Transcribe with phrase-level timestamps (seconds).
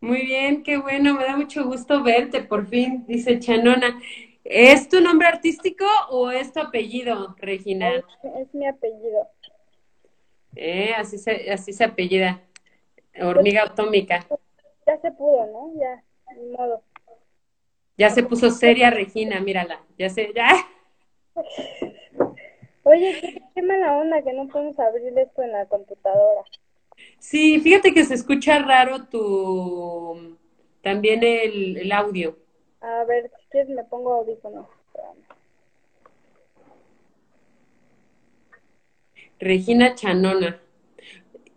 [0.00, 4.00] Muy bien, qué bueno, me da mucho gusto verte, por fin, dice Chanona.
[4.44, 7.88] ¿Es tu nombre artístico o es tu apellido, Regina?
[7.94, 9.28] Es, mi apellido.
[10.56, 12.42] Eh, así se, así se apellida.
[13.20, 14.26] Hormiga atómica.
[14.86, 15.80] Ya se pudo, ¿no?
[15.80, 16.02] Ya,
[16.36, 16.82] ni modo.
[17.96, 19.80] Ya se puso seria Regina, mírala.
[19.96, 20.48] Ya se, ya.
[22.84, 26.42] Oye, qué, mala onda que no podemos abrir esto en la computadora.
[27.22, 30.36] Sí, fíjate que se escucha raro tu
[30.82, 32.36] también el, el audio.
[32.80, 34.66] A ver, si quieres me pongo audífonos.
[39.38, 40.60] Regina Chanona.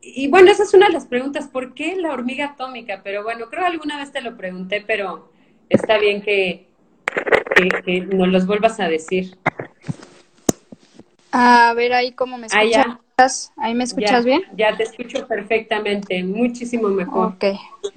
[0.01, 3.01] Y bueno, esa es una de las preguntas, ¿por qué la hormiga atómica?
[3.03, 5.31] Pero bueno, creo alguna vez te lo pregunté, pero
[5.67, 6.67] está bien que,
[7.83, 9.35] que, nos los vuelvas a decir.
[11.31, 12.99] A ver ahí cómo me escuchas.
[13.55, 14.41] ¿Ahí me escuchas bien?
[14.57, 17.27] Ya te escucho perfectamente, muchísimo mejor.
[17.27, 17.45] Ok,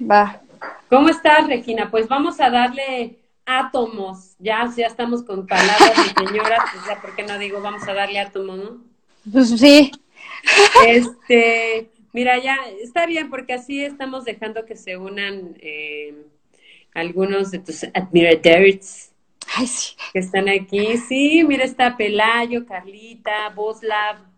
[0.09, 0.41] va.
[0.89, 1.91] ¿Cómo estás, Regina?
[1.91, 4.35] Pues vamos a darle átomos.
[4.39, 7.93] Ya, ya estamos con palabras de señoras, pues ya, ¿por qué no digo vamos a
[7.93, 8.77] darle átomos, no?
[9.29, 9.91] Pues sí.
[10.87, 16.15] Este, mira, ya está bien, porque así estamos dejando que se unan eh,
[16.93, 19.11] algunos de tus admiradores
[19.53, 19.97] Ay, sí.
[20.13, 20.95] que están aquí.
[20.95, 24.28] Sí, mira, está Pelayo, Carlita, Boslav.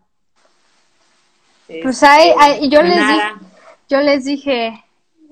[1.66, 3.22] Pues hay, hay yo les dije,
[3.88, 4.84] yo les dije,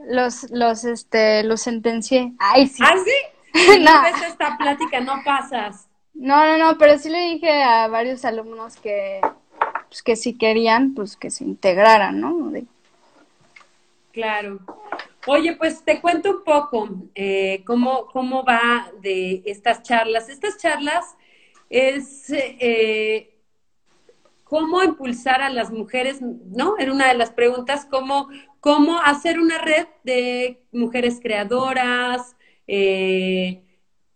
[0.08, 2.32] los, los, este, los sentencié.
[2.38, 2.82] Ay, sí.
[2.84, 3.50] ¿Ah, sí?
[3.80, 4.02] no.
[4.02, 5.88] ves esta plática, no pasas.
[6.14, 9.20] No, no, no, pero sí le dije a varios alumnos que,
[9.88, 12.52] pues, que si querían, pues que se integraran, ¿no?
[14.12, 14.60] Claro.
[15.26, 20.28] Oye, pues te cuento un poco eh, cómo, cómo va de estas charlas.
[20.28, 21.04] Estas charlas
[21.68, 23.29] es eh,
[24.50, 26.74] cómo impulsar a las mujeres, ¿no?
[26.76, 28.28] Era una de las preguntas, cómo,
[28.58, 32.34] cómo hacer una red de mujeres creadoras
[32.66, 33.62] eh,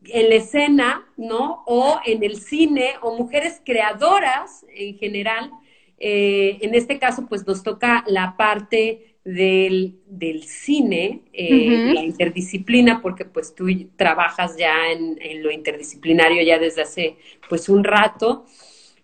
[0.06, 1.62] en la escena, ¿no?
[1.67, 5.53] O en el cine, o mujeres creadoras en general.
[5.99, 13.01] Eh, en este caso, pues nos toca la parte del, del cine, eh, la interdisciplina,
[13.01, 17.19] porque pues tú trabajas ya en, en, lo interdisciplinario ya desde hace
[17.49, 18.47] pues un rato.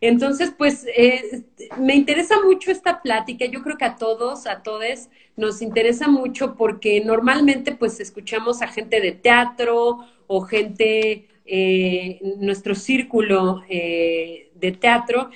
[0.01, 1.45] Entonces, pues eh,
[1.79, 3.45] me interesa mucho esta plática.
[3.47, 8.69] Yo creo que a todos, a todos, nos interesa mucho porque normalmente pues escuchamos a
[8.69, 15.31] gente de teatro o gente, eh, nuestro círculo eh, de teatro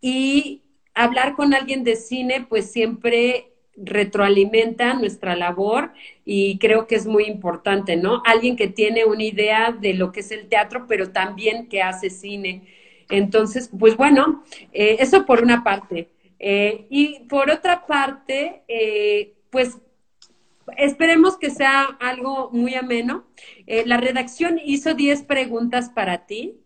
[0.00, 0.62] y
[0.94, 5.92] hablar con alguien de cine pues siempre retroalimenta nuestra labor
[6.24, 8.22] y creo que es muy importante, ¿no?
[8.26, 12.10] Alguien que tiene una idea de lo que es el teatro, pero también que hace
[12.10, 12.62] cine.
[13.12, 14.42] Entonces, pues bueno,
[14.72, 16.08] eh, eso por una parte.
[16.38, 19.78] Eh, y por otra parte, eh, pues
[20.78, 23.26] esperemos que sea algo muy ameno.
[23.66, 26.58] la redacción hizo 10 preguntas para ti.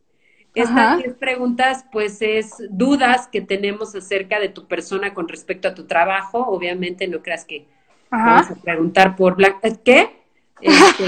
[0.55, 5.75] Estas 10 preguntas, pues, es dudas que tenemos acerca de tu persona con respecto a
[5.75, 6.39] tu trabajo.
[6.47, 7.67] Obviamente, no creas que
[8.11, 9.69] vamos a preguntar por Blanca.
[9.85, 10.17] ¿Qué?
[10.59, 11.05] Este,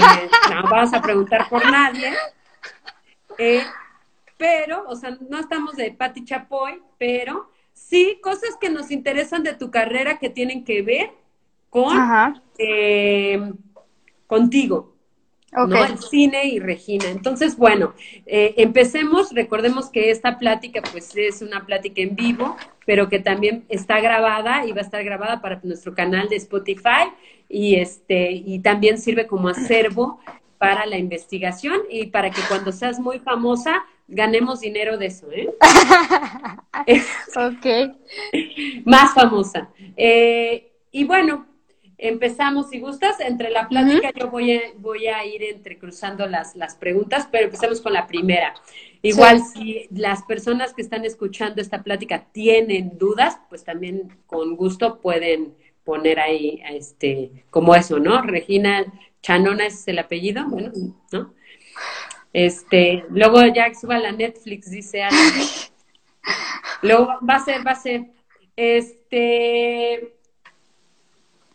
[0.53, 2.13] no vamos a preguntar por nadie.
[3.39, 3.63] Eh,
[4.39, 9.53] pero, o sea, no estamos de Pati Chapoy, pero sí cosas que nos interesan de
[9.53, 11.11] tu carrera que tienen que ver
[11.69, 11.93] con
[12.57, 13.51] eh,
[14.27, 14.95] contigo.
[15.51, 15.83] ¿no?
[15.83, 17.09] El cine y Regina.
[17.09, 17.93] Entonces, bueno,
[18.25, 19.33] eh, empecemos.
[19.33, 24.65] Recordemos que esta plática, pues, es una plática en vivo, pero que también está grabada
[24.65, 27.11] y va a estar grabada para nuestro canal de Spotify
[27.49, 30.19] y este y también sirve como acervo
[30.59, 35.49] para la investigación y para que cuando seas muy famosa ganemos dinero de eso, ¿eh?
[37.35, 37.95] ok.
[38.85, 39.69] Más famosa.
[39.95, 41.45] Eh, y bueno,
[41.97, 46.75] empezamos, si gustas, entre la plática yo voy a, voy a ir entrecruzando las, las
[46.75, 48.53] preguntas, pero empezamos con la primera.
[49.01, 54.99] Igual si las personas que están escuchando esta plática tienen dudas, pues también con gusto
[54.99, 58.21] pueden poner ahí, este, como eso, ¿no?
[58.21, 58.85] Regina
[59.21, 60.71] Chanona es el apellido, bueno,
[61.11, 61.33] ¿no?
[62.33, 65.17] Este, luego ya suba la Netflix, dice algo.
[66.81, 68.05] Luego va a ser, va a ser,
[68.55, 70.15] este,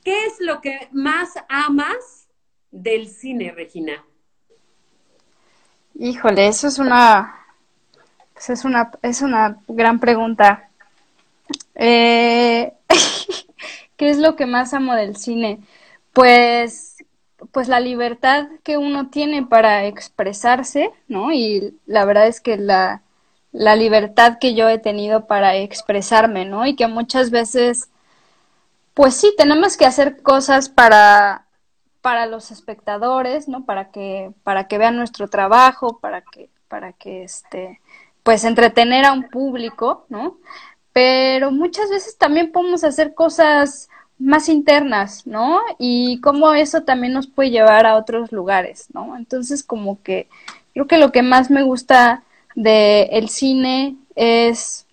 [0.02, 2.28] ¿qué es lo que más amas
[2.70, 4.04] del cine, Regina?
[5.94, 7.46] Híjole, eso es una,
[8.34, 10.68] pues es una, es una gran pregunta.
[11.74, 12.72] Eh,
[13.96, 15.60] ¿Qué es lo que más amo del cine?
[16.12, 16.93] Pues
[17.52, 21.32] pues la libertad que uno tiene para expresarse, ¿no?
[21.32, 23.02] Y la verdad es que la,
[23.52, 26.66] la libertad que yo he tenido para expresarme, ¿no?
[26.66, 27.90] Y que muchas veces,
[28.94, 31.46] pues sí, tenemos que hacer cosas para,
[32.00, 33.64] para los espectadores, ¿no?
[33.64, 37.80] Para que, para que vean nuestro trabajo, para que, para que este,
[38.22, 40.38] pues entretener a un público, ¿no?
[40.92, 43.88] Pero muchas veces también podemos hacer cosas
[44.24, 45.60] más internas, ¿no?
[45.78, 49.16] Y cómo eso también nos puede llevar a otros lugares, ¿no?
[49.16, 50.28] Entonces, como que
[50.72, 52.22] creo que lo que más me gusta
[52.54, 54.86] del el cine es,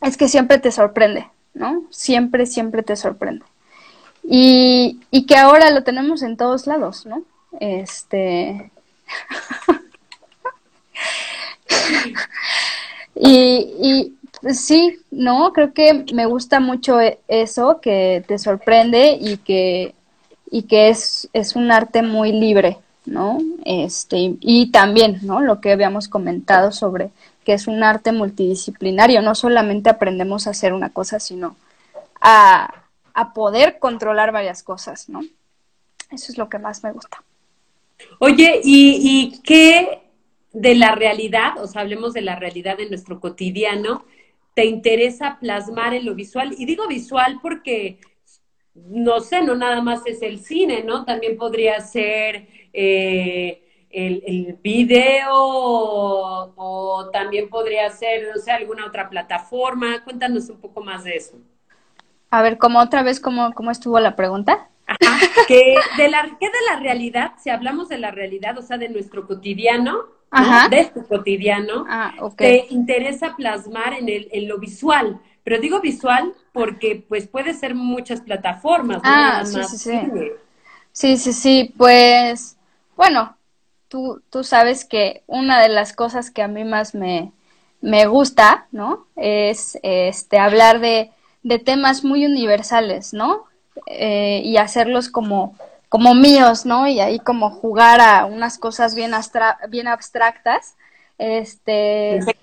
[0.00, 1.84] es que siempre te sorprende, ¿no?
[1.90, 3.44] Siempre, siempre te sorprende.
[4.22, 7.22] Y, y que ahora lo tenemos en todos lados, ¿no?
[7.60, 8.70] Este.
[13.14, 14.14] y, y
[14.52, 19.94] sí, no, creo que me gusta mucho e, eso, que te sorprende y que,
[20.50, 23.38] y que es, es un arte muy libre, ¿no?
[23.64, 25.40] Este, y también, ¿no?
[25.40, 27.10] Lo que habíamos comentado sobre
[27.44, 31.56] que es un arte multidisciplinario, no solamente aprendemos a hacer una cosa, sino
[32.20, 32.80] a,
[33.34, 35.20] poder controlar varias cosas, ¿no?
[36.10, 37.22] Eso es lo que más me gusta.
[38.18, 40.02] Oye, ¿y, ¿y, qué
[40.52, 44.04] de la realidad, o sea, hablemos de la realidad de nuestro cotidiano,
[44.54, 46.54] te interesa plasmar en lo visual?
[46.56, 47.98] Y digo visual porque,
[48.74, 51.04] no sé, no nada más es el cine, ¿no?
[51.04, 59.08] También podría ser eh, el, el, video o, también podría ser, no sé, alguna otra
[59.10, 60.02] plataforma.
[60.04, 61.36] Cuéntanos un poco más de eso.
[62.30, 64.68] A ver, ¿cómo otra vez, cómo, cómo estuvo la pregunta?
[64.86, 67.32] Ajá, que de la, ¿qué de la realidad?
[67.42, 70.13] Si hablamos de la realidad, o sea, de nuestro cotidiano,
[70.70, 75.20] de tu cotidiano, ah, te interesa plasmar en, el, en lo visual.
[75.44, 79.00] Pero digo visual porque pues puede ser muchas plataformas.
[79.04, 80.00] Ah, sí, sí, sí.
[80.92, 82.56] Sí, sí, sí, pues
[82.96, 83.36] bueno,
[83.88, 87.32] tú, tú sabes que una de las cosas que a mí más me,
[87.80, 89.06] me gusta, ¿no?
[89.16, 91.10] Es este, hablar de,
[91.42, 93.44] de temas muy universales, ¿no?
[93.86, 95.56] Eh, y hacerlos como,
[95.94, 96.88] como míos, ¿no?
[96.88, 99.12] Y ahí como jugar a unas cosas bien,
[99.68, 100.74] bien abstractas.
[101.18, 102.18] Este,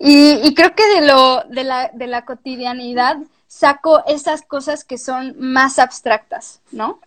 [0.00, 4.98] y, y, creo que de, lo, de, la, de la cotidianidad saco esas cosas que
[4.98, 6.98] son más abstractas, ¿no?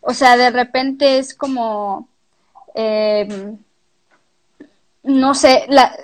[0.00, 2.08] O sea, de repente es como,
[2.74, 3.54] eh,
[5.02, 5.94] no sé, la,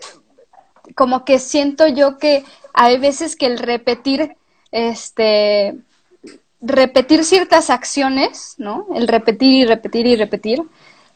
[0.94, 2.44] como que siento yo que
[2.74, 4.36] hay veces que el repetir,
[4.70, 5.78] este,
[6.60, 8.86] repetir ciertas acciones, ¿no?
[8.94, 10.62] El repetir y repetir y repetir,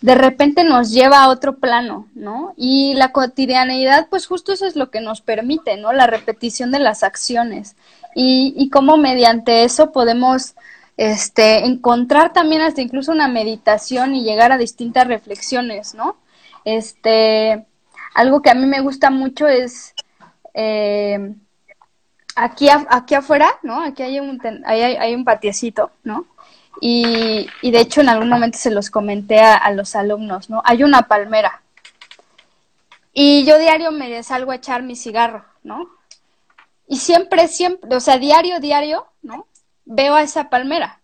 [0.00, 2.55] de repente nos lleva a otro plano, ¿no?
[2.56, 5.93] Y la cotidianeidad, pues justo eso es lo que nos permite, ¿no?
[5.93, 7.77] La repetición de las acciones
[8.15, 10.55] y, y cómo mediante eso podemos
[10.97, 16.17] este, encontrar también hasta incluso una meditación y llegar a distintas reflexiones, ¿no?
[16.65, 17.67] Este,
[18.15, 19.95] algo que a mí me gusta mucho es
[20.55, 21.35] eh,
[22.37, 23.82] aquí, aquí afuera, ¿no?
[23.82, 26.26] Aquí hay un, hay, hay un patiecito, ¿no?
[26.81, 30.62] Y, y, de hecho en algún momento se los comenté a, los alumnos, ¿no?
[30.64, 31.62] Hay una palmera.
[33.12, 35.87] Y yo diario me salgo a echar mi cigarro, ¿no?
[36.88, 39.46] Y siempre, siempre, o sea, diario, diario, ¿no?
[39.85, 41.00] Veo a esa palmera.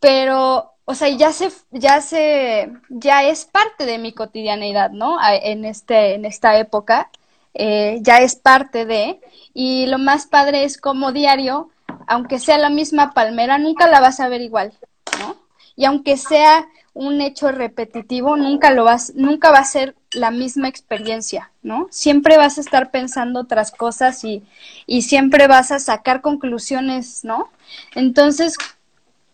[0.00, 5.18] Pero, o sea, ya se, ya se, ya es parte de mi cotidianeidad, ¿no?
[5.22, 7.10] En este, en esta época,
[7.54, 9.20] eh, ya es parte de,
[9.54, 11.70] y lo más padre es como diario,
[12.06, 14.72] aunque sea la misma palmera, nunca la vas a ver igual,
[15.20, 15.36] ¿no?
[15.76, 20.68] Y aunque sea un hecho repetitivo, nunca lo vas, nunca va a ser la misma
[20.68, 21.86] experiencia, ¿no?
[21.90, 24.42] Siempre vas a estar pensando otras cosas y,
[24.86, 27.50] y siempre vas a sacar conclusiones, ¿no?
[27.94, 28.56] Entonces,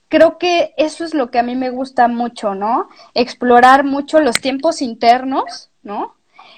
[0.09, 2.89] creo que eso es lo que a mí me gusta mucho, ¿no?
[3.15, 6.16] Explorar mucho los tiempos internos, ¿no?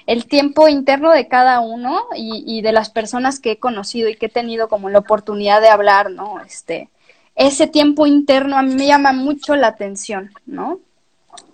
[0.09, 4.25] El tiempo interno de cada uno y, de las personas que he conocido y que
[4.25, 6.41] he tenido como la oportunidad de hablar, ¿no?
[6.41, 6.89] Este,
[7.35, 10.79] ese tiempo interno a mí me llama mucho la atención, ¿no?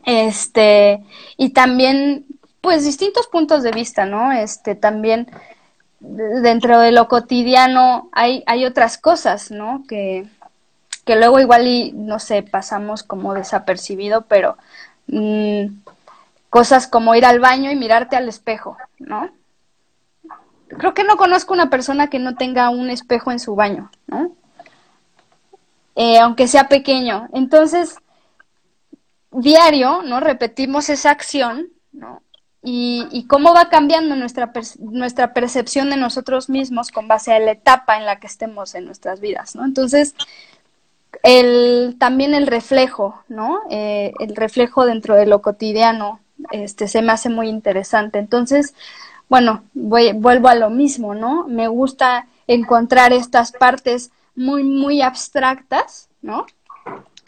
[0.06, 1.04] Este,
[1.36, 2.28] y también,
[2.62, 4.32] pues, distintos puntos de vista, ¿no?
[4.32, 5.28] Este, también
[6.00, 9.84] dentro de lo cotidiano hay, hay otras cosas, ¿no?
[9.86, 10.28] Que,
[11.04, 14.56] que luego igual y, no sé, pasamos como desapercibido, pero
[15.08, 15.66] mmm,
[16.56, 19.30] cosas como ir al baño y mirarte al espejo, ¿no?
[20.70, 24.38] Creo que no conozco una persona que no tenga un espejo en su baño, ¿no?
[25.98, 27.28] Eh, aunque sea pequeño.
[27.34, 27.98] Entonces,
[29.32, 30.22] diario, ¿no?
[30.22, 32.22] Repetimos esa acción, ¿no?
[32.64, 37.98] Y, cómo va cambiando nuestra, nuestra percepción de nosotros mismos con base a la etapa
[37.98, 39.66] en la que estemos en nuestras vidas, ¿no?
[39.66, 40.16] Entonces,
[41.22, 43.60] el, también el reflejo, ¿no?
[43.70, 46.22] Eh, el reflejo dentro de lo cotidiano,
[46.52, 48.20] este, se me hace muy interesante.
[48.20, 48.74] Entonces,
[49.30, 51.46] bueno, vuelvo a lo mismo, ¿no?
[51.48, 56.46] Me gusta encontrar estas partes muy, muy abstractas, ¿no?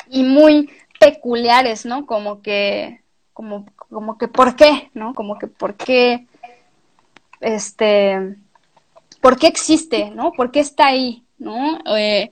[0.09, 2.05] Y muy peculiares, ¿no?
[2.05, 3.01] Como que,
[3.33, 4.89] como, como que, ¿por qué?
[4.93, 5.13] ¿No?
[5.13, 6.27] Como que, ¿por qué?
[7.39, 8.35] Este,
[9.21, 10.11] ¿por qué existe?
[10.11, 10.31] ¿No?
[10.31, 11.23] ¿Por qué está ahí?
[11.37, 11.79] ¿No?
[11.97, 12.31] Eh,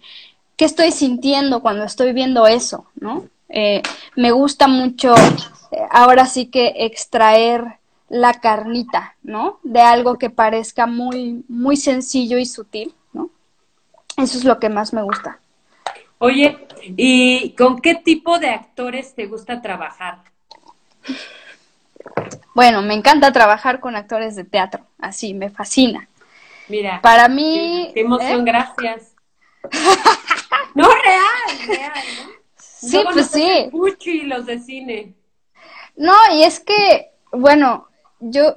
[0.58, 2.86] ¿Qué estoy sintiendo cuando estoy viendo eso?
[2.96, 3.28] ¿No?
[3.50, 3.82] Eh,
[4.16, 9.60] me gusta mucho, eh, ahora sí que extraer la carnita, ¿no?
[9.64, 13.30] De algo que parezca muy, muy sencillo y sutil, ¿no?
[14.18, 15.40] Eso es lo que más me gusta.
[16.18, 20.20] Oye, ¿y con qué tipo de actores te gusta trabajar?
[22.54, 26.08] Bueno, me encanta trabajar con actores de teatro, así, me fascina.
[26.70, 27.92] Mira, para mí...
[27.94, 28.52] Qué, emoción, ¿eh?
[28.52, 29.14] gracias.
[30.74, 32.45] no, real, real, ¿no?
[32.90, 33.70] Sí, pues sí.
[34.06, 35.16] y los de cine.
[35.96, 37.88] No, y es que, bueno,
[38.20, 38.56] yo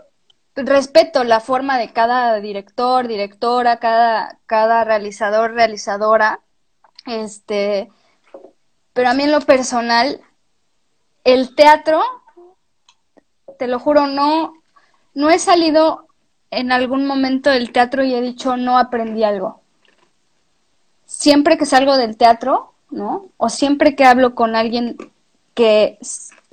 [0.55, 6.41] respeto la forma de cada director, directora, cada, cada realizador, realizadora,
[7.07, 7.91] este,
[8.93, 10.21] pero a mí en lo personal,
[11.25, 12.03] el teatro,
[13.59, 14.55] te lo juro, no,
[15.15, 16.07] no he salido
[16.51, 19.61] en algún momento del teatro y he dicho no aprendí algo.
[21.05, 23.27] Siempre que salgo del teatro, ¿no?
[23.37, 24.97] O siempre que hablo con alguien
[25.55, 25.99] que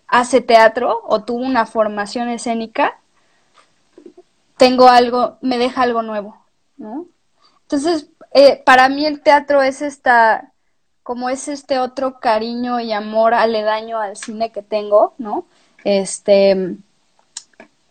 [0.07, 2.99] hace teatro o tuvo una formación escénica,
[4.57, 6.37] tengo algo, me deja algo nuevo,
[6.77, 7.07] ¿no?
[7.63, 10.51] Entonces, eh, para mí el teatro es esta,
[11.03, 15.45] como es este otro cariño y amor aledaño al cine que tengo, ¿no?
[15.83, 16.77] Este,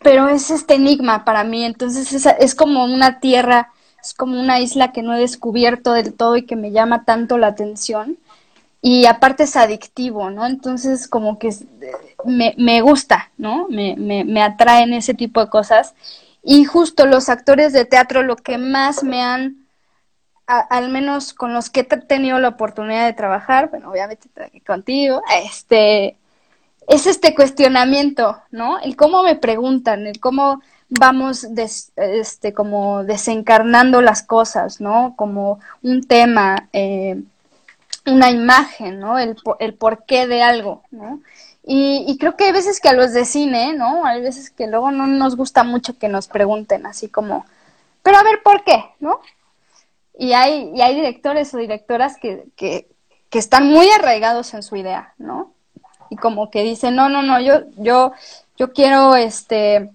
[0.00, 3.72] pero es este enigma para mí, entonces es, es como una tierra,
[4.02, 7.38] es como una isla que no he descubierto del todo y que me llama tanto
[7.38, 8.18] la atención
[8.87, 10.45] y aparte es adictivo, ¿no?
[10.45, 11.49] Entonces como que
[12.26, 13.67] me, me gusta, ¿no?
[13.71, 15.95] Me, me, me, atraen ese tipo de cosas.
[16.43, 19.67] Y justo los actores de teatro lo que más me han,
[20.47, 24.29] al menos con los que he tenido la oportunidad de trabajar, bueno, obviamente
[24.67, 26.19] contigo, este,
[26.87, 28.79] es este cuestionamiento, ¿no?
[28.81, 30.61] El cómo me preguntan, el cómo
[30.91, 31.47] vamos
[31.97, 35.14] este, como desencarnando las cosas, ¿no?
[35.17, 37.23] Como un tema, eh,
[38.06, 39.18] una imagen, ¿no?
[39.18, 41.20] El, el porqué de algo, ¿no?
[41.66, 44.04] Y, y, creo que hay veces que a los de cine, ¿no?
[44.04, 47.46] Hay veces que luego no nos gusta mucho que nos pregunten así como,
[48.02, 48.84] pero a ver, ¿por qué?
[49.00, 49.20] ¿No?
[50.18, 52.87] Y hay, y hay directores o directoras que, que,
[53.30, 55.52] que están muy arraigados en su idea, ¿no?
[56.11, 58.12] Y como que dicen, no, no, no, yo, yo,
[58.58, 59.90] yo quiero este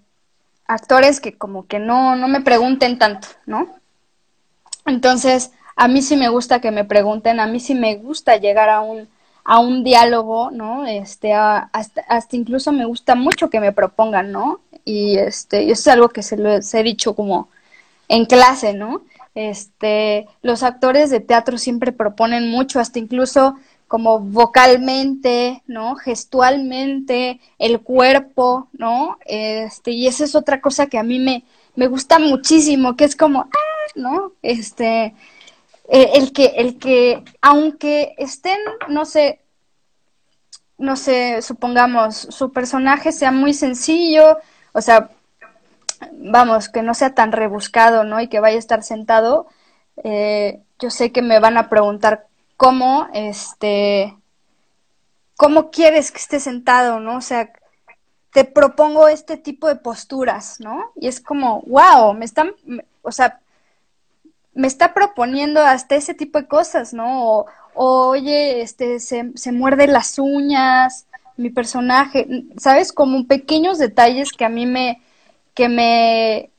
[0.66, 3.70] actores que como que no, no me pregunten tanto, ¿no?
[4.86, 8.68] Entonces, a mí sí me gusta que me pregunten, a mí sí me gusta llegar
[8.68, 9.08] a un,
[9.46, 10.86] a un diálogo, ¿no?
[10.86, 14.60] Este, hasta, hasta, incluso me gusta mucho que me propongan, ¿no?
[14.84, 17.48] Y este, eso es algo que se lo he dicho como
[18.10, 19.04] en clase, ¿no?
[19.36, 23.56] Este, los actores de teatro siempre proponen mucho, hasta incluso
[23.88, 25.96] como vocalmente, ¿no?
[25.96, 29.18] Gestualmente, el cuerpo, ¿no?
[29.26, 31.46] Este, y esa es otra cosa que a mí me,
[31.76, 34.34] me gusta muchísimo, que es como, ah, ¿no?
[34.42, 35.14] Este,
[35.90, 39.42] eh, el que, el que, aunque estén, no sé,
[40.78, 44.38] no sé, supongamos, su personaje sea muy sencillo,
[44.72, 45.10] o sea,
[46.14, 48.22] vamos, que no sea tan rebuscado, ¿no?
[48.22, 49.48] Y que vaya a estar sentado,
[50.04, 54.16] eh, yo sé que me van a preguntar cómo, este,
[55.36, 57.18] cómo quieres que esté sentado, ¿no?
[57.18, 57.52] O sea,
[58.32, 60.92] te propongo este tipo de posturas, ¿no?
[60.96, 62.54] Y es como, wow, me están,
[63.02, 63.42] o sea,
[64.54, 67.30] me está proponiendo hasta ese tipo de cosas, ¿no?
[67.32, 72.28] O, oye, este, se, se muerde las uñas, mi personaje,
[72.58, 72.92] ¿sabes?
[72.92, 75.02] Como pequeños detalles que a mí me,
[75.54, 76.50] que me,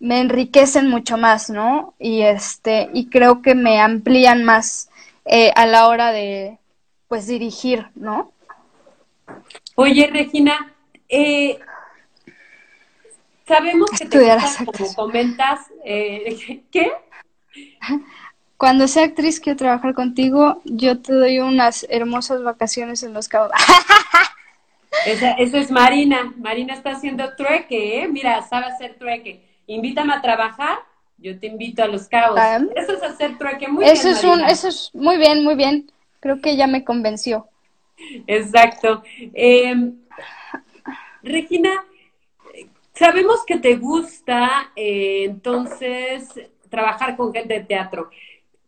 [0.00, 1.94] me enriquecen mucho más, ¿no?
[1.98, 4.90] Y este, y creo que me amplían más
[5.24, 6.58] eh, a la hora de,
[7.08, 8.32] pues, dirigir, ¿no?
[9.76, 10.74] Oye, Regina,
[11.08, 11.58] eh,
[13.46, 16.92] sabemos que te gusta, como comentas, eh, ¿qué?
[18.56, 20.62] Cuando sea actriz, quiero trabajar contigo.
[20.64, 23.50] Yo te doy unas hermosas vacaciones en Los Cabos.
[25.06, 26.32] Esa, es Marina.
[26.36, 28.08] Marina está haciendo trueque, ¿eh?
[28.08, 29.44] Mira, sabe hacer trueque.
[29.66, 30.78] Invítame a trabajar,
[31.18, 32.38] yo te invito a Los Cabos.
[32.40, 32.60] Ah.
[32.76, 33.68] eso es hacer trueque.
[33.68, 35.90] Muy eso bien, es un, Eso es muy bien, muy bien.
[36.20, 37.48] Creo que ya me convenció.
[38.26, 39.02] Exacto.
[39.34, 39.94] Em,
[41.22, 41.84] Regina,
[42.94, 46.28] sabemos que te gusta, eh, entonces
[46.74, 48.10] trabajar con gente de teatro.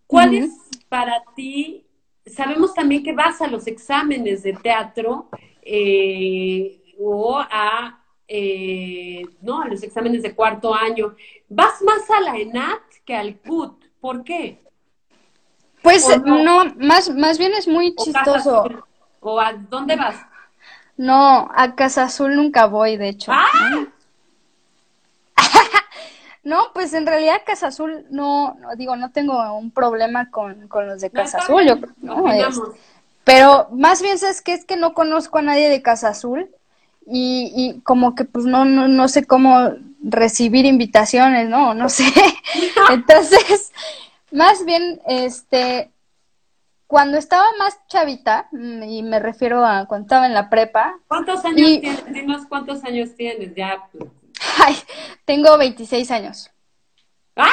[0.07, 0.51] ¿Cuál es
[0.89, 1.85] para ti?
[2.25, 5.29] Sabemos también que vas a los exámenes de teatro
[5.63, 9.63] eh, o a, eh, ¿no?
[9.63, 11.17] a los exámenes de cuarto año.
[11.49, 13.85] ¿Vas más a la ENAT que al CUT?
[14.01, 14.63] ¿Por qué?
[15.83, 16.43] Pues ¿O no?
[16.43, 18.85] no, más, más bien es muy ¿O Casa chistoso.
[19.21, 20.17] ¿O a dónde vas?
[20.97, 23.33] No, a Casa Azul nunca voy, de hecho.
[23.35, 23.87] ¡Ah!
[26.47, 30.87] No, pues en realidad Casa Azul no, no digo, no tengo un problema con, con
[30.87, 32.61] los de Casa Azul, yo no, es-
[33.25, 36.49] pero más bien es que es que no conozco a nadie de Casa Azul
[37.05, 39.73] y, y como que pues no, no, no sé cómo
[40.05, 41.75] recibir invitaciones, ¿no?
[41.75, 42.05] No sé.
[42.93, 43.73] Entonces,
[44.31, 45.91] más bien, este,
[46.87, 51.45] cuando estaba más chavita, mm, y me refiero a cuando estaba en la prepa, ¿Cuántos
[51.45, 52.13] años Y- tienes?
[52.13, 53.53] Dinos cuántos años tienes.
[53.57, 53.83] Ya.
[53.91, 54.05] pues.
[54.65, 54.77] ay,
[55.25, 56.51] tengo 26 años.
[57.37, 57.51] ¡Ah!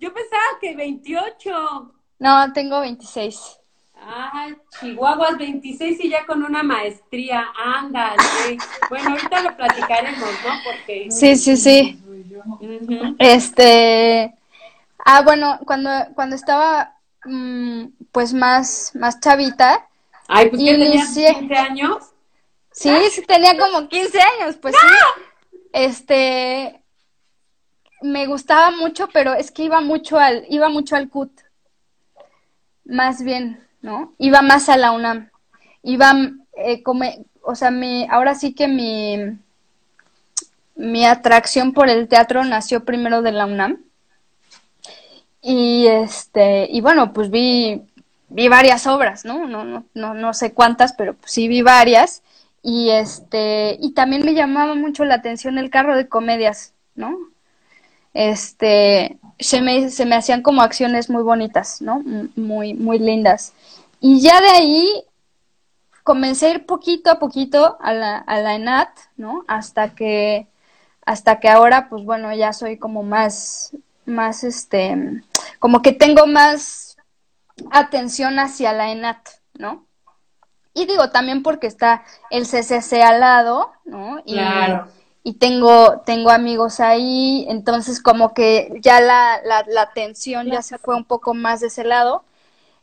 [0.00, 1.92] Yo pensaba que 28.
[2.20, 3.58] No, tengo 26.
[4.00, 7.46] Ah, Chihuahuas 26 y ya con una maestría.
[7.56, 8.58] Ándale.
[8.88, 10.50] Bueno, ahorita lo platicaremos, ¿no?
[10.64, 11.08] Porque.
[11.10, 12.00] Sí, sí, sí.
[12.60, 13.16] Ujú.
[13.18, 14.34] Este,
[15.04, 19.86] ah, bueno, cuando, cuando estaba, mm, pues más, más chavita,
[20.28, 21.34] Ay, pues tenías Inicié.
[21.34, 22.04] 15 años.
[22.70, 24.86] sí, sí tenía como 15 años, pues sí.
[25.72, 26.82] Este,
[28.02, 31.30] me gustaba mucho, pero es que iba mucho al, iba mucho al CUT.
[32.84, 34.14] Más bien, ¿no?
[34.18, 35.30] Iba más a la UNAM.
[35.82, 36.12] Iba,
[36.56, 37.04] eh, como,
[37.42, 39.38] o sea, mi, ahora sí que mi,
[40.74, 43.82] mi atracción por el teatro nació primero de la UNAM.
[45.42, 47.82] Y este, y bueno, pues vi,
[48.28, 49.46] vi varias obras, ¿no?
[49.46, 52.22] No, no, no, no sé cuántas, pero pues sí vi varias.
[52.62, 57.16] Y este, y también me llamaba mucho la atención el carro de comedias, ¿no?
[58.14, 62.02] Este, se me, se me hacían como acciones muy bonitas, ¿no?
[62.36, 63.52] Muy, muy lindas.
[64.00, 65.04] Y ya de ahí
[66.02, 69.44] comencé a ir poquito a poquito a la, a la ENAT, ¿no?
[69.46, 70.48] Hasta que,
[71.04, 75.22] hasta que ahora, pues bueno, ya soy como más, más, este,
[75.58, 76.96] como que tengo más
[77.70, 79.87] atención hacia la ENAT, ¿no?
[80.78, 84.20] Y digo, también porque está el CCC al lado, ¿no?
[84.24, 84.88] Y, Claro.
[85.24, 90.78] y tengo, tengo amigos ahí, entonces como que ya la, la, la atención ya se
[90.78, 92.24] fue un poco más de ese lado.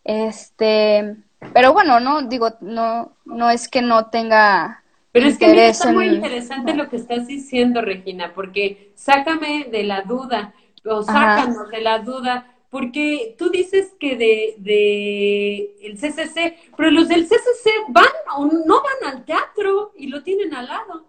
[0.03, 1.15] Este,
[1.53, 5.91] pero bueno, no, digo, no, no es que no tenga Pero es que mira, está
[5.91, 10.53] muy interesante lo que estás diciendo, Regina, porque sácame de la duda,
[10.85, 11.37] o Ajá.
[11.37, 17.25] sácanos de la duda, porque tú dices que de, de el CCC, pero los del
[17.25, 18.03] CCC van
[18.35, 21.05] o no van al teatro y lo tienen al lado.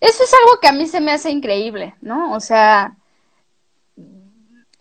[0.00, 2.32] Eso es algo que a mí se me hace increíble, ¿no?
[2.34, 2.96] O sea,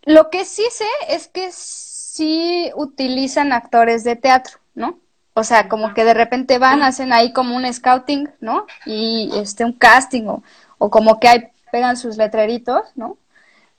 [0.03, 4.97] lo que sí sé es que sí utilizan actores de teatro, ¿no?
[5.33, 8.65] O sea, como que de repente van, hacen ahí como un scouting, ¿no?
[8.85, 10.41] Y este, un casting, o,
[10.77, 13.17] o como que ahí pegan sus letreritos, ¿no?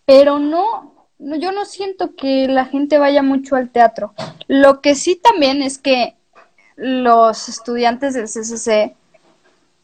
[0.04, 0.91] Pero no,
[1.22, 4.14] no, yo no siento que la gente vaya mucho al teatro.
[4.48, 6.16] Lo que sí también es que
[6.76, 8.94] los estudiantes del CCC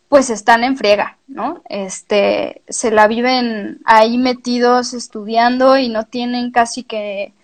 [0.08, 1.62] pues están en friega, ¿no?
[1.68, 7.34] Este, se la viven ahí metidos estudiando y no tienen casi que,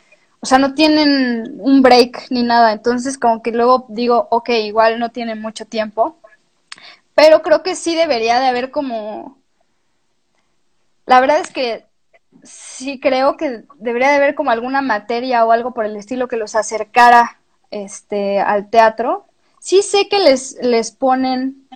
[0.40, 4.98] o sea, no tienen un break ni nada, entonces como que luego digo, ok, igual
[4.98, 6.16] no tienen mucho tiempo,
[7.14, 9.36] pero creo que sí debería de haber como,
[11.04, 11.84] la verdad es que
[12.44, 16.36] sí creo que debería de haber como alguna materia o algo por el estilo que
[16.36, 17.38] los acercara,
[17.70, 19.26] este, al teatro.
[19.58, 21.66] Sí sé que les, les ponen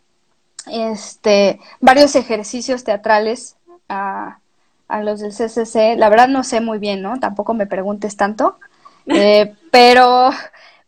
[0.70, 3.56] este, varios ejercicios teatrales
[3.88, 4.38] a,
[4.88, 5.96] a los del CCC.
[5.96, 7.18] La verdad no sé muy bien, ¿no?
[7.18, 8.58] Tampoco me preguntes tanto.
[9.10, 10.28] Eh, pero,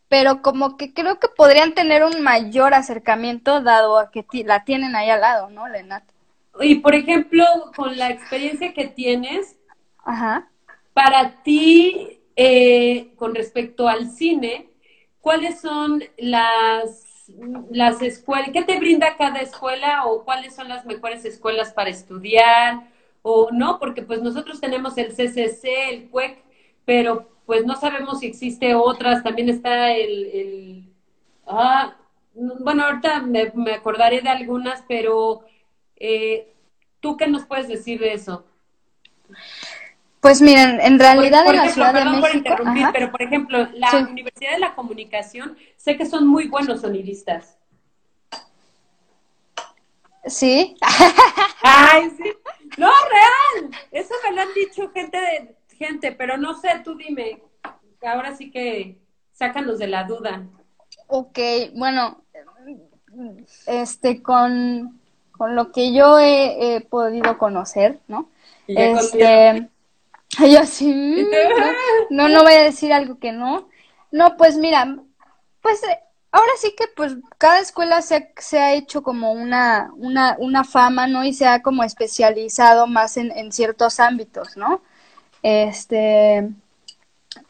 [0.07, 4.95] pero como que creo que podrían tener un mayor acercamiento dado a que la tienen
[4.95, 6.03] ahí al lado, ¿no, Lenat?
[6.59, 7.43] Y por ejemplo,
[7.75, 9.55] con la experiencia que tienes,
[10.03, 10.51] Ajá.
[10.93, 14.69] para ti, eh, con respecto al cine,
[15.21, 17.31] ¿cuáles son las,
[17.69, 22.89] las escuelas, qué te brinda cada escuela o cuáles son las mejores escuelas para estudiar?
[23.21, 26.43] O no, porque pues nosotros tenemos el CCC, el CUEC,
[26.85, 30.93] pero pues no sabemos si existe otras, también está el, el
[31.47, 31.95] ah,
[32.33, 35.41] bueno, ahorita me, me acordaré de algunas, pero
[35.97, 36.53] eh,
[37.01, 38.45] ¿tú qué nos puedes decir de eso?
[40.21, 43.11] Pues miren, en realidad por, en la ejemplo, Ciudad de perdón por interrumpir, ajá, pero
[43.11, 43.97] por ejemplo, la Sí.
[43.97, 47.57] Universidad de la Comunicación, sé que son muy buenos sonidistas.
[50.25, 50.75] sí,
[51.63, 52.31] Ay, sí.
[52.77, 53.71] No, real.
[53.91, 57.41] Eso me lo han dicho gente de gente, pero no sé, tú dime.
[58.03, 58.97] Ahora sí que
[59.33, 60.43] sácanos de la duda.
[61.07, 61.39] Ok,
[61.75, 62.21] bueno,
[63.67, 64.99] este, con,
[65.31, 68.29] con lo que yo he, he podido conocer, ¿no?
[68.67, 69.69] Y ya Este,
[70.39, 70.93] Y así,
[72.09, 73.69] no, no voy a decir algo que no.
[74.11, 74.97] No, pues mira,
[75.61, 75.99] pues eh,
[76.31, 80.63] ahora sí que pues cada escuela se, ha- se ha hecho como una, una, una
[80.63, 81.23] fama, ¿no?
[81.23, 84.81] Y se ha como especializado más en, en ciertos ámbitos, ¿no?
[85.43, 86.49] Este,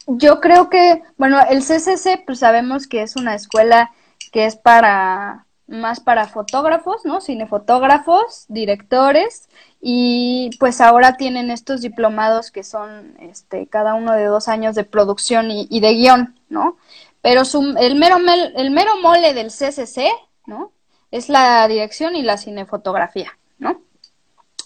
[0.07, 3.91] yo creo que, bueno, el CCC, pues sabemos que es una escuela
[4.31, 7.21] que es para, más para fotógrafos, ¿no?
[7.21, 9.49] Cinefotógrafos, directores,
[9.81, 14.83] y pues ahora tienen estos diplomados que son, este, cada uno de dos años de
[14.83, 16.77] producción y, y de guion, ¿no?
[17.21, 20.09] Pero su, el mero, mel- el mero mole del CCC,
[20.45, 20.71] ¿no?
[21.11, 23.81] Es la dirección y la cinefotografía, ¿no?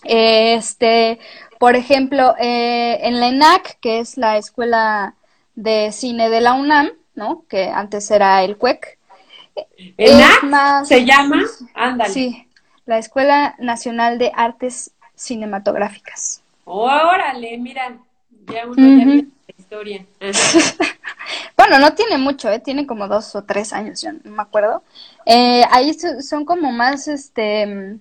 [0.04, 1.20] Este,
[1.60, 5.16] por ejemplo, eh, en la ENAC, que es la Escuela
[5.56, 7.46] de Cine de la UNAM, ¿no?
[7.50, 8.98] Que antes era el CUEC.
[9.98, 11.42] es ¿ENAC más- se llama?
[11.74, 12.14] Ándale.
[12.14, 12.48] Sí,
[12.86, 16.42] la Escuela Nacional de Artes Cinematográficas.
[16.66, 17.98] Órale, mira,
[18.48, 19.12] ya uno ya Ujú.
[19.12, 20.06] vio la historia.
[21.58, 22.60] Bueno, no tiene mucho, ¿eh?
[22.60, 24.84] Tiene como dos o tres años, yo no me acuerdo.
[25.26, 27.98] Eh, ahí so- son como más, este,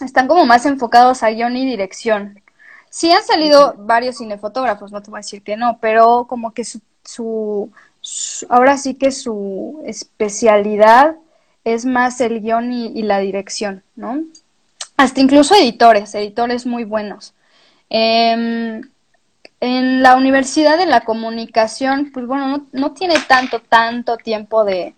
[0.00, 2.42] están como más enfocados a guion y dirección.
[2.90, 6.64] Sí han salido varios cinefotógrafos, no te voy a decir que no, pero como que
[6.64, 7.70] su, su,
[8.00, 11.16] su- ahora sí que su especialidad
[11.64, 14.22] es más el guion y, y la dirección, ¿no?
[14.96, 17.34] Hasta incluso editores, editores muy buenos.
[17.90, 18.82] Em,
[19.60, 24.94] en la Universidad de la Comunicación, pues bueno, no, no tiene tanto, tanto tiempo de,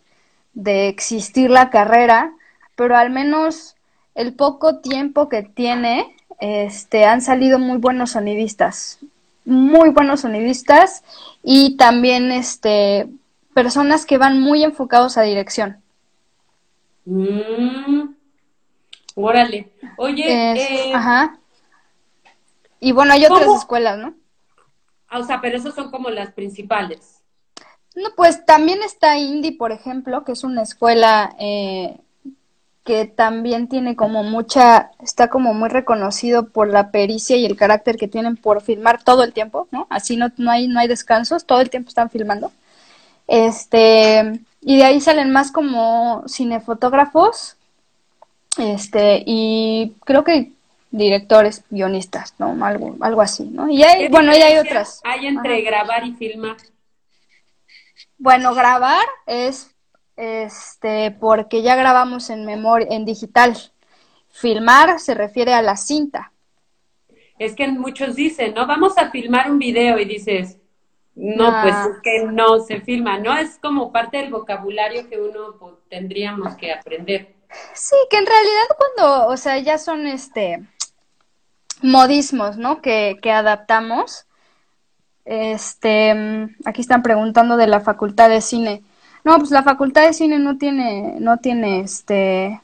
[0.54, 2.32] de existir la carrera,
[2.74, 3.76] pero al menos
[4.14, 8.98] el poco tiempo que tiene, este, han salido muy buenos sonidistas,
[9.44, 11.04] muy buenos sonidistas
[11.42, 13.08] y también, este,
[13.54, 15.78] personas que van muy enfocados a dirección.
[17.04, 18.14] Mm,
[19.22, 19.72] órale.
[19.96, 21.38] Oye, Es- eh, ajá.
[22.80, 23.58] Y bueno, hay otras ¿Cómo?
[23.58, 24.14] escuelas, ¿no?
[25.10, 27.22] o sea, pero esas son como las principales.
[27.96, 31.96] No, pues también está Indy, por ejemplo, que es una escuela eh,
[32.84, 37.96] que también tiene como mucha, está como muy reconocido por la pericia y el carácter
[37.96, 39.86] que tienen por filmar todo el tiempo, ¿no?
[39.90, 42.52] Así no, no hay, no hay descansos, todo el tiempo están filmando.
[43.26, 47.56] Este, y de ahí salen más como cinefotógrafos,
[48.58, 50.52] este, y creo que
[50.90, 52.64] directores, guionistas, ¿no?
[52.64, 53.68] Algo, algo así, ¿no?
[53.68, 55.00] Y hay, ¿Qué bueno, y hay otras.
[55.04, 56.56] Hay entre grabar y filmar.
[58.16, 59.74] Bueno, grabar es
[60.16, 63.56] este porque ya grabamos en memoria, en digital.
[64.30, 66.32] Filmar se refiere a la cinta.
[67.38, 68.66] Es que muchos dicen, ¿no?
[68.66, 70.58] Vamos a filmar un video y dices,
[71.14, 71.60] no, Ah.
[71.62, 73.36] pues es que no se filma, ¿no?
[73.36, 77.37] Es como parte del vocabulario que uno pues, tendríamos que aprender.
[77.74, 80.66] Sí, que en realidad cuando, o sea, ya son este
[81.82, 82.82] modismos, ¿no?
[82.82, 84.26] Que, que adaptamos.
[85.24, 88.82] Este, aquí están preguntando de la facultad de cine.
[89.24, 92.60] No, pues la facultad de cine no tiene, no tiene este,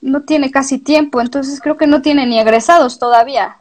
[0.00, 3.56] no tiene casi tiempo, entonces creo que no tiene ni egresados todavía.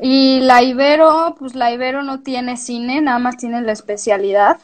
[0.00, 4.58] Y la Ibero, pues la Ibero no tiene cine, nada más tiene la especialidad.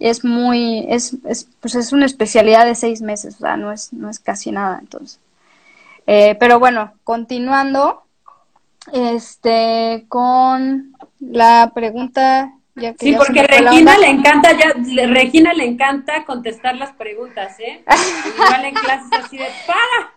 [0.00, 3.92] Es muy, es, es, pues es una especialidad de seis meses, o sea, no es,
[3.92, 5.20] no es casi nada, entonces.
[6.06, 8.02] Eh, pero bueno, continuando,
[8.92, 15.52] este, con la pregunta, ya que Sí, ya porque Regina le encanta, ya, le- Regina
[15.54, 17.84] le encanta contestar las preguntas, ¿eh?
[18.36, 20.12] Igual en clases así de, ¡para!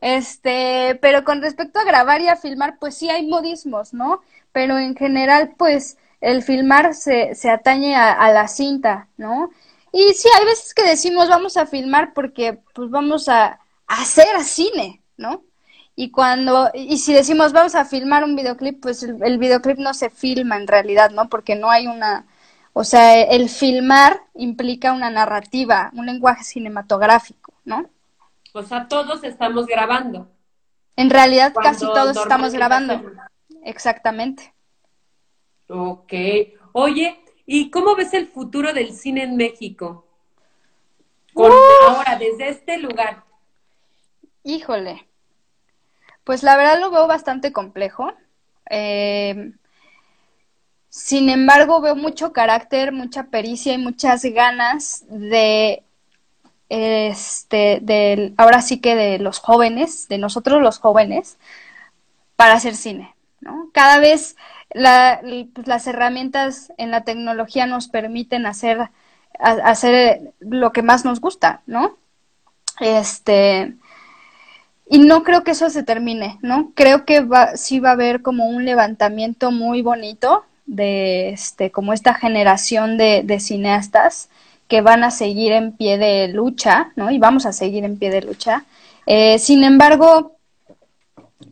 [0.00, 4.20] Este, pero con respecto a grabar y a filmar, pues sí hay modismos, ¿no?
[4.52, 9.50] Pero en general, pues el filmar se, se atañe a, a la cinta, ¿no?
[9.92, 14.42] Y sí, hay veces que decimos vamos a filmar porque pues vamos a, a hacer
[14.42, 15.44] cine, ¿no?
[15.96, 19.94] Y cuando, y si decimos vamos a filmar un videoclip, pues el, el videoclip no
[19.94, 21.28] se filma en realidad, ¿no?
[21.28, 22.26] Porque no hay una,
[22.72, 27.88] o sea, el filmar implica una narrativa, un lenguaje cinematográfico, ¿no?
[28.52, 30.28] O sea, todos estamos grabando.
[30.96, 33.02] En realidad casi todos estamos grabando.
[33.64, 34.53] Exactamente.
[35.68, 36.12] Ok.
[36.72, 40.06] Oye, ¿y cómo ves el futuro del cine en México?
[41.32, 41.50] Con
[41.88, 43.24] ahora, desde este lugar.
[44.42, 45.06] Híjole.
[46.22, 48.12] Pues la verdad lo veo bastante complejo.
[48.70, 49.52] Eh,
[50.88, 55.82] sin embargo, veo mucho carácter, mucha pericia y muchas ganas de
[56.68, 61.36] este del ahora sí que de los jóvenes, de nosotros los jóvenes,
[62.36, 63.70] para hacer cine, ¿no?
[63.72, 64.36] Cada vez
[64.74, 68.90] pues, las herramientas en la tecnología nos permiten hacer,
[69.38, 71.96] hacer lo que más nos gusta, ¿no?
[72.80, 73.74] Este,
[74.88, 76.72] y no creo que eso se termine, ¿no?
[76.74, 81.92] Creo que va, sí va a haber como un levantamiento muy bonito de este, como
[81.92, 84.28] esta generación de, de cineastas
[84.68, 87.10] que van a seguir en pie de lucha, ¿no?
[87.10, 88.64] Y vamos a seguir en pie de lucha.
[89.06, 90.36] Eh, sin embargo,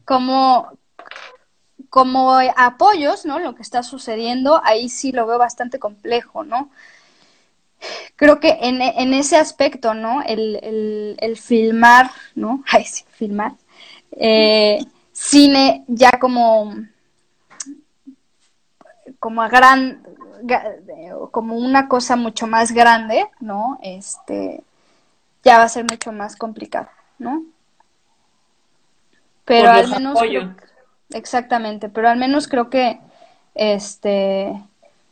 [0.05, 0.73] como,
[1.93, 3.39] como apoyos, ¿no?
[3.39, 6.71] Lo que está sucediendo, ahí sí lo veo bastante complejo, ¿no?
[8.17, 10.23] Creo que en, en ese aspecto, ¿no?
[10.23, 12.65] El, el, el filmar, ¿no?
[12.73, 13.53] Ay, sí, filmar.
[14.13, 14.79] Eh,
[15.13, 16.75] cine ya como
[19.19, 20.03] como a gran
[21.31, 23.79] como una cosa mucho más grande, ¿no?
[23.83, 24.65] Este
[25.45, 27.45] ya va a ser mucho más complicado, ¿no?
[29.45, 30.55] Pero al menos creo,
[31.15, 32.99] exactamente, pero al menos creo que
[33.55, 34.53] este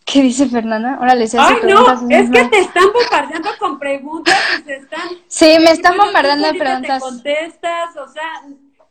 [0.05, 0.97] ¿Qué dice Fernanda?
[0.99, 5.57] Ahora les Ay, no, es que te están bombardeando con preguntas y se están Sí,
[5.61, 7.01] me están bombardeando de preguntas.
[7.01, 8.43] Te contestas, o sea,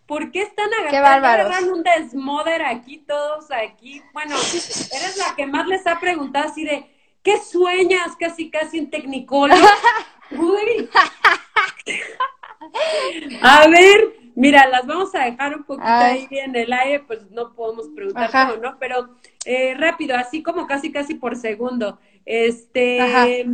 [0.10, 4.02] ¿Por qué están agarrando un desmoder aquí todos aquí?
[4.12, 6.84] Bueno, eres la que más les ha preguntado así de,
[7.22, 8.16] ¿qué sueñas?
[8.20, 9.54] Casi, casi en Tecnicolo.
[10.32, 10.90] Uy.
[13.42, 17.54] A ver, mira, las vamos a dejar un poquito ahí en el aire, pues no
[17.54, 18.78] podemos preguntar todo, ¿no?
[18.80, 22.00] Pero eh, rápido, así como casi, casi por segundo.
[22.26, 23.48] Este,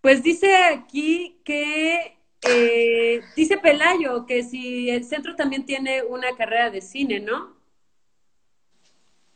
[0.00, 6.70] pues dice aquí que eh, dice Pelayo que si el centro también tiene una carrera
[6.70, 7.60] de cine, ¿no?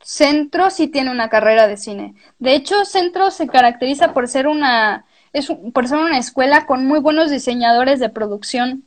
[0.01, 2.15] Centro sí tiene una carrera de cine.
[2.37, 6.99] De hecho, Centro se caracteriza por ser una es por ser una escuela con muy
[6.99, 8.83] buenos diseñadores de producción.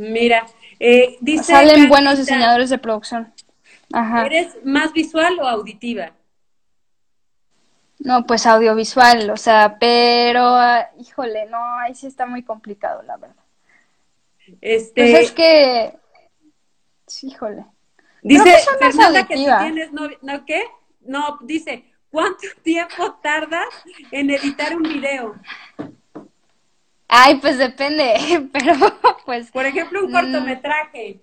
[0.00, 0.46] Mira,
[0.78, 3.34] eh, dice salen buenos diseñadores de producción.
[3.92, 4.24] Ajá.
[4.24, 6.12] ¿Eres más visual o auditiva?
[7.98, 13.18] No, pues audiovisual, o sea, pero, ah, híjole, no, ahí sí está muy complicado, la
[13.18, 13.44] verdad.
[14.62, 15.02] Este...
[15.02, 15.98] Pues es que,
[17.22, 17.66] híjole.
[18.22, 20.62] Dice Fernanda que si tienes novia, ¿no qué?
[21.02, 23.60] No, dice, ¿cuánto tiempo tarda
[24.10, 25.34] en editar un video?
[27.12, 28.74] Ay, pues depende, pero
[29.26, 29.50] pues...
[29.50, 31.20] Por ejemplo, un cortometraje.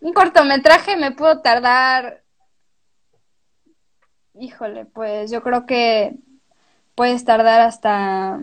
[0.00, 2.22] Un cortometraje me puedo tardar
[4.40, 6.14] Híjole, pues yo creo que
[6.94, 8.38] puedes tardar hasta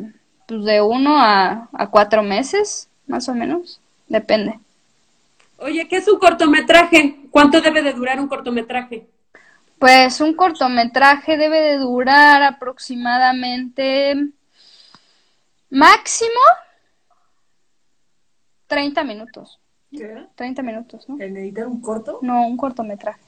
[0.47, 3.81] pues, de uno a, cuatro meses, más o menos.
[4.07, 4.59] Depende.
[5.57, 7.15] Oye, ¿qué es un cortometraje?
[7.31, 9.07] ¿Cuánto debe de durar un cortometraje?
[9.79, 14.29] Pues un cortometraje debe de durar aproximadamente
[15.69, 16.39] máximo
[18.67, 19.59] 30 minutos.
[19.91, 20.25] ¿Qué?
[20.35, 21.19] 30 minutos, ¿no?
[21.21, 22.19] ¿En editar un corto?
[22.21, 23.21] No, un cortometraje.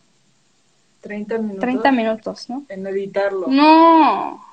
[1.01, 1.59] 30 minutos.
[1.61, 2.63] 30 minutos, ¿no?
[2.67, 3.47] En editarlo.
[3.47, 4.43] No,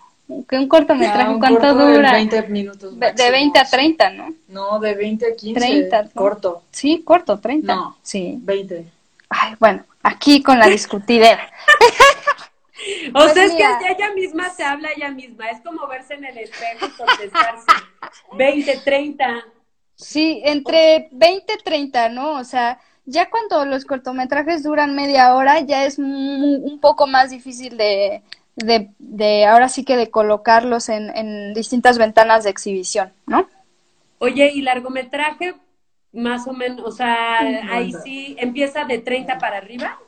[0.48, 2.10] que un cortometraje, un ¿cuánto corto dura?
[2.12, 2.98] De 20 minutos.
[3.00, 4.34] De- de 20 a 30, ¿no?
[4.48, 5.60] No, de 20 a 15.
[5.60, 6.10] 30, ¿no?
[6.14, 6.62] Corto.
[6.70, 7.74] Sí, corto, 30.
[7.74, 7.96] No.
[8.02, 8.38] Sí.
[8.40, 8.86] 20.
[9.28, 11.50] Ay, bueno, aquí con la discutidera.
[13.14, 13.78] O Pues sea, es mira.
[13.78, 15.50] que ella misma se habla ella misma.
[15.50, 17.72] Es como verse en el espejo y contestarse.
[18.30, 19.44] 20, 30.
[19.96, 22.34] Sí, entre 20 y 30, ¿no?
[22.38, 27.76] O sea, ya cuando los cortometrajes duran media hora, ya es un poco más difícil
[27.78, 28.22] de,
[28.56, 33.48] de, de ahora sí que de colocarlos en, en distintas ventanas de exhibición, ¿no?
[34.18, 35.54] Oye, ¿y largometraje?
[36.12, 39.98] Más o menos, o sea, ahí sí empieza de 30 para arriba.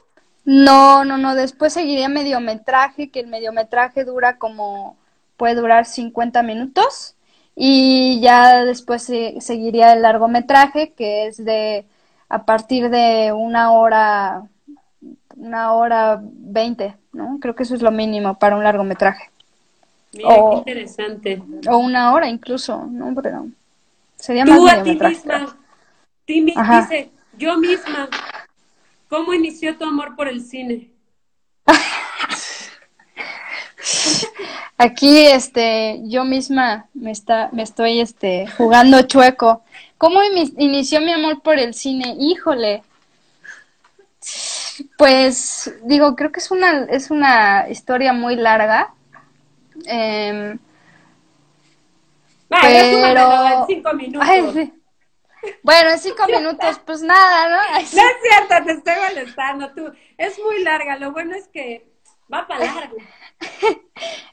[0.51, 4.97] No, no, no, después seguiría mediometraje, que el mediometraje dura como,
[5.37, 7.17] puede durar 50 minutos,
[7.55, 11.85] y ya después se- seguiría el largometraje, que es de,
[12.31, 14.45] a partir de una hora,
[15.37, 17.37] una hora veinte, ¿no?
[17.43, 19.31] Creo que eso es lo mínimo para un largometraje,
[20.15, 20.51] Mira, Oh.
[20.51, 21.43] qué interesante.
[21.69, 23.15] o una hora incluso, ¿no?
[23.21, 23.49] Pero
[24.17, 25.57] sería más Tú a ti misma,
[26.25, 28.09] ti dice, yo misma,
[29.09, 30.91] ¿cómo inició tu amor por el cine?
[34.77, 39.63] Aquí, este, yo misma me está, me estoy, este, jugando chueco.
[39.97, 42.15] ¿Cómo ini- inició mi amor por el cine?
[42.19, 42.83] Híjole.
[44.97, 48.95] Pues, digo, creo que es una, es una historia muy larga.
[52.53, 54.23] Va, Pero- en cinco minutos.
[54.29, 54.73] ay, sí.
[55.63, 57.81] Bueno, en cinco minutos, pues nada, ¿no?
[57.87, 57.97] Sí.
[57.97, 59.93] No es cierto, te estoy molestando tú.
[60.17, 61.89] Es muy larga, lo bueno es que
[62.33, 62.97] va para largo.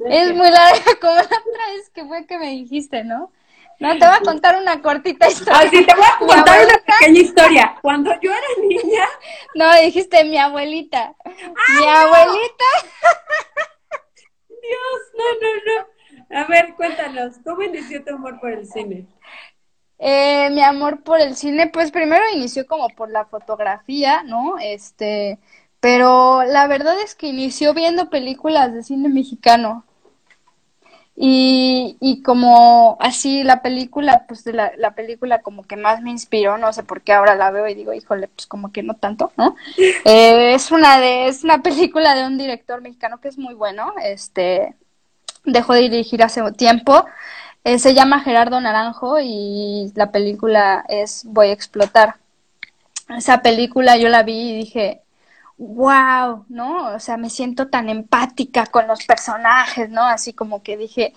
[0.10, 3.32] Es muy larga como la otra vez que fue que me dijiste, ¿no?
[3.80, 5.60] No, te voy a contar una cortita historia.
[5.60, 7.76] Ah, te voy a contar una pequeña historia.
[7.82, 9.06] Cuando yo era niña,
[9.54, 11.14] No, dijiste mi abuelita.
[11.26, 12.66] mi abuelita.
[14.48, 16.40] Dios, no, no, no.
[16.40, 19.08] A ver, cuéntanos, ¿cómo inició tu amor por el cine?
[19.98, 24.58] Eh, mi amor por el cine, pues primero inició como por la fotografía, ¿no?
[24.60, 25.40] Este,
[25.80, 29.86] pero la verdad es que inició viendo películas de cine mexicano.
[31.18, 36.12] Y, y como así la película, pues de la, la película como que más me
[36.12, 38.96] inspiró, no sé por qué ahora la veo y digo, híjole, pues como que no
[38.96, 39.56] tanto, ¿no?
[40.06, 43.94] Eh, es una de, es una película de un director mexicano que es muy bueno,
[44.04, 44.76] este,
[45.46, 47.06] dejó de dirigir hace tiempo,
[47.66, 52.16] eh, se llama Gerardo Naranjo y la película es Voy a explotar.
[53.10, 55.02] Esa película yo la vi y dije,
[55.58, 56.94] wow, ¿no?
[56.94, 60.04] O sea, me siento tan empática con los personajes, ¿no?
[60.04, 61.14] Así como que dije,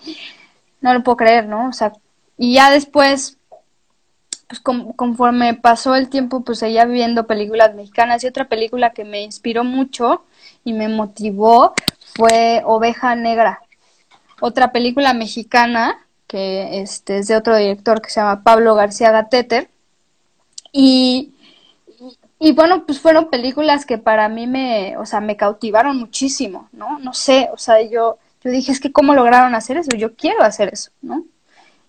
[0.81, 1.69] no lo puedo creer, ¿no?
[1.69, 1.93] O sea,
[2.35, 3.37] y ya después,
[4.47, 9.05] pues com- conforme pasó el tiempo, pues seguía viendo películas mexicanas y otra película que
[9.05, 10.23] me inspiró mucho
[10.63, 11.75] y me motivó
[12.15, 13.61] fue Oveja Negra,
[14.39, 19.67] otra película mexicana que este, es de otro director que se llama Pablo García Gateter
[20.71, 21.33] y
[22.41, 26.97] y bueno, pues fueron películas que para mí me, o sea, me cautivaron muchísimo, ¿no?
[26.99, 30.43] No sé, o sea, yo, yo dije, es que cómo lograron hacer eso, yo quiero
[30.43, 31.25] hacer eso, ¿no?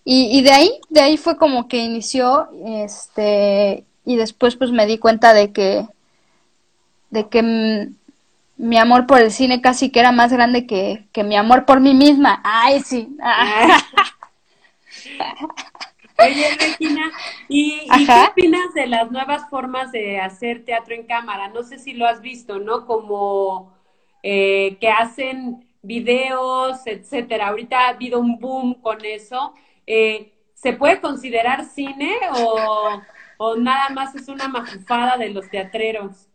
[0.05, 4.87] Y, y de ahí, de ahí fue como que inició, este, y después pues me
[4.87, 5.87] di cuenta de que,
[7.11, 7.90] de que
[8.57, 11.81] mi amor por el cine casi que era más grande que, que mi amor por
[11.81, 12.40] mí misma.
[12.44, 13.16] Ay, sí.
[16.19, 17.11] Oye, Regina,
[17.49, 21.49] ¿y, y qué opinas de las nuevas formas de hacer teatro en cámara?
[21.49, 22.87] No sé si lo has visto, ¿no?
[22.87, 23.75] Como
[24.23, 27.49] eh, que hacen videos, etcétera.
[27.49, 29.55] Ahorita ha habido un boom con eso.
[29.87, 33.01] Eh, ¿se puede considerar cine o,
[33.39, 36.29] o nada más es una mafufada de los teatreros?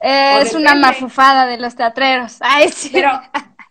[0.00, 2.38] Eh, es una mafufada de los teatreros.
[2.40, 2.90] Ay, sí.
[2.92, 3.10] Pero,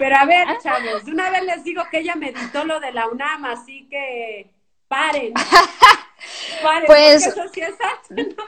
[0.01, 2.91] pero a ver, chavos, de una vez les digo que ella me editó lo de
[2.91, 4.49] la UNAM, así que
[4.87, 5.31] paren.
[6.63, 8.43] Paren, Pues- eso sí es arte, ¿no?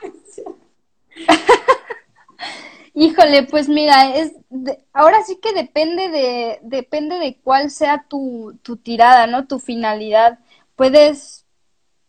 [2.95, 8.57] Híjole, pues mira, es de- ahora sí que depende de depende de cuál sea tu,
[8.63, 9.45] tu tirada, ¿no?
[9.45, 10.39] Tu finalidad.
[10.75, 11.45] Puedes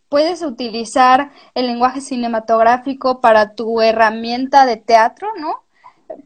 [0.09, 5.64] puedes utilizar el lenguaje cinematográfico para tu herramienta de teatro, ¿no?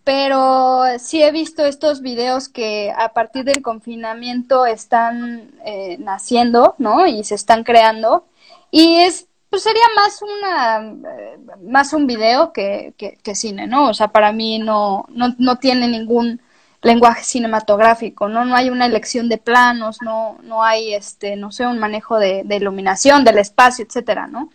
[0.04, 7.06] Pero sí he visto estos videos que a partir del confinamiento están eh, naciendo, ¿no?
[7.06, 8.24] Y se están creando.
[8.70, 13.88] Y es, pues sería más una, eh, más un video que, que, cine, ¿no?
[13.88, 16.40] O sea, para mí no, no, no tiene ningún
[16.82, 18.44] lenguaje cinematográfico, ¿no?
[18.44, 22.42] No hay una elección de planos, no, no hay, este, no sé, un manejo de,
[22.44, 24.50] de iluminación, del espacio, etcétera, ¿no?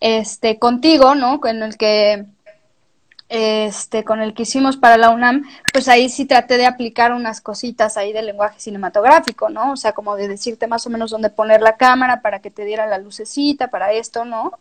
[0.00, 1.40] Este, contigo, ¿no?
[1.40, 2.26] Con el que
[3.28, 7.40] este, con el que hicimos para la UNAM, pues ahí sí traté de aplicar unas
[7.40, 9.72] cositas ahí del lenguaje cinematográfico, ¿no?
[9.72, 12.64] O sea, como de decirte más o menos dónde poner la cámara para que te
[12.64, 14.52] diera la lucecita, para esto, ¿no?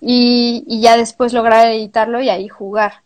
[0.00, 3.02] Y, y ya después lograr editarlo y ahí jugar.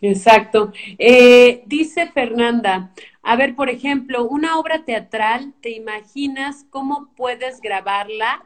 [0.00, 0.72] Exacto.
[0.98, 2.90] Eh, dice Fernanda,
[3.22, 8.44] a ver, por ejemplo, una obra teatral, ¿te imaginas cómo puedes grabarla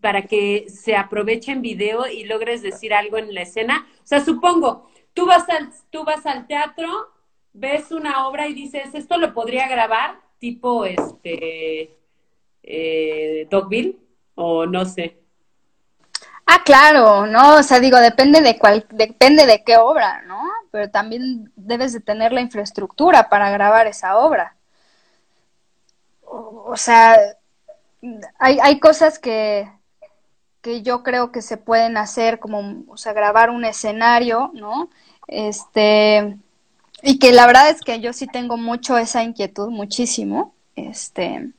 [0.00, 3.86] para que se aproveche en video y logres decir algo en la escena?
[4.02, 6.88] O sea, supongo, tú vas al, tú vas al teatro,
[7.52, 11.96] ves una obra y dices, esto lo podría grabar, tipo este
[12.62, 13.48] eh,
[14.34, 15.20] o no sé.
[16.46, 17.56] Ah, claro, ¿no?
[17.56, 20.42] O sea, digo, depende de cuál, depende de qué obra, ¿no?
[20.70, 24.56] Pero también debes de tener la infraestructura para grabar esa obra.
[26.22, 27.16] O sea,
[28.38, 29.70] hay, hay cosas que,
[30.60, 34.90] que yo creo que se pueden hacer, como, o sea, grabar un escenario, ¿no?
[35.26, 36.36] Este,
[37.02, 41.50] y que la verdad es que yo sí tengo mucho esa inquietud, muchísimo, este,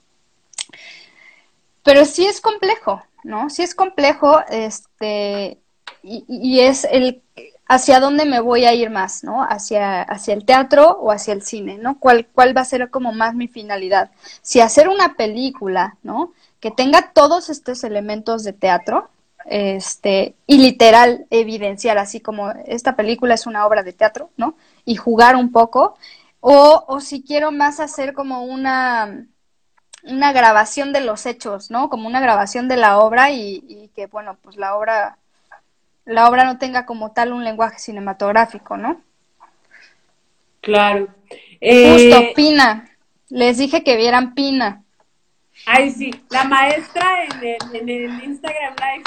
[1.84, 3.49] pero sí es complejo, ¿no?
[3.49, 5.60] Sí es complejo, este,
[6.03, 7.21] y, y es el
[7.67, 9.43] hacia dónde me voy a ir más, ¿no?
[9.43, 11.99] Hacia, hacia el teatro o hacia el cine, ¿no?
[11.99, 14.11] ¿Cuál, cuál va a ser como más mi finalidad?
[14.41, 16.32] Si hacer una película, ¿no?
[16.66, 19.11] Que tenga todos estos elementos de teatro,
[19.45, 24.55] este, y literal evidenciar, así como esta película es una obra de teatro, ¿no?
[24.84, 25.95] Y jugar un poco,
[26.39, 29.28] o, o si quiero más hacer como una,
[30.05, 31.88] una grabación de los hechos, ¿no?
[31.91, 35.20] Como una grabación de la obra y, y que, bueno, pues la obra,
[36.05, 39.03] la obra no tenga como tal un lenguaje cinematográfico, ¿no?
[40.61, 41.09] Claro.
[41.61, 42.89] Justo, Eh, Pina.
[43.30, 44.84] Les dije que vieran Pina.
[45.66, 49.03] Ay, sí, la maestra en el, en el Instagram Live.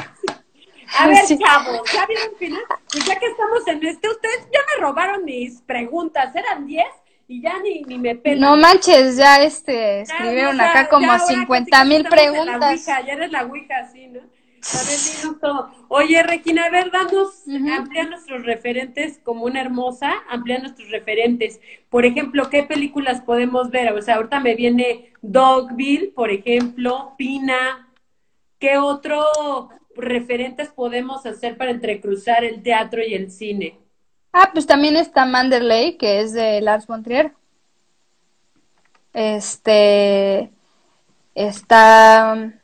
[0.99, 1.39] A ver, Sí.
[1.39, 2.63] chavos, ¿ya vieron final?
[2.91, 6.85] Pues ya que estamos en este, ustedes ya me robaron mis preguntas, eran 10
[7.29, 8.41] y ya ni, ni me pelan.
[8.41, 12.09] No manches, ya este, Ya, escribieron ya, acá ya, como casi 50 mil en la
[12.11, 12.71] preguntas.
[12.71, 14.21] ouija, ya eres la ouija, sí, ¿no?
[14.61, 15.71] A ver, dinos todo.
[15.89, 17.45] Oye, Regina, a ver, danos,
[17.77, 21.61] amplía nuestros referentes como una hermosa, amplía nuestros referentes.
[21.89, 23.93] Por ejemplo, ¿qué películas podemos ver?
[23.93, 27.89] O sea, ahorita me viene Dogville, por ejemplo, Pina.
[28.59, 33.79] ¿Qué otro referentes podemos hacer para entrecruzar el teatro y el cine?
[34.33, 37.33] Ah, pues también está Manderley, que es de Lars von Trier.
[39.13, 40.51] Este
[41.35, 42.58] está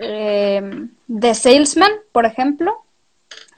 [0.00, 0.88] eh,
[1.20, 2.84] The Salesman, por ejemplo,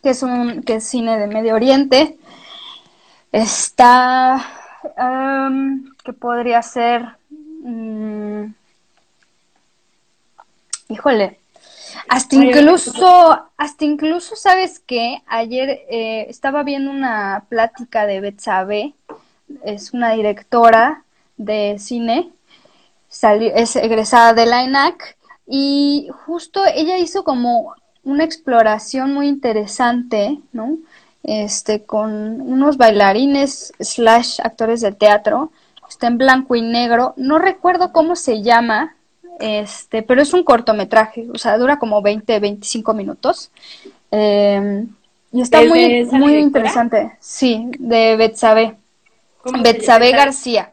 [0.02, 2.18] que es un que es cine de Medio Oriente.
[3.32, 4.34] Está
[4.96, 8.46] am, que podría ser mm,
[10.88, 11.38] híjole,
[12.08, 15.22] hasta incluso, hasta incluso, ¿sabes qué?
[15.26, 18.94] Ayer eh, estaba viendo una plática de Betsabe,
[19.64, 21.04] es una directora
[21.36, 22.30] de cine,
[23.08, 25.16] salió, es egresada de la ENAC,
[25.48, 27.74] y justo ella hizo como
[28.04, 30.76] una exploración muy interesante, ¿no?
[31.24, 35.50] Este, con unos bailarines slash actores de teatro,
[35.88, 38.94] está en blanco y negro, no recuerdo cómo se llama,
[39.40, 43.50] este, pero es un cortometraje, o sea, dura como 20, 25 minutos.
[44.10, 44.86] Eh,
[45.32, 47.12] y está ¿Es de muy, muy interesante.
[47.20, 48.76] Sí, de Betsabe.
[49.42, 50.12] ¿Cómo se Betsabe?
[50.12, 50.72] García.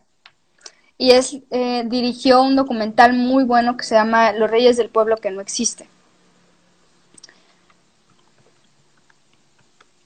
[0.97, 5.17] Y es, eh, dirigió un documental muy bueno que se llama Los Reyes del Pueblo
[5.17, 5.87] que no existe.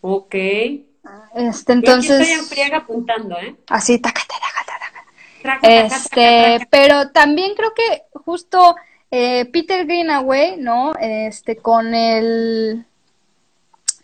[0.02, 0.36] Ok.
[0.36, 0.94] Este,
[1.36, 2.28] aquí estoy en entonces,
[2.74, 3.56] apuntando, ¿eh?
[3.68, 5.06] así, taca, taca, taca, taca.
[5.42, 8.76] Traca, traca, Este, pero también creo que justo
[9.12, 10.94] eh, Peter Greenaway, ¿no?
[11.00, 12.86] Este, con el,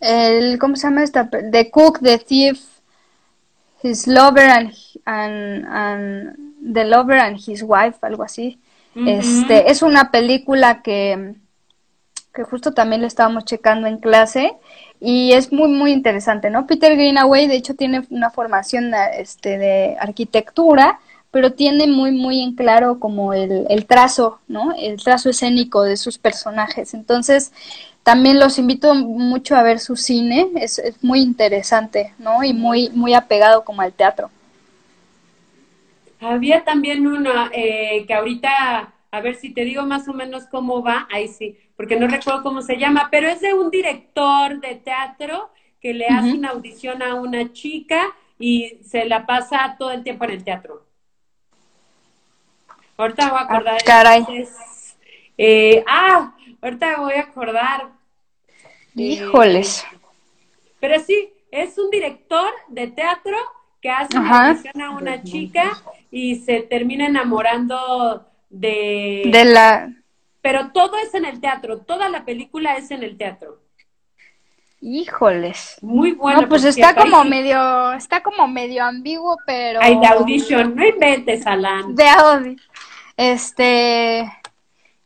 [0.00, 1.28] el, ¿cómo se llama esta?
[1.28, 2.60] The Cook, The Thief,
[3.82, 4.72] His Lover and,
[5.04, 8.58] and, and The Lover and His Wife, algo así.
[8.94, 11.34] Este, es una película que,
[12.34, 14.54] que justo también lo estábamos checando en clase
[15.00, 16.66] y es muy, muy interesante, ¿no?
[16.66, 20.98] Peter Greenaway, de hecho, tiene una formación este, de arquitectura,
[21.30, 24.72] pero tiene muy, muy en claro como el, el trazo, ¿no?
[24.74, 26.94] El trazo escénico de sus personajes.
[26.94, 27.52] Entonces,
[28.02, 32.42] también los invito mucho a ver su cine, es, es muy interesante, ¿no?
[32.44, 34.30] Y muy, muy apegado como al teatro.
[36.20, 40.82] Había también una eh, que ahorita, a ver si te digo más o menos cómo
[40.82, 44.76] va, ahí sí, porque no recuerdo cómo se llama, pero es de un director de
[44.76, 45.50] teatro
[45.80, 50.24] que le hace una audición a una chica y se la pasa todo el tiempo
[50.24, 50.84] en el teatro.
[52.96, 53.74] Ahorita me voy a acordar.
[53.74, 54.18] Ah, caray.
[54.20, 54.96] entonces,
[55.36, 57.90] eh, ah, ahorita voy a acordar.
[58.96, 59.86] Eh, Híjoles.
[60.80, 63.36] Pero sí, es un director de teatro
[63.86, 64.18] que hace
[64.98, 65.80] una a chica
[66.10, 69.22] y se termina enamorando de...
[69.26, 69.92] De la...
[70.42, 73.60] Pero todo es en el teatro, toda la película es en el teatro.
[74.80, 75.78] Híjoles.
[75.82, 76.42] Muy bueno.
[76.42, 81.46] no, pues está como medio, está como medio ambiguo, pero Ay, de audition, no inventes,
[81.46, 81.94] Alan.
[81.94, 82.56] de
[83.16, 84.32] Este,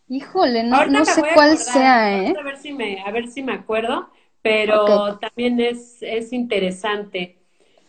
[0.09, 2.35] híjole, no, no sé cuál acordar, sea, ¿eh?
[2.39, 4.11] A ver si me, a ver si me acuerdo,
[4.41, 7.40] pero también es, es interesante.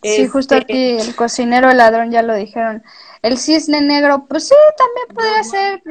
[0.02, 2.82] Sí, justo Este, aquí el cocinero, el ladrón, ya lo dijeron.
[3.22, 5.82] El cisne negro, pues sí, también podría ser,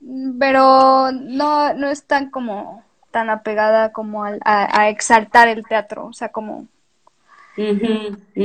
[0.00, 5.64] mm, pero no, no es tan como tan apegada como al- a, a exaltar el
[5.66, 6.66] teatro, o sea, como,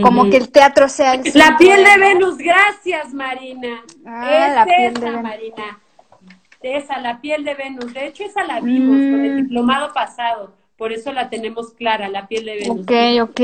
[0.04, 1.98] como que el teatro sea el La piel de.
[1.98, 3.82] Venus, gracias Marina.
[4.06, 5.24] Ah, es la piel de esa, Venus.
[5.24, 5.80] Marina.
[6.62, 7.94] Esa, la piel de Venus.
[7.94, 9.36] De hecho, esa la vimos con el Mm.
[9.38, 10.54] diplomado pasado.
[10.78, 12.82] Por eso la tenemos clara, la piel de Venus.
[12.82, 12.92] Ok,
[13.30, 13.42] ok,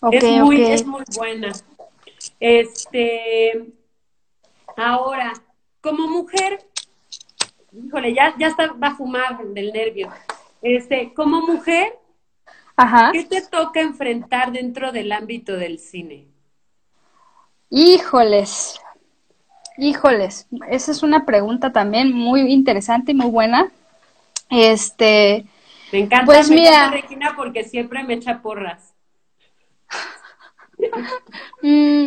[0.00, 0.68] ok, es muy, ok.
[0.70, 1.52] es muy buena.
[2.40, 3.72] Este,
[4.76, 5.32] ahora,
[5.80, 6.58] como mujer,
[7.72, 10.10] híjole, ya, ya está, va a fumar del nervio.
[10.60, 11.98] Este, como mujer,
[12.76, 13.10] Ajá.
[13.12, 16.26] ¿qué te toca enfrentar dentro del ámbito del cine?
[17.70, 18.80] Híjoles,
[19.78, 23.70] híjoles, esa es una pregunta también muy interesante y muy buena.
[24.50, 25.46] Este,
[25.92, 27.02] Me encanta, Pues me encanta mira.
[27.02, 28.94] Regina porque siempre me echa porras.
[31.62, 32.06] mm,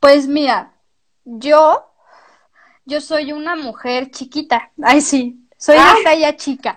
[0.00, 0.72] pues mira,
[1.24, 1.86] yo,
[2.84, 4.70] yo soy una mujer chiquita.
[4.82, 5.94] Ay, sí, soy Ah.
[5.96, 6.76] de talla chica.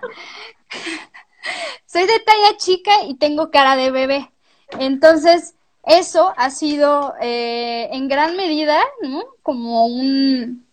[1.86, 4.30] Soy de talla chica y tengo cara de bebé.
[4.78, 5.54] Entonces,
[5.84, 9.24] eso ha sido eh, en gran medida, ¿no?
[9.42, 10.66] Como un,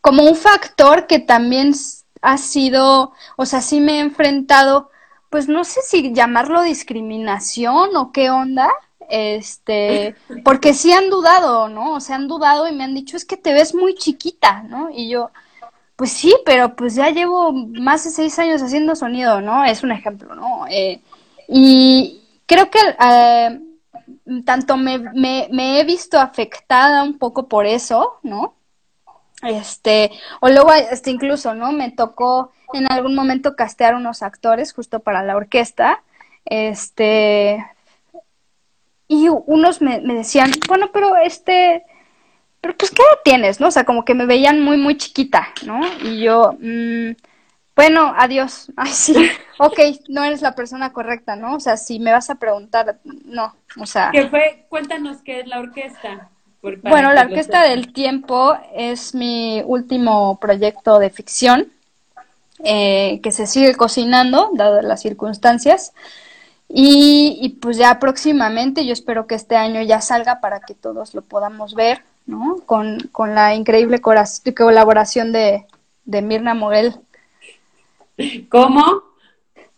[0.00, 1.74] como un factor que también
[2.22, 4.90] ha sido, o sea, sí me he enfrentado,
[5.30, 8.70] pues no sé si llamarlo discriminación o qué onda,
[9.08, 10.14] este,
[10.44, 11.94] porque sí han dudado, ¿no?
[11.94, 14.90] O sea, han dudado y me han dicho, es que te ves muy chiquita, ¿no?
[14.90, 15.30] Y yo,
[15.96, 19.64] pues sí, pero pues ya llevo más de seis años haciendo sonido, ¿no?
[19.64, 20.66] Es un ejemplo, ¿no?
[20.70, 21.00] Eh,
[21.48, 23.60] y creo que eh,
[24.44, 28.54] tanto me, me, me he visto afectada un poco por eso, ¿no?
[29.42, 30.10] Este,
[30.40, 31.72] o luego, este, incluso, ¿no?
[31.72, 36.02] Me tocó en algún momento castear unos actores justo para la orquesta,
[36.44, 37.64] este,
[39.06, 41.84] y unos me, me decían, bueno, pero este,
[42.60, 43.68] pero pues, ¿qué edad tienes, no?
[43.68, 45.80] O sea, como que me veían muy, muy chiquita, ¿no?
[46.02, 47.12] Y yo, mmm,
[47.76, 48.72] bueno, adiós.
[48.76, 49.78] Ay, sí, ok,
[50.08, 51.54] no eres la persona correcta, ¿no?
[51.54, 54.10] O sea, si me vas a preguntar, no, o sea...
[54.12, 54.66] ¿Qué fue?
[54.68, 56.30] Cuéntanos qué es la orquesta.
[56.60, 61.72] Bueno, la Orquesta del Tiempo es mi último proyecto de ficción
[62.64, 65.92] eh, que se sigue cocinando, dadas las circunstancias.
[66.68, 71.14] Y, y, pues ya próximamente, yo espero que este año ya salga para que todos
[71.14, 72.56] lo podamos ver, ¿no?
[72.66, 75.64] Con, con la increíble colaboración de,
[76.04, 76.96] de Mirna Morel.
[78.50, 79.02] ¿Cómo?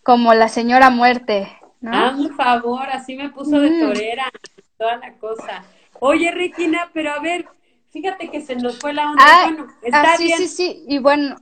[0.03, 1.93] Como la señora muerte, ¿no?
[1.95, 3.81] Ah, por favor, así me puso de mm.
[3.81, 4.24] torera,
[4.78, 5.62] toda la cosa.
[6.01, 7.47] Oye, Regina, pero a ver,
[7.91, 9.23] fíjate que se nos fue la onda.
[9.25, 11.37] Ah, bueno, está ah, sí, sí, sí, y bueno,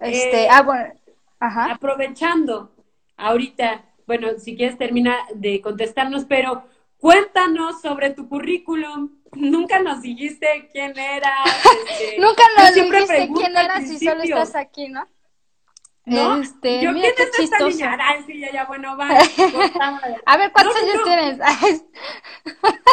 [0.00, 0.92] este, Eh, ah, bueno,
[1.40, 1.72] ajá.
[1.72, 2.74] aprovechando
[3.16, 6.64] ahorita, bueno, si quieres termina de contestarnos, pero
[6.98, 9.10] cuéntanos sobre tu currículum.
[9.32, 11.32] Nunca nos dijiste quién eras.
[11.90, 15.08] este, Nunca nos dijiste quién eras y solo estás aquí, ¿no?
[16.06, 16.36] ¿No?
[16.42, 17.96] Este, yo, mira ¿quién qué es esta niña?
[18.00, 19.08] Ay, sí, ya, ya, bueno, va.
[20.26, 21.04] A ver, ¿cuántos No, años no.
[21.04, 21.38] tienes?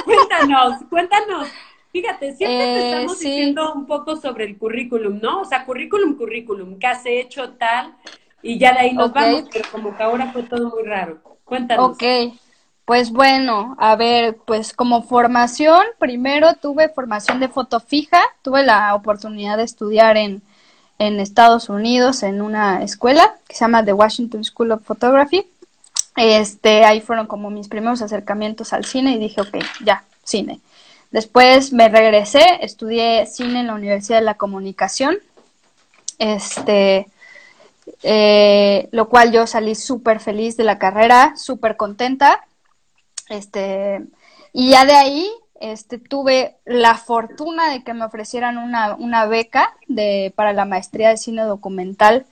[0.04, 1.48] Cuéntanos, cuéntanos.
[1.92, 3.30] Fíjate, siempre te Eh, estamos sí.
[3.30, 5.42] diciendo un poco sobre el currículum, ¿no?
[5.42, 7.96] O sea, currículum, currículum, ¿qué has hecho tal?
[8.42, 11.22] Y ya de ahí nos vamos, pero como que ahora fue todo muy raro.
[11.44, 11.98] Cuéntanos.
[11.98, 12.04] Ok,
[12.86, 18.94] pues bueno, a ver, pues como formación, primero tuve formación de foto fija, tuve la
[18.96, 20.42] oportunidad de estudiar en,
[21.02, 25.48] en Estados Unidos en una escuela que se llama The Washington School of Photography.
[26.16, 30.60] Este, ahí fueron como mis primeros acercamientos al cine y dije, ok, ya, cine.
[31.10, 35.18] Después me regresé, estudié cine en la Universidad de la Comunicación.
[36.20, 37.08] Este,
[38.04, 42.46] eh, lo cual yo salí súper feliz de la carrera, súper contenta.
[43.28, 44.02] Este,
[44.54, 45.32] y ya de ahí
[45.62, 51.10] este, tuve la fortuna de que me ofrecieran una, una beca de, para la maestría
[51.10, 52.26] de cine documental.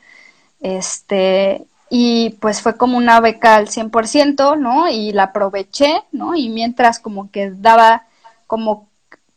[0.62, 4.90] Este, y pues fue como una beca al 100%, ¿no?
[4.90, 6.36] Y la aproveché, ¿no?
[6.36, 8.04] Y mientras como que daba
[8.48, 8.90] como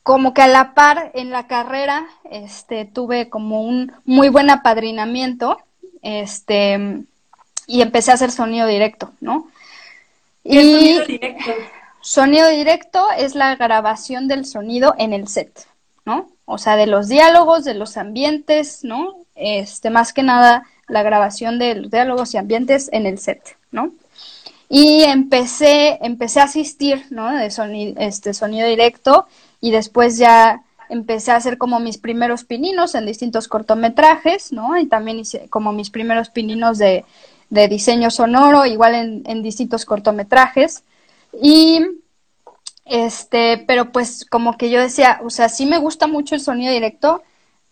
[0.02, 5.58] como que a la par en la carrera, este, tuve como un muy buen apadrinamiento,
[6.02, 7.04] este,
[7.68, 9.46] y empecé a hacer sonido directo, ¿no?
[10.42, 11.52] ¿Qué Y sonido directo?
[12.02, 15.66] Sonido directo es la grabación del sonido en el set,
[16.04, 16.28] ¿no?
[16.44, 19.14] O sea, de los diálogos, de los ambientes, ¿no?
[19.34, 23.92] Este, más que nada, la grabación de los diálogos y ambientes en el set, ¿no?
[24.68, 27.30] Y empecé, empecé a asistir, ¿no?
[27.30, 29.26] De sonido, este, sonido directo
[29.60, 34.76] y después ya empecé a hacer como mis primeros pininos en distintos cortometrajes, ¿no?
[34.76, 37.04] Y también hice como mis primeros pininos de,
[37.48, 40.82] de diseño sonoro, igual en, en distintos cortometrajes.
[41.32, 41.80] Y
[42.84, 46.72] este, pero pues como que yo decía, o sea, sí me gusta mucho el sonido
[46.72, 47.22] directo,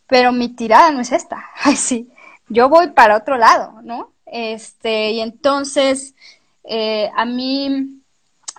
[0.06, 1.44] pero mi tirada no es esta.
[1.62, 2.11] Ay, sí,
[2.48, 4.12] yo voy para otro lado, ¿no?
[4.26, 6.14] Este, y entonces
[6.64, 8.00] eh, a mí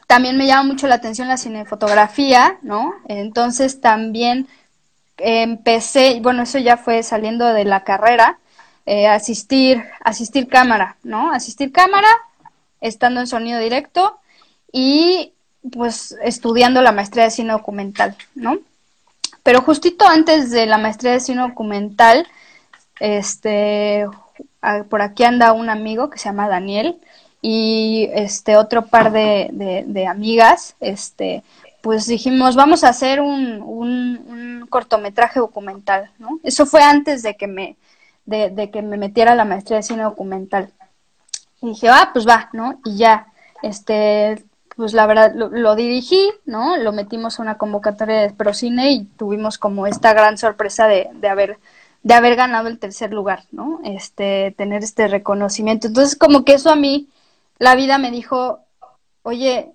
[0.07, 2.93] también me llama mucho la atención la cinefotografía, ¿no?
[3.07, 4.47] Entonces también
[5.17, 8.39] empecé, bueno, eso ya fue saliendo de la carrera,
[8.85, 11.31] eh, asistir, asistir cámara, ¿no?
[11.31, 12.09] Asistir cámara,
[12.81, 14.20] estando en sonido directo
[14.71, 15.33] y
[15.71, 18.57] pues estudiando la maestría de cine documental, ¿no?
[19.43, 22.27] Pero justito antes de la maestría de cine documental,
[22.99, 24.07] este,
[24.89, 26.99] por aquí anda un amigo que se llama Daniel
[27.41, 31.43] y este otro par de, de- de amigas, este,
[31.81, 36.39] pues dijimos, vamos a hacer un, un- cortometraje documental, ¿no?
[36.43, 37.75] Eso fue antes de que me,
[38.25, 40.71] de, que me metiera la maestría de cine documental.
[41.61, 42.79] Y dije, ah, pues va, ¿no?
[42.85, 43.27] Y ya,
[43.63, 44.43] este,
[44.75, 46.77] pues la verdad, lo, dirigí, ¿no?
[46.77, 51.27] Lo metimos a una convocatoria de Procine y tuvimos como esta gran sorpresa de, de
[51.27, 51.59] haber,
[52.03, 53.81] de haber ganado el tercer lugar, ¿no?
[53.83, 55.87] Este, tener este reconocimiento.
[55.87, 57.09] Entonces, como que eso a mí,
[57.59, 58.59] la vida me dijo,
[59.23, 59.73] oye,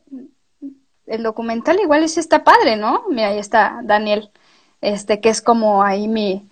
[1.06, 3.04] el documental igual ese está padre, ¿no?
[3.10, 4.30] Mira, ahí está Daniel,
[4.80, 6.48] este, que es como ahí mi,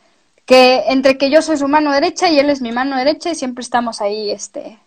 [0.46, 3.34] que entre que yo soy su mano derecha y él es mi mano derecha y
[3.34, 4.78] siempre estamos ahí, este,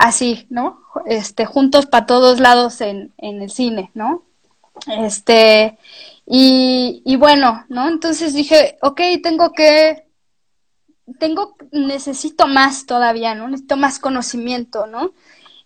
[0.00, 0.80] así, ¿no?
[1.04, 4.22] Este, juntos para todos lados en, en el cine, ¿no?
[4.86, 5.78] Este,
[6.26, 7.86] y, y bueno, ¿no?
[7.86, 10.06] Entonces dije, ok, tengo que,
[11.18, 13.48] tengo, necesito más todavía, ¿no?
[13.48, 15.12] Necesito más conocimiento, ¿no?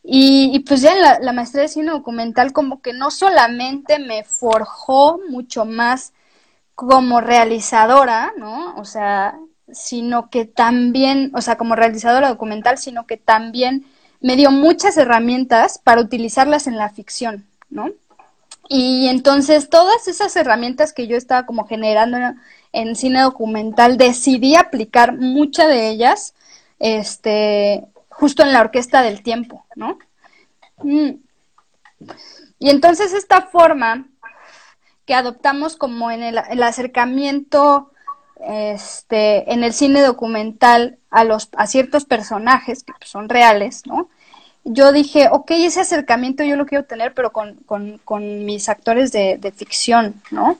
[0.02, 4.24] Y, y pues ya la, la maestría de cine documental como que no solamente me
[4.24, 6.12] forjó mucho más
[6.74, 8.74] como realizadora, ¿no?
[8.78, 9.38] O sea,
[9.72, 13.86] sino que también, o sea, como realizadora documental, sino que también
[14.24, 17.90] me dio muchas herramientas para utilizarlas en la ficción, ¿no?
[18.70, 22.16] Y entonces todas esas herramientas que yo estaba como generando
[22.72, 26.32] en, cine documental, decidí aplicar muchas de ellas,
[26.78, 29.98] este, justo en la orquesta del tiempo, ¿no?
[30.82, 31.16] Mm.
[32.60, 34.06] Y entonces esta forma
[35.04, 37.92] que adoptamos como en el acercamiento
[38.46, 44.08] este, en el cine documental a, los, a ciertos personajes que pues, son reales, ¿no?
[44.64, 49.12] Yo dije, ok, ese acercamiento yo lo quiero tener, pero con, con, con mis actores
[49.12, 50.58] de, de, ficción, ¿no?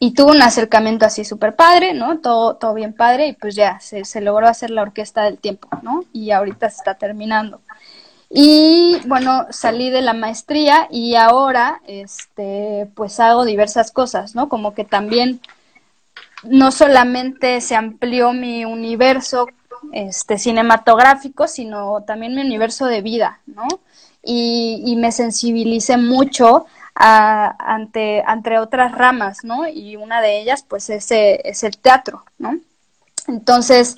[0.00, 2.18] Y tuvo un acercamiento así súper padre, ¿no?
[2.18, 5.68] Todo, todo bien padre y pues ya, se, se logró hacer la orquesta del tiempo,
[5.82, 6.04] ¿no?
[6.12, 7.60] Y ahorita se está terminando.
[8.30, 14.48] Y bueno, salí de la maestría y ahora, este, pues hago diversas cosas, ¿no?
[14.48, 15.40] Como que también
[16.42, 19.46] no solamente se amplió mi universo
[19.92, 23.66] este, cinematográfico, sino también mi universo de vida, ¿no?
[24.22, 29.66] Y, me sensibilicé mucho a, ante, ante otras ramas, ¿no?
[29.68, 32.58] Y una de ellas, pues, es, es el teatro, ¿no?
[33.28, 33.96] Entonces,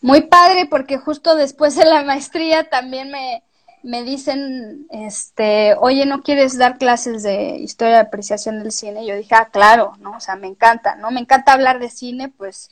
[0.00, 3.42] muy padre porque justo después de la maestría también me,
[3.82, 9.06] me dicen, este, oye, ¿no quieres dar clases de historia de apreciación del cine?
[9.06, 10.16] Yo dije, ah, claro, ¿no?
[10.16, 11.10] O sea, me encanta, ¿no?
[11.10, 12.70] Me encanta hablar de cine, pues,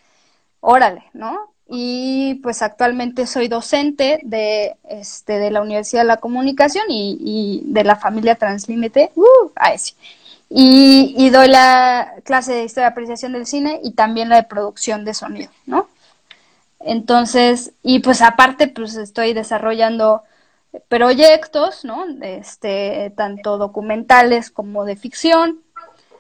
[0.61, 1.53] órale, ¿no?
[1.69, 7.85] Y pues actualmente soy docente de, este, de la Universidad de la Comunicación y, de
[7.85, 9.95] la familia Translímite, uh, ahí sí.
[10.49, 15.05] Y doy la clase de historia de apreciación del cine y también la de producción
[15.05, 15.89] de sonido, ¿no?
[16.87, 20.23] Entonces, y pues aparte, pues estoy desarrollando
[20.89, 22.05] proyectos, ¿no?
[22.23, 25.61] Este, tanto documentales como de ficción.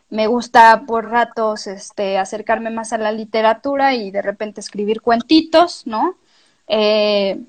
[0.08, 5.86] Me gusta por ratos este, acercarme más a la literatura y de repente escribir cuentitos,
[5.86, 6.16] ¿no?
[6.68, 7.40] Eh,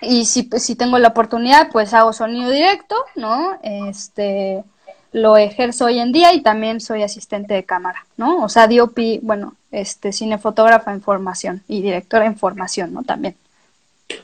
[0.00, 3.58] y si, si tengo la oportunidad, pues hago sonido directo, ¿no?
[3.62, 4.64] Este,
[5.12, 8.42] lo ejerzo hoy en día y también soy asistente de cámara, ¿no?
[8.42, 13.02] O sea, DOP, bueno, este, cinefotógrafa en formación y directora en formación, ¿no?
[13.02, 13.36] También.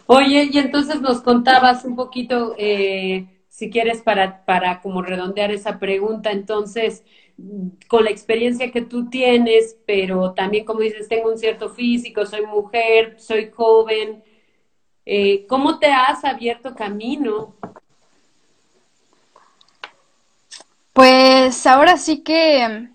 [0.07, 5.78] Oye, y entonces nos contabas un poquito, eh, si quieres, para, para como redondear esa
[5.78, 7.05] pregunta, entonces,
[7.89, 12.45] con la experiencia que tú tienes, pero también como dices, tengo un cierto físico, soy
[12.47, 14.22] mujer, soy joven,
[15.07, 17.55] eh, ¿cómo te has abierto camino?
[20.93, 22.89] Pues ahora sí que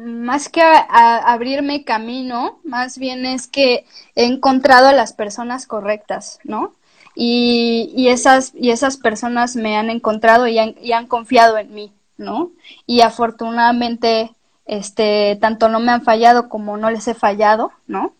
[0.00, 3.84] más que a, abrirme camino, más bien es que
[4.14, 6.74] he encontrado a las personas correctas, ¿no?
[7.14, 11.74] Y, y, esas, y esas personas me han encontrado y han, y han confiado en
[11.74, 12.50] mí, ¿no?
[12.86, 14.34] Y afortunadamente,
[14.64, 18.14] este, tanto no me han fallado como no les he fallado, ¿no?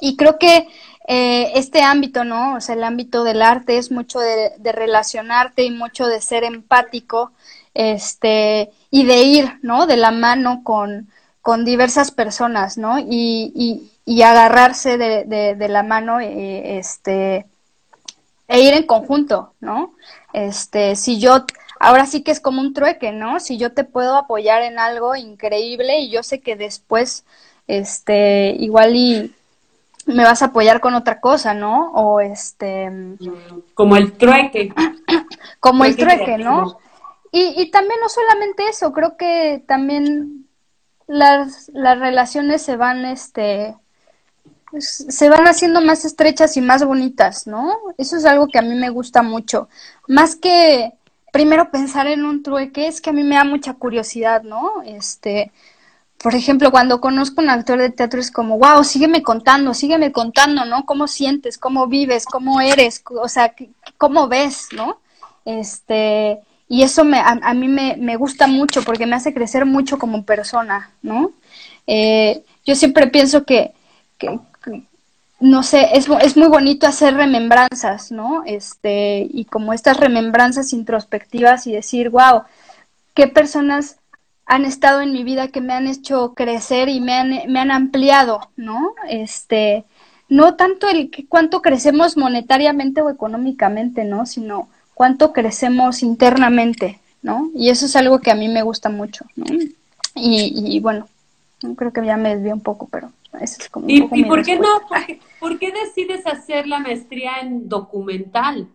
[0.00, 0.68] Y creo que
[1.08, 2.56] eh, este ámbito, ¿no?
[2.56, 6.44] O sea, el ámbito del arte es mucho de, de relacionarte y mucho de ser
[6.44, 7.32] empático,
[7.74, 9.86] este, y de ir, ¿no?
[9.86, 11.08] De la mano con,
[11.42, 13.00] con diversas personas, ¿no?
[13.00, 17.46] Y, y, y agarrarse de, de, de, la mano, eh, este,
[18.46, 19.92] e ir en conjunto, ¿no?
[20.32, 21.44] Este, si yo,
[21.80, 23.40] ahora sí que es como un trueque, ¿no?
[23.40, 27.24] Si yo te puedo apoyar en algo increíble y yo sé que después,
[27.66, 29.34] este, igual y
[30.06, 31.90] me vas a apoyar con otra cosa, ¿no?
[31.92, 32.88] O este...
[33.74, 34.72] Como el trueque.
[35.60, 36.78] como el trueque, ¿no?
[37.32, 40.41] Y, y también no solamente eso, creo que también
[41.12, 43.76] las, las relaciones se van, este,
[44.78, 47.76] se van haciendo más estrechas y más bonitas, ¿no?
[47.98, 49.68] Eso es algo que a mí me gusta mucho.
[50.08, 50.94] Más que
[51.30, 54.82] primero pensar en un trueque, es que a mí me da mucha curiosidad, ¿no?
[54.86, 55.52] Este,
[56.22, 60.12] por ejemplo, cuando conozco a un actor de teatro es como, wow, sígueme contando, sígueme
[60.12, 60.86] contando, ¿no?
[60.86, 61.58] ¿Cómo sientes?
[61.58, 62.24] ¿Cómo vives?
[62.24, 63.02] ¿Cómo eres?
[63.04, 63.54] O sea,
[63.98, 64.68] ¿cómo ves?
[64.74, 64.98] ¿No?
[65.44, 66.40] Este,
[66.72, 69.98] y eso me, a, a mí me, me, gusta mucho porque me hace crecer mucho
[69.98, 71.32] como persona, ¿no?
[71.86, 73.72] Eh, yo siempre pienso que,
[74.16, 74.40] que,
[75.38, 78.42] no sé, es, es, muy bonito hacer remembranzas, ¿no?
[78.46, 82.44] Este, y como estas remembranzas introspectivas y decir, wow,
[83.12, 83.98] qué personas
[84.46, 87.70] han estado en mi vida que me han hecho crecer y me han, me han
[87.70, 88.94] ampliado, ¿no?
[89.10, 89.84] Este,
[90.30, 94.24] no tanto el cuánto crecemos monetariamente o económicamente, ¿no?
[94.24, 97.50] Sino cuánto crecemos internamente, ¿no?
[97.54, 99.46] Y eso es algo que a mí me gusta mucho, ¿no?
[100.14, 101.08] Y, y bueno,
[101.76, 103.86] creo que ya me desvié un poco, pero eso es como...
[103.86, 104.78] Un ¿Y, poco ¿y mi por qué no?
[104.78, 104.88] respuesta.
[104.88, 108.68] ¿Por qué, por qué decides hacer la maestría en documental?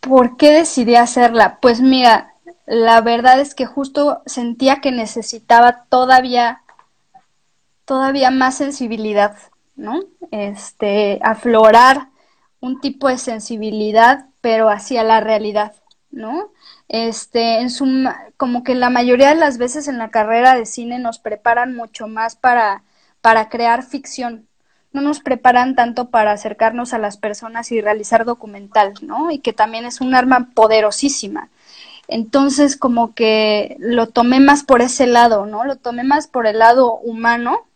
[0.00, 1.58] ¿Por qué decidí hacerla?
[1.60, 2.34] Pues mira,
[2.66, 6.62] la verdad es que justo sentía que necesitaba todavía,
[7.84, 9.36] todavía más sensibilidad,
[9.80, 10.00] ¿no?
[10.30, 12.08] Este, aflorar
[12.60, 15.74] un tipo de sensibilidad, pero hacia la realidad,
[16.10, 16.52] ¿no?
[16.88, 17.86] Este, en su,
[18.36, 22.06] como que la mayoría de las veces en la carrera de cine nos preparan mucho
[22.08, 22.84] más para,
[23.22, 24.46] para crear ficción,
[24.92, 29.30] no nos preparan tanto para acercarnos a las personas y realizar documental, ¿no?
[29.30, 31.48] Y que también es un arma poderosísima.
[32.08, 35.64] Entonces, como que lo tomé más por ese lado, ¿no?
[35.64, 37.66] Lo tomé más por el lado humano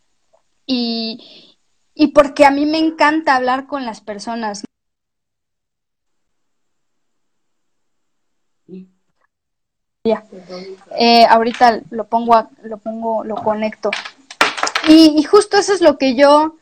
[0.66, 1.53] y,
[1.94, 4.64] y porque a mí me encanta hablar con las personas.
[10.06, 10.22] Ya.
[10.98, 13.90] Eh, ahorita lo pongo, lo pongo, lo conecto.
[14.86, 16.56] Y, y justo eso es lo que yo,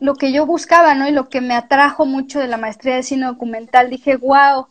[0.00, 1.08] lo que yo buscaba, ¿no?
[1.08, 3.88] Y lo que me atrajo mucho de la maestría de cine documental.
[3.88, 4.66] Dije, wow,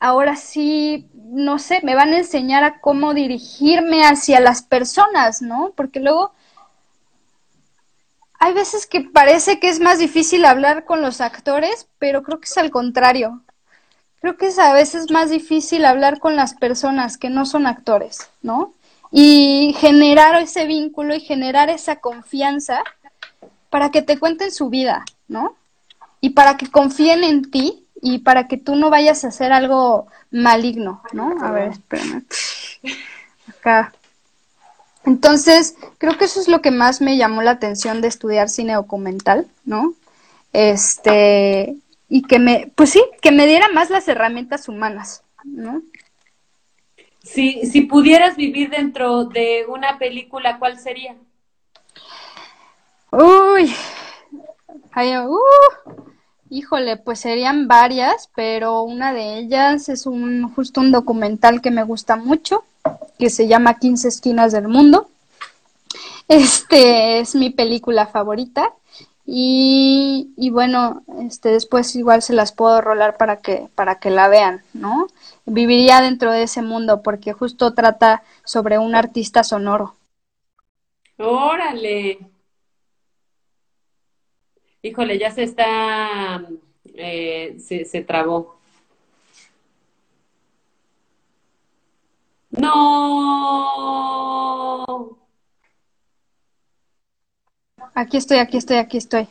[0.00, 5.72] ahora sí, no sé, me van a enseñar a cómo dirigirme hacia las personas, ¿no?
[5.76, 6.32] Porque luego
[8.38, 12.46] hay veces que parece que es más difícil hablar con los actores, pero creo que
[12.46, 13.42] es al contrario.
[14.20, 18.30] Creo que es a veces más difícil hablar con las personas que no son actores,
[18.42, 18.72] ¿no?
[19.10, 22.82] Y generar ese vínculo y generar esa confianza
[23.70, 25.56] para que te cuenten su vida, ¿no?
[26.20, 30.06] Y para que confíen en ti y para que tú no vayas a hacer algo
[30.30, 31.34] maligno, ¿no?
[31.40, 32.24] A ver, espérame.
[33.48, 33.92] Acá.
[35.08, 38.74] Entonces, creo que eso es lo que más me llamó la atención de estudiar cine
[38.74, 39.94] documental, ¿no?
[40.52, 41.76] Este,
[42.10, 45.80] y que me, pues sí, que me diera más las herramientas humanas, ¿no?
[47.22, 51.16] Si, si pudieras vivir dentro de una película, ¿cuál sería?
[53.10, 53.74] Uy,
[54.92, 55.38] ay, uh,
[56.50, 61.82] híjole, pues serían varias, pero una de ellas es un justo un documental que me
[61.82, 62.62] gusta mucho,
[63.18, 65.08] que se llama 15 esquinas del mundo.
[66.28, 68.74] Este es mi película favorita
[69.30, 74.62] y, bueno, este después igual se las puedo rolar para que para que la vean,
[74.72, 75.08] ¿no?
[75.44, 79.96] Viviría dentro de ese mundo porque justo trata sobre un artista sonoro.
[81.18, 82.18] Órale.
[84.82, 86.46] Híjole, ya se está,
[86.94, 88.57] eh, se, se trabó.
[92.50, 92.78] No,
[97.94, 99.28] Aquí estoy, aquí estoy, aquí estoy.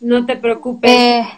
[0.00, 0.90] no te preocupes.
[0.90, 1.28] Eh,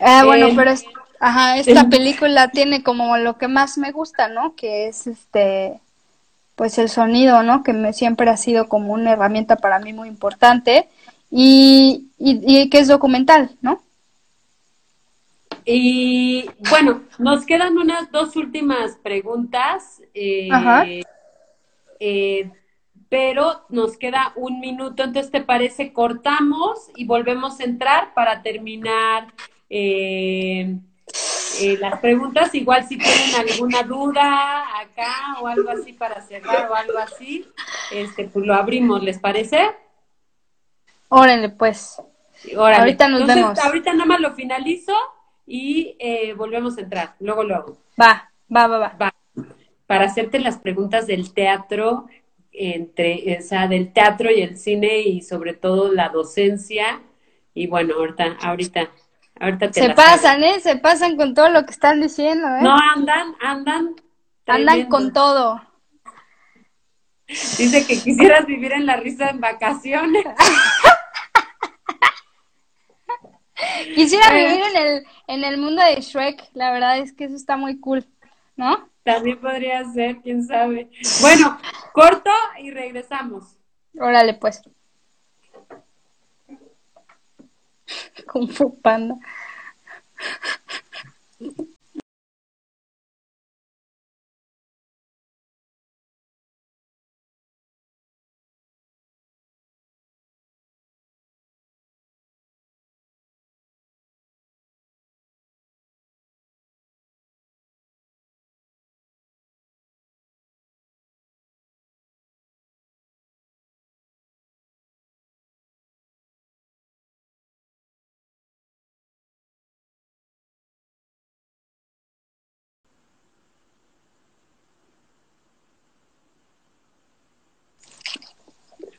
[0.00, 0.84] ah, bueno, Eh, pero es,
[1.20, 4.54] ajá, esta película tiene como lo que más me gusta, ¿no?
[4.54, 5.80] Que es este,
[6.56, 7.62] pues el sonido, ¿no?
[7.62, 10.88] Que me, siempre ha sido como una herramienta para mí muy importante
[11.30, 13.82] y, y, y que es documental, ¿no?
[15.64, 20.84] Y bueno, nos quedan unas dos últimas preguntas, eh, Ajá.
[22.00, 22.50] eh,
[23.08, 25.92] pero nos queda un minuto, entonces ¿te parece?
[25.92, 29.32] Cortamos y volvemos a entrar para terminar
[29.68, 30.78] eh,
[31.60, 32.54] eh, las preguntas.
[32.54, 37.46] Igual si tienen alguna duda acá o algo así para cerrar o algo así,
[37.92, 39.70] este, pues lo abrimos, ¿les parece?
[41.08, 42.00] Órale, pues.
[42.56, 42.78] Órale.
[42.80, 43.58] Ahorita nos Entonces, vemos.
[43.58, 44.94] ahorita nada más lo finalizo
[45.46, 47.14] y eh, volvemos a entrar.
[47.20, 47.78] Luego lo hago.
[48.00, 48.96] Va, va, va, va.
[49.00, 49.14] Va.
[49.86, 52.06] Para hacerte las preguntas del teatro,
[52.52, 57.00] entre, o sea, del teatro y el cine y sobre todo la docencia.
[57.54, 58.90] Y bueno, ahorita, ahorita,
[59.40, 59.94] ahorita te Se hago.
[59.96, 60.60] pasan, ¿eh?
[60.60, 62.62] Se pasan con todo lo que están diciendo, ¿eh?
[62.62, 63.94] No, andan, andan.
[64.46, 65.60] Andan con todo.
[67.28, 70.24] Dice que quisieras vivir en la risa en vacaciones.
[73.94, 77.56] Quisiera vivir en el, en el mundo de Shrek, la verdad es que eso está
[77.56, 78.06] muy cool,
[78.56, 78.88] ¿no?
[79.04, 80.88] También podría ser, quién sabe.
[81.20, 81.58] Bueno,
[81.92, 83.56] corto y regresamos.
[83.98, 84.62] Órale, pues.
[88.26, 89.16] Kung Fu Panda.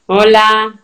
[0.06, 0.82] Hola.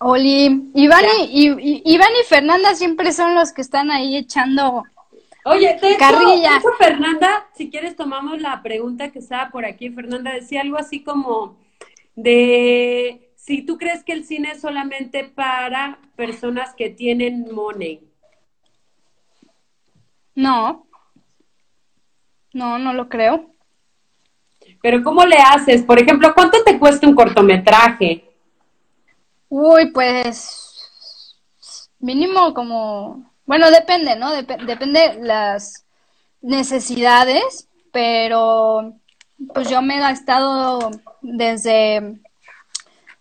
[0.00, 4.82] Oli, Iván y, Iván y Fernanda siempre son los que están ahí echando.
[5.46, 6.50] Oye, de hecho, Carrilla.
[6.50, 9.90] de hecho, Fernanda, si quieres tomamos la pregunta que estaba por aquí.
[9.90, 11.56] Fernanda decía algo así como
[12.14, 18.00] de si tú crees que el cine es solamente para personas que tienen money.
[20.34, 20.86] No,
[22.52, 23.53] no, no lo creo.
[24.84, 25.82] Pero ¿cómo le haces?
[25.82, 28.22] Por ejemplo, ¿cuánto te cuesta un cortometraje?
[29.48, 30.60] Uy, pues
[32.00, 34.34] mínimo como, bueno, depende, ¿no?
[34.34, 35.86] Dep- depende las
[36.42, 38.92] necesidades, pero
[39.54, 40.90] pues yo me he gastado
[41.22, 42.20] desde,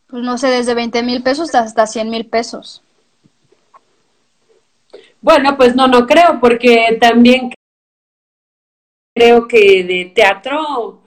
[0.07, 2.83] pues no sé, desde 20 mil pesos hasta 100 mil pesos.
[5.21, 7.53] Bueno, pues no, no creo, porque también
[9.15, 11.02] creo que de teatro,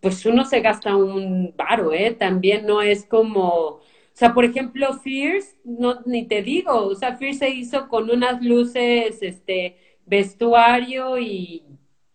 [0.00, 2.12] pues uno se gasta un varo, ¿eh?
[2.18, 3.80] También no es como, o
[4.12, 8.42] sea, por ejemplo, Fierce, no, ni te digo, o sea, Fierce se hizo con unas
[8.42, 9.76] luces, este,
[10.06, 11.64] vestuario y,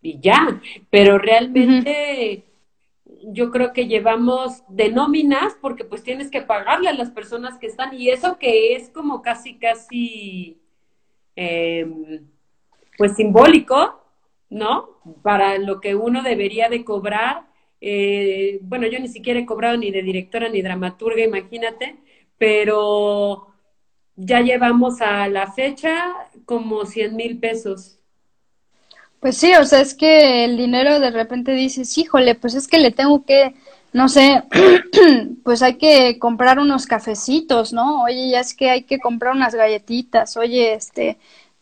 [0.02, 0.60] y ya,
[0.90, 2.44] pero realmente
[3.26, 7.66] yo creo que llevamos de nóminas porque pues tienes que pagarle a las personas que
[7.66, 10.58] están y eso que es como casi, casi
[11.36, 12.20] eh,
[12.98, 14.03] pues simbólico,
[14.54, 15.00] ¿no?
[15.22, 17.42] Para lo que uno debería de cobrar.
[17.80, 21.96] Eh, bueno, yo ni siquiera he cobrado ni de directora ni dramaturga, imagínate,
[22.38, 23.48] pero
[24.14, 26.14] ya llevamos a la fecha
[26.46, 27.98] como 100 mil pesos.
[29.18, 32.78] Pues sí, o sea, es que el dinero de repente dices, híjole, pues es que
[32.78, 33.54] le tengo que,
[33.92, 34.44] no sé,
[35.42, 38.04] pues hay que comprar unos cafecitos, ¿no?
[38.04, 41.18] Oye, ya es que hay que comprar unas galletitas, oye, este,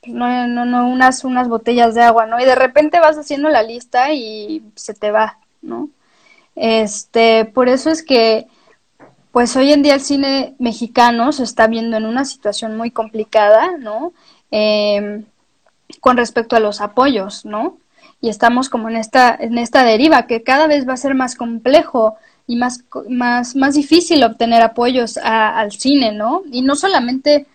[0.06, 2.40] no, no, no, unas, unas botellas de agua, ¿no?
[2.40, 5.88] Y de repente vas haciendo la lista y se te va, ¿no?
[6.56, 8.46] Este, por eso es que,
[9.30, 13.76] pues hoy en día el cine mexicano se está viendo en una situación muy complicada,
[13.78, 14.12] ¿no?
[14.50, 15.24] Em,
[16.00, 17.78] con respecto a los apoyos, ¿no?
[18.20, 21.34] Y estamos como en esta, en esta deriva que cada vez va a ser más
[21.34, 26.42] complejo y más, más, más difícil obtener apoyos al cine, ¿no?
[26.50, 27.46] Y no solamente,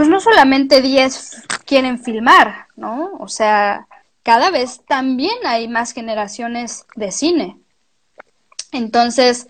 [0.00, 3.10] pues no solamente 10 quieren filmar, ¿no?
[3.18, 3.86] O sea,
[4.22, 7.58] cada vez también hay más generaciones de cine.
[8.72, 9.46] Entonces,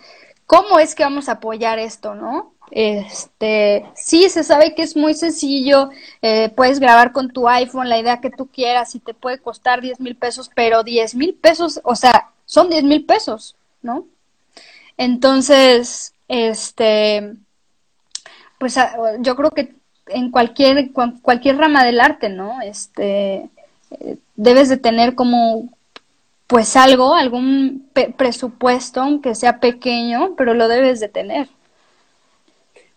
[0.47, 2.53] ¿cómo es que vamos a apoyar esto, no?
[2.73, 5.91] Este, sí, se sabe que es muy sencillo,
[6.21, 9.81] eh, puedes grabar con tu iPhone la idea que tú quieras y te puede costar
[9.81, 14.05] 10 mil pesos, pero 10 mil pesos, o sea, son 10 mil pesos, ¿no?
[14.97, 17.37] Entonces, este,
[18.59, 19.80] pues a- yo creo que
[20.11, 20.91] en cualquier,
[21.23, 22.61] cualquier rama del arte, ¿no?
[22.63, 23.49] Este,
[24.37, 25.69] debes de tener como
[26.47, 31.49] pues algo, algún presupuesto, aunque sea pequeño, pero lo debes de tener.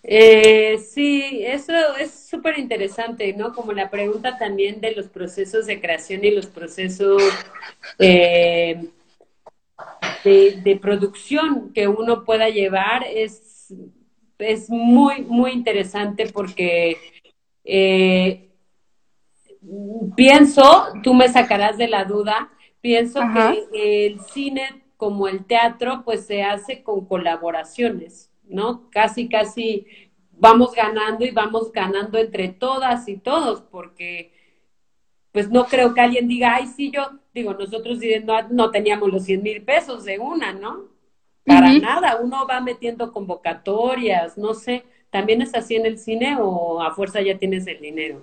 [0.02, 3.54] Eh, sí, eso es súper interesante, ¿no?
[3.54, 7.22] Como la pregunta también de los procesos de creación y los procesos
[8.00, 8.90] eh,
[10.24, 13.72] de producción que uno pueda llevar es,
[14.40, 16.98] es muy, muy interesante porque
[17.64, 18.50] eh,
[20.16, 23.54] pienso, tú me sacarás de la duda, pienso Ajá.
[23.72, 28.90] que el cine como el teatro pues se hace con colaboraciones, ¿no?
[28.90, 29.86] Casi, casi
[30.32, 34.34] vamos ganando y vamos ganando entre todas y todos porque
[35.32, 39.24] pues no creo que alguien diga, ay, sí, yo, digo, nosotros no, no teníamos los
[39.24, 40.93] 100 mil pesos de una, ¿no?
[41.46, 46.82] Para nada, uno va metiendo convocatorias, no sé, ¿también es así en el cine o
[46.82, 48.22] a fuerza ya tienes el dinero?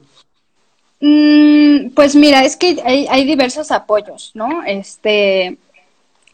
[1.00, 4.62] Mm, pues mira, es que hay, hay diversos apoyos, ¿no?
[4.64, 5.58] Este,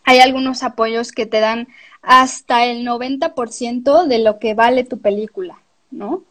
[0.04, 1.68] hay algunos apoyos que te dan
[2.02, 5.58] hasta el 90% de lo que vale tu película,
[5.90, 6.22] ¿no?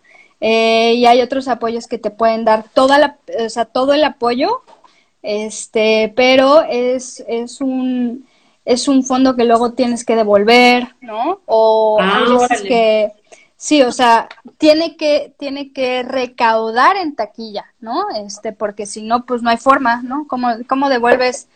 [0.42, 4.04] Eh, y hay otros apoyos que te pueden dar toda la, o sea, todo el
[4.04, 4.62] apoyo,
[5.22, 8.26] este, pero es, es un,
[8.66, 11.42] es un fondo que luego tienes que devolver, ¿no?
[11.46, 12.68] O Ah, hay veces órale.
[12.68, 13.12] que,
[13.56, 18.06] sí, o sea, tiene que, tiene que recaudar en taquilla, ¿no?
[18.26, 20.26] Este, porque si no, pues no hay forma, ¿no?
[20.28, 21.48] ¿Cómo, cómo devuelves?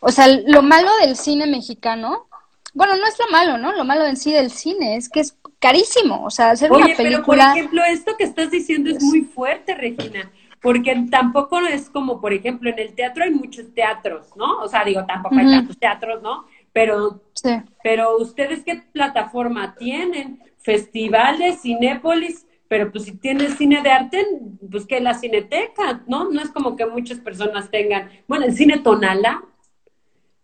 [0.00, 2.26] O sea, lo malo del cine mexicano,
[2.74, 3.72] bueno, no es lo malo, ¿no?
[3.72, 6.94] Lo malo en sí del cine es que es carísimo, o sea, hacer una Oye,
[6.96, 10.30] pero por película, ejemplo, esto que estás diciendo es muy fuerte, Regina,
[10.68, 14.58] porque tampoco es como, por ejemplo, en el teatro hay muchos teatros, ¿no?
[14.58, 16.44] O sea, digo, tampoco hay tantos teatros, ¿no?
[16.74, 17.48] Pero, sí.
[17.82, 20.42] pero ustedes qué plataforma tienen?
[20.58, 24.26] Festivales, Cinépolis, pero pues si tienes cine de arte,
[24.70, 26.30] pues que la cineteca, ¿no?
[26.30, 29.42] No es como que muchas personas tengan, bueno, el cine Tonala,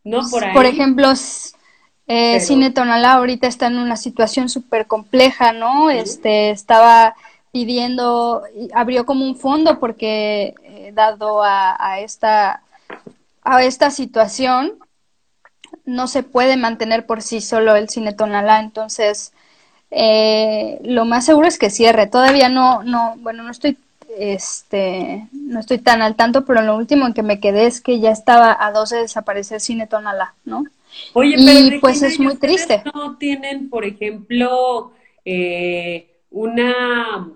[0.04, 0.20] ¿no?
[0.30, 0.54] Por ahí.
[0.54, 1.12] Por ejemplo,
[2.06, 5.90] Eh, Pero- Cine Tonalá ahorita está en una situación súper compleja, ¿no?
[5.90, 7.14] Este, estaba
[7.54, 12.62] pidiendo, y abrió como un fondo porque eh, dado a, a esta,
[13.44, 14.74] a esta situación,
[15.84, 19.32] no se puede mantener por sí solo el Cine Tonalá, entonces
[19.92, 22.08] eh, lo más seguro es que cierre.
[22.08, 23.78] Todavía no, no, bueno, no estoy,
[24.18, 28.00] este, no estoy tan al tanto, pero lo último en que me quedé es que
[28.00, 30.64] ya estaba a dos de desaparecer Cine Tonalá, ¿no?
[31.12, 32.82] Oye, Y, pero pues, Regina, es ¿y muy triste.
[32.94, 34.92] No tienen, por ejemplo,
[35.24, 37.28] eh, una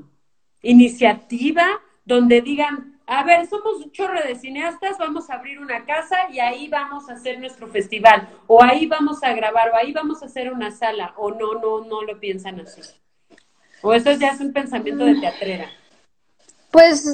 [0.62, 6.16] iniciativa donde digan, a ver, somos un chorro de cineastas, vamos a abrir una casa
[6.30, 10.22] y ahí vamos a hacer nuestro festival, o ahí vamos a grabar, o ahí vamos
[10.22, 12.82] a hacer una sala, o no, no, no lo piensan así.
[13.82, 15.70] O eso ya es un pensamiento de teatrera.
[16.70, 17.06] Pues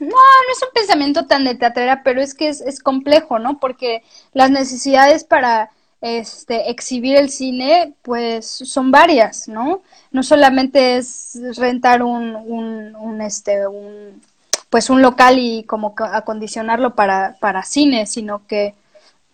[0.00, 3.58] no, no es un pensamiento tan de teatrera, pero es que es, es complejo, ¿no?
[3.60, 4.02] Porque
[4.32, 5.70] las necesidades para
[6.00, 9.82] este exhibir el cine, pues son varias, ¿no?
[10.10, 14.20] No solamente es rentar un, un, un, este, un
[14.70, 18.74] pues un local y como acondicionarlo para, para cine, sino que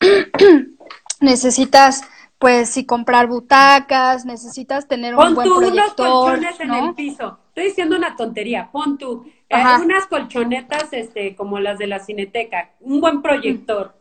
[1.20, 2.02] necesitas
[2.38, 6.94] pues si comprar butacas, necesitas tener un Pon buen tú unos proyector, colchones en el
[6.94, 7.38] piso.
[7.48, 8.68] Estoy diciendo una tontería.
[8.70, 12.70] Pon tú eh, unas colchonetas este, como las de la Cineteca.
[12.80, 13.94] Un buen proyector.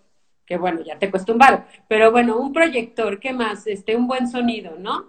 [0.45, 1.65] Que bueno, ya te cuesta un varo.
[1.87, 3.19] Pero bueno, un proyector.
[3.19, 3.65] ¿Qué más?
[3.67, 5.05] Este, un buen sonido, ¿no?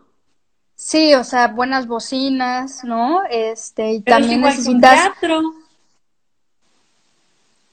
[0.76, 3.22] Sí, o sea, buenas bocinas, ¿no?
[3.30, 5.42] Este, y Pero también es que un necesitas, teatro.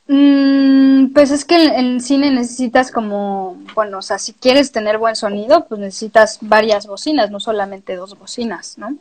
[0.07, 5.15] mm, pues es que en, cine necesitas como, bueno, o sea, si quieres tener buen
[5.15, 8.97] sonido, pues necesitas varias bocinas, no solamente dos bocinas, ¿no?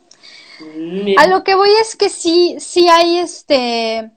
[0.59, 4.11] Mm, A lo que voy es que sí, sí hay este,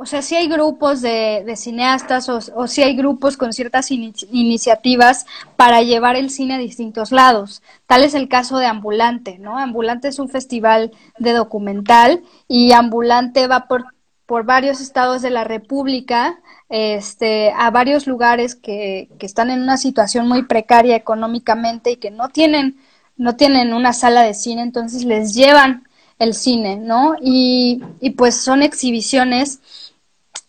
[0.00, 3.90] o sea, sí hay grupos de, de cineastas o, o sí hay grupos con ciertas
[3.90, 5.26] ini- iniciativas
[5.56, 7.62] para llevar el cine a distintos lados.
[7.86, 9.58] Tal es el caso de Ambulante, ¿no?
[9.58, 13.86] Ambulante es un festival de documental y Ambulante va por,
[14.24, 16.38] por varios estados de la República,
[16.68, 22.10] este, a varios lugares que, que están en una situación muy precaria económicamente y que
[22.10, 22.76] no tienen
[23.16, 25.84] no tienen una sala de cine, entonces les llevan
[26.20, 27.14] el cine, ¿no?
[27.20, 29.60] Y, y pues son exhibiciones,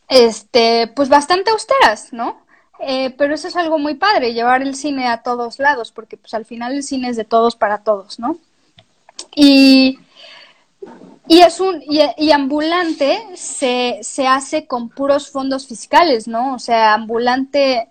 [0.09, 2.37] este, pues bastante austeras, ¿no?
[2.81, 6.33] Eh, pero eso es algo muy padre, llevar el cine a todos lados, porque pues
[6.33, 8.37] al final el cine es de todos para todos, ¿no?
[9.35, 9.99] Y,
[11.27, 16.55] y es un, y, y ambulante se, se hace con puros fondos fiscales, ¿no?
[16.55, 17.87] O sea, ambulante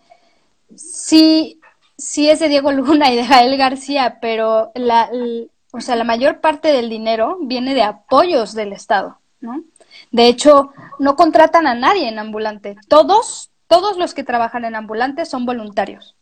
[0.76, 1.60] sí,
[1.98, 6.04] sí es de Diego Luna y de Jael García, pero la, l- o sea, la
[6.04, 9.62] mayor parte del dinero viene de apoyos del Estado, ¿no?
[10.10, 12.76] De hecho, no contratan a nadie en ambulante.
[12.88, 16.16] Todos, todos los que trabajan en ambulante son voluntarios.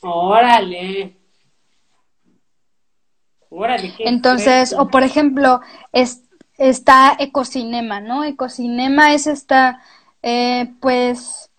[0.00, 1.16] Órale.
[3.50, 5.60] Órale, qué Entonces, o por ejemplo,
[5.92, 6.22] es,
[6.56, 8.24] está Ecocinema, ¿no?
[8.24, 9.82] Ecocinema es esta,
[10.22, 11.50] eh, pues,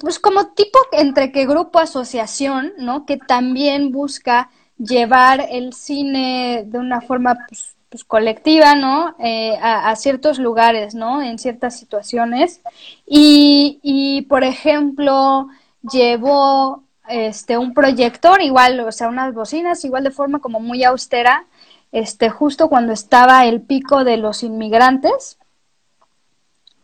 [0.00, 3.04] pues como tipo entre que grupo asociación, ¿no?
[3.04, 9.14] Que también busca llevar el cine de una forma pues, pues, colectiva, ¿no?
[9.18, 11.22] Eh, a, ciertos lugares, ¿no?
[11.22, 12.60] En ciertas situaciones.
[13.06, 15.48] Y, y por ejemplo,
[15.82, 21.46] llevó este un proyector igual, o sea, unas bocinas igual de forma como muy austera,
[21.92, 25.38] este justo cuando estaba el pico de los inmigrantes,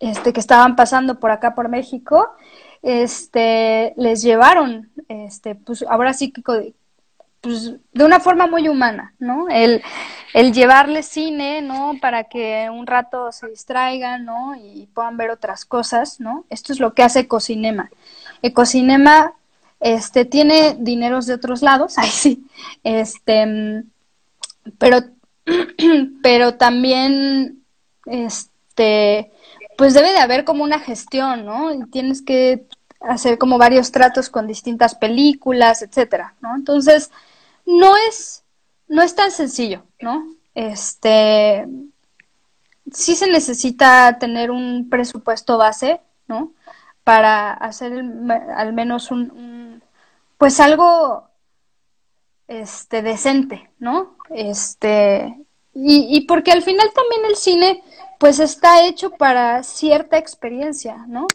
[0.00, 2.30] este que estaban pasando por acá por México,
[2.82, 6.74] este les llevaron este pues ahora sí que
[7.42, 9.48] pues, de una forma muy humana, ¿no?
[9.48, 9.82] El,
[10.32, 11.96] el llevarles cine, ¿no?
[12.00, 14.54] Para que un rato se distraigan, ¿no?
[14.54, 16.46] Y puedan ver otras cosas, ¿no?
[16.50, 17.90] Esto es lo que hace Ecocinema.
[18.42, 19.34] Ecocinema,
[19.80, 22.46] este, tiene dineros de otros lados, ay sí,
[22.84, 23.84] este,
[24.78, 24.98] pero,
[26.22, 27.64] pero también,
[28.06, 29.32] este,
[29.76, 31.74] pues debe de haber como una gestión, ¿no?
[31.74, 32.66] Y tienes que
[33.00, 36.54] hacer como varios tratos con distintas películas, etcétera, ¿no?
[36.54, 37.10] Entonces,
[37.78, 38.44] no es,
[38.88, 40.24] no es tan sencillo, ¿no?
[40.54, 41.66] Este,
[42.92, 46.52] sí se necesita tener un presupuesto base, ¿no?
[47.04, 49.82] Para hacer el al menos un, un-
[50.38, 51.28] pues algo,
[52.48, 54.16] este, decente, ¿no?
[54.30, 55.36] Este,
[55.74, 57.82] y, y porque al final también el cine,
[58.18, 61.26] pues está hecho para cierta experiencia, ¿no?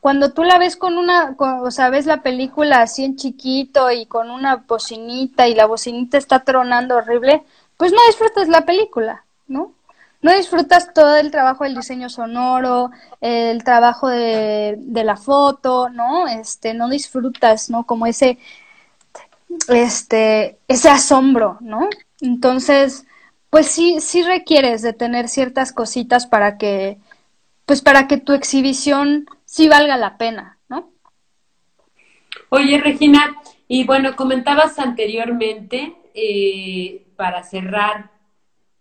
[0.00, 3.90] Cuando tú la ves con una, con- o sea, ves la película así en chiquito
[3.90, 7.42] y con una bocinita y la bocinita está tronando horrible,
[7.76, 9.72] pues no disfrutas la película, ¿no?
[10.22, 16.26] No disfrutas todo el trabajo del diseño sonoro, el trabajo de, de la foto, ¿no?
[16.26, 17.84] Este, no disfrutas, ¿no?
[17.84, 18.38] Como ese,
[19.68, 21.88] este, ese asombro, ¿no?
[22.20, 23.04] Entonces,
[23.50, 26.98] pues sí, sí requieres de tener ciertas cositas para que,
[27.66, 29.26] pues para que tu exhibición
[29.56, 30.92] sí valga la pena, ¿no?
[32.50, 33.34] Oye, Regina,
[33.66, 38.10] y bueno, comentabas anteriormente, eh, para cerrar,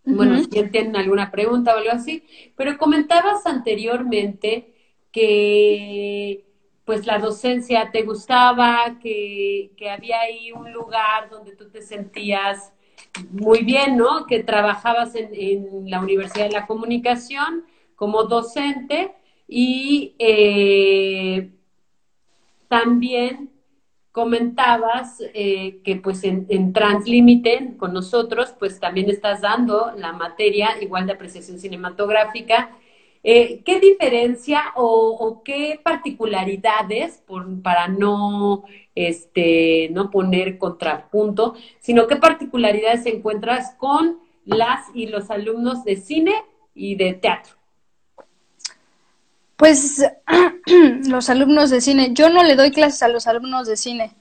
[0.04, 2.24] bueno, si tienen alguna pregunta o algo así,
[2.58, 4.74] pero comentabas anteriormente
[5.14, 6.44] que
[6.84, 12.74] pues la docencia te gustaba, que, que había ahí un lugar donde tú te sentías
[13.32, 14.26] muy bien, ¿no?
[14.28, 17.64] Que trabajabas en, en la Universidad de la Comunicación
[17.96, 19.16] como docente
[19.48, 21.52] y eh,
[22.68, 23.52] también
[24.12, 30.70] comentabas eh, que pues en, en Translímite con nosotros pues también estás dando la materia
[30.82, 32.72] igual de apreciación cinematográfica.
[33.28, 37.24] Eh, ¿Qué diferencia o, qué particularidades,
[37.64, 45.84] para no, este, no poner contrapunto, sino qué particularidades encuentras con las y los alumnos
[45.84, 46.36] de cine
[46.76, 47.55] y de teatro?
[49.56, 50.04] Pues
[51.08, 54.12] los alumnos de cine, yo no le doy clases a los alumnos de cine.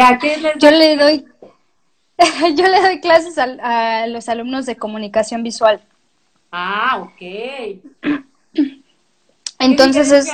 [0.00, 1.26] ¿A qué les yo le doy
[2.56, 5.80] yo le doy clases a, a, los alumnos de comunicación visual.
[6.50, 7.82] Ah, ok.
[9.58, 10.28] Entonces es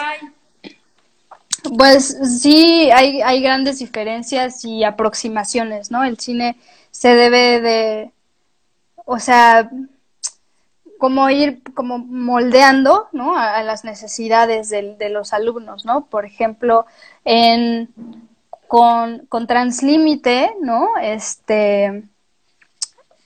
[1.79, 6.05] pues sí hay hay grandes diferencias y aproximaciones, ¿no?
[6.05, 6.57] El cine
[6.91, 8.11] se debe de
[9.05, 9.71] o sea,
[10.99, 13.37] como ir como moldeando ¿no?
[13.37, 16.07] a, las necesidades de, de, los alumnos, ¿no?
[16.07, 16.87] Por ejemplo,
[17.25, 17.93] en,
[18.69, 20.97] con, con Translímite, ¿no?
[21.01, 22.05] Este,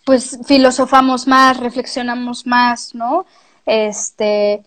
[0.04, 3.26] pues filosofamos más, reflexionamos más, ¿no?
[3.66, 4.62] Este,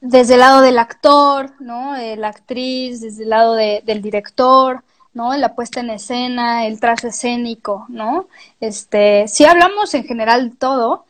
[0.00, 1.92] desde el lado del actor, ¿no?
[1.92, 4.82] De la actriz, desde el lado de, del director,
[5.14, 5.36] ¿no?
[5.36, 8.26] La puesta en escena, el trazo escénico, ¿no?
[8.60, 11.04] Este, si hablamos en general todo,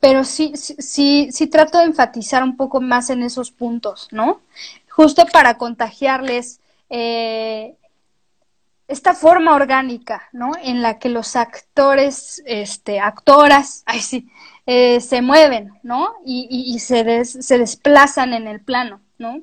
[0.00, 4.40] pero sí, sí, sí trato de enfatizar un poco más en esos puntos, ¿no?
[4.88, 6.60] Justo para contagiarles
[6.90, 7.76] eh,
[8.88, 10.52] esta forma orgánica, ¿no?
[10.62, 14.28] En la que los actores, este, actoras, ay sí,
[14.66, 16.14] eh, se mueven, ¿no?
[16.24, 19.42] Y, y, y se, des, se desplazan en el plano, ¿no?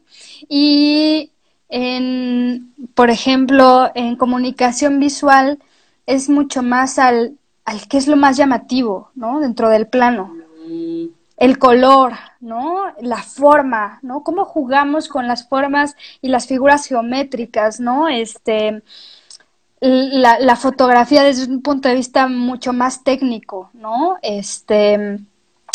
[0.50, 1.32] Y
[1.70, 5.60] en, por ejemplo, en comunicación visual
[6.06, 9.40] es mucho más al, al qué es lo más llamativo, ¿no?
[9.40, 10.34] Dentro del plano.
[11.38, 12.86] El color, ¿no?
[13.02, 14.24] La forma, ¿no?
[14.24, 18.08] Cómo jugamos con las formas y las figuras geométricas, ¿no?
[18.08, 18.84] Este,
[19.82, 24.18] la, la fotografía desde un punto de vista mucho más técnico, ¿no?
[24.22, 25.20] Este,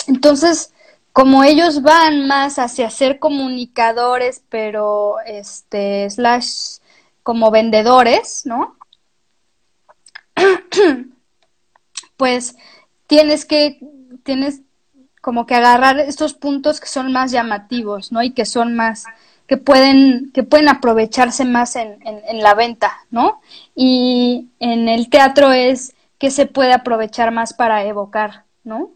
[0.06, 0.72] entonces,
[1.12, 6.78] como ellos van más hacia ser comunicadores, pero este, slash
[7.24, 8.76] como vendedores, ¿no?
[12.20, 12.54] pues
[13.06, 13.80] tienes que,
[14.24, 14.60] tienes
[15.22, 18.22] como que agarrar estos puntos que son más llamativos, ¿no?
[18.22, 19.06] Y que son más,
[19.46, 23.40] que pueden, que pueden aprovecharse más en, en, en la venta, ¿no?
[23.74, 28.90] Y en el teatro es que se puede aprovechar más para evocar, ¿no?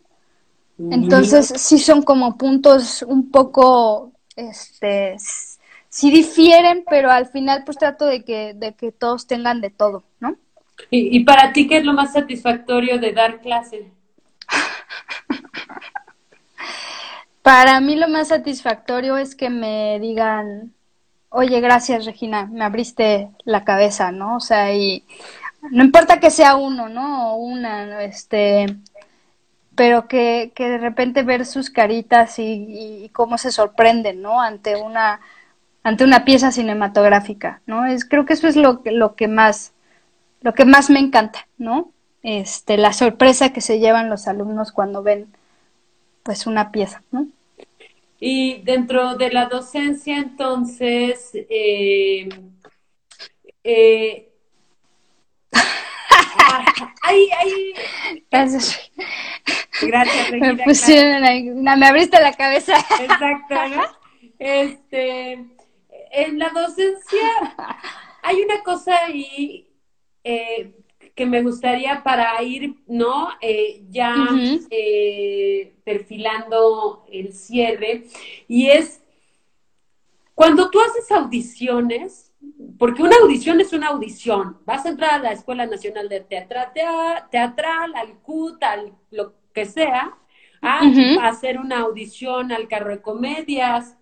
[0.76, 5.16] Entonces, sí son como puntos un poco, este,
[5.88, 10.04] sí difieren, pero al final pues trato de que, de que todos tengan de todo,
[10.20, 10.36] ¿no?
[10.90, 13.90] ¿Y, ¿Y, para ti qué es lo más satisfactorio de dar clase?
[17.44, 20.72] Para mí lo más satisfactorio es que me digan,
[21.28, 24.36] oye, gracias Regina, me abriste la cabeza, ¿no?
[24.36, 25.04] O sea, y
[25.70, 27.34] no importa que sea uno, ¿no?
[27.34, 28.78] O una, este,
[29.74, 34.40] pero que, que de repente ver sus caritas y, cómo se sorprenden, ¿no?
[34.40, 35.20] Ante una,
[35.82, 37.84] ante una pieza cinematográfica, ¿no?
[37.84, 39.73] Es, creo que eso es lo, lo que más
[40.44, 41.90] lo que más me encanta, ¿no?
[42.22, 45.26] Este, la sorpresa que se llevan los alumnos cuando ven
[46.22, 47.26] pues una pieza, ¿no?
[48.20, 52.28] Y dentro de la docencia, entonces, eh,
[53.64, 54.28] eh,
[57.02, 57.74] ay, ay,
[58.30, 58.90] Gracias.
[59.80, 60.52] Gracias, Regina.
[60.52, 62.76] Me, pusieron me abriste la cabeza.
[63.00, 63.82] Exacto, ¿no?
[64.38, 65.32] Este,
[66.12, 67.28] en la docencia
[68.22, 69.70] hay una cosa ahí
[70.24, 70.72] eh,
[71.14, 73.28] que me gustaría para ir, ¿no?
[73.40, 74.66] Eh, ya uh -huh.
[74.70, 78.04] eh, perfilando el cierre,
[78.48, 79.00] y es
[80.34, 82.32] cuando tú haces audiciones,
[82.78, 86.72] porque una audición es una audición, vas a entrar a la Escuela Nacional de Teatral,
[87.30, 90.18] teatral al CUT, al lo que sea,
[90.60, 91.20] a, uh -huh.
[91.20, 93.96] a hacer una audición al carro de comedias,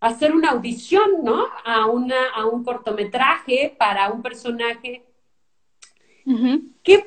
[0.00, 1.46] hacer una audición, ¿no?
[1.64, 5.07] A, una, a un cortometraje para un personaje
[6.82, 7.06] ¿Qué,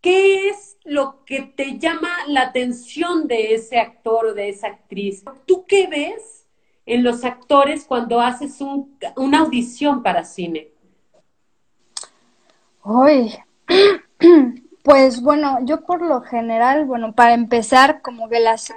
[0.00, 5.24] ¿Qué es lo que te llama la atención de ese actor o de esa actriz?
[5.46, 6.46] ¿Tú qué ves
[6.84, 10.68] en los actores cuando haces un- una audición para cine?
[12.84, 13.34] Uy,
[14.82, 18.72] pues bueno, yo por lo general, bueno, para empezar, como que las,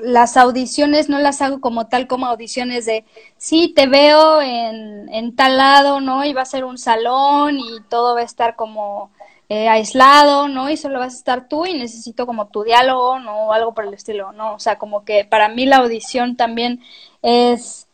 [0.00, 3.04] las audiciones no las hago como tal como audiciones de,
[3.36, 6.24] sí, te veo en, en tal lado, ¿no?
[6.24, 9.10] Y va a ser un salón y todo va a estar como
[9.48, 10.70] eh, aislado, ¿no?
[10.70, 13.48] Y solo vas a estar tú y necesito como tu diálogo, ¿no?
[13.48, 14.54] O algo por el estilo, ¿no?
[14.54, 16.80] O sea, como que para mí la audición también
[17.22, 17.86] es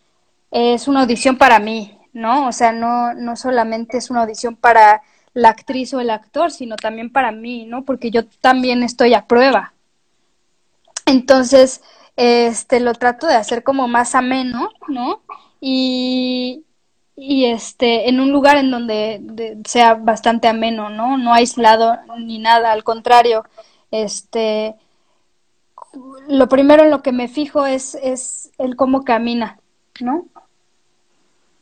[0.51, 2.49] es una audición para mí, ¿no?
[2.49, 5.03] O sea, no, no solamente es una audición para
[5.35, 7.85] la actriz o el actor, sino también para mí, ¿no?
[7.85, 9.75] Porque yo también estoy a prueba.
[11.09, 11.83] Entonces,
[12.17, 15.23] este, lo trato de hacer como más ameno, ¿no?
[15.61, 16.65] Y,
[17.17, 21.17] y este, en un lugar en donde de- sea bastante ameno, ¿no?
[21.19, 23.45] No aislado ni nada, al contrario,
[23.91, 24.77] este,
[26.29, 29.59] lo primero en lo que me fijo es, es el cómo camina,
[30.01, 30.27] ¿no?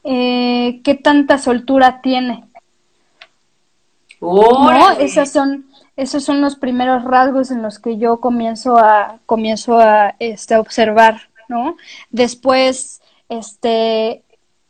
[0.05, 2.45] Eh, qué tanta soltura tiene,
[4.51, 4.59] ¿no?
[4.67, 5.05] ¡Órale!
[5.05, 5.67] Esas son,
[5.97, 11.23] esos son los primeros rasgos en los que yo comienzo a, comienzo a, este, observar,
[11.49, 11.77] ¿no?
[12.11, 14.23] Después, este,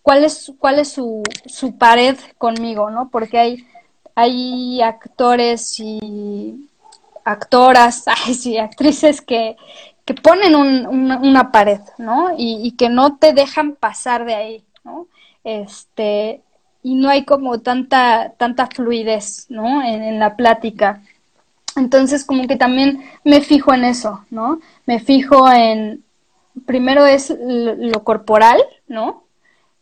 [0.02, 3.08] ¿cuál es, cuál es su, su pared conmigo, ¿no?
[3.10, 3.66] Porque hay,
[4.14, 6.68] hay actores y
[7.24, 9.56] actoras, ay, sí, actrices que,
[10.04, 12.30] que ponen un- una, pared, ¿no?
[12.36, 15.08] Y, que no te dejan pasar de ahí, ¿no?
[15.44, 16.40] Este,
[16.82, 19.82] y no hay como tanta, tanta fluidez, ¿no?
[19.82, 21.02] En la plática.
[21.76, 24.60] Entonces, como que también me fijo en eso, ¿no?
[24.86, 26.04] Me fijo en,
[26.64, 29.24] primero es lo, corporal, ¿no?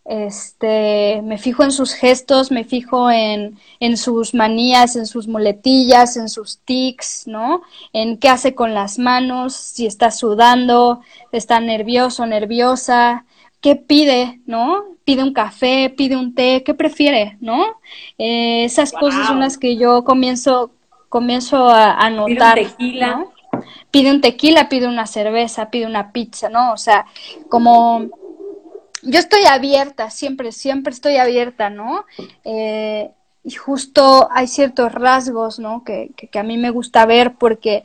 [0.05, 6.17] Este, me fijo en sus gestos, me fijo en, en sus manías, en sus muletillas,
[6.17, 7.63] en sus tics, ¿no?
[7.93, 11.01] En qué hace con las manos, si está sudando,
[11.33, 13.25] está nervioso, nerviosa,
[13.65, 14.85] qué pide, ¿no?
[15.07, 17.65] Pide un café, pide un té, ¿qué prefiere, ¿no?
[18.19, 20.71] Eh, esas cosas son las que yo comienzo,
[21.15, 23.07] comienzo a, a Pide un tequila.
[23.15, 23.33] ¿no?
[23.93, 26.73] Pide un tequila, pide una cerveza, pide una pizza, ¿no?
[26.73, 27.07] O sea,
[27.49, 28.09] como
[29.03, 32.05] yo estoy abierta, siempre, siempre estoy abierta, ¿no?
[32.43, 33.13] Eh,
[33.45, 35.85] y justo hay ciertos rasgos, ¿no?
[35.85, 37.85] Que, que, que a mí me gusta ver porque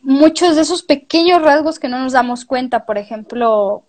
[0.00, 3.82] muchos de esos pequeños rasgos que no nos damos cuenta, por ejemplo,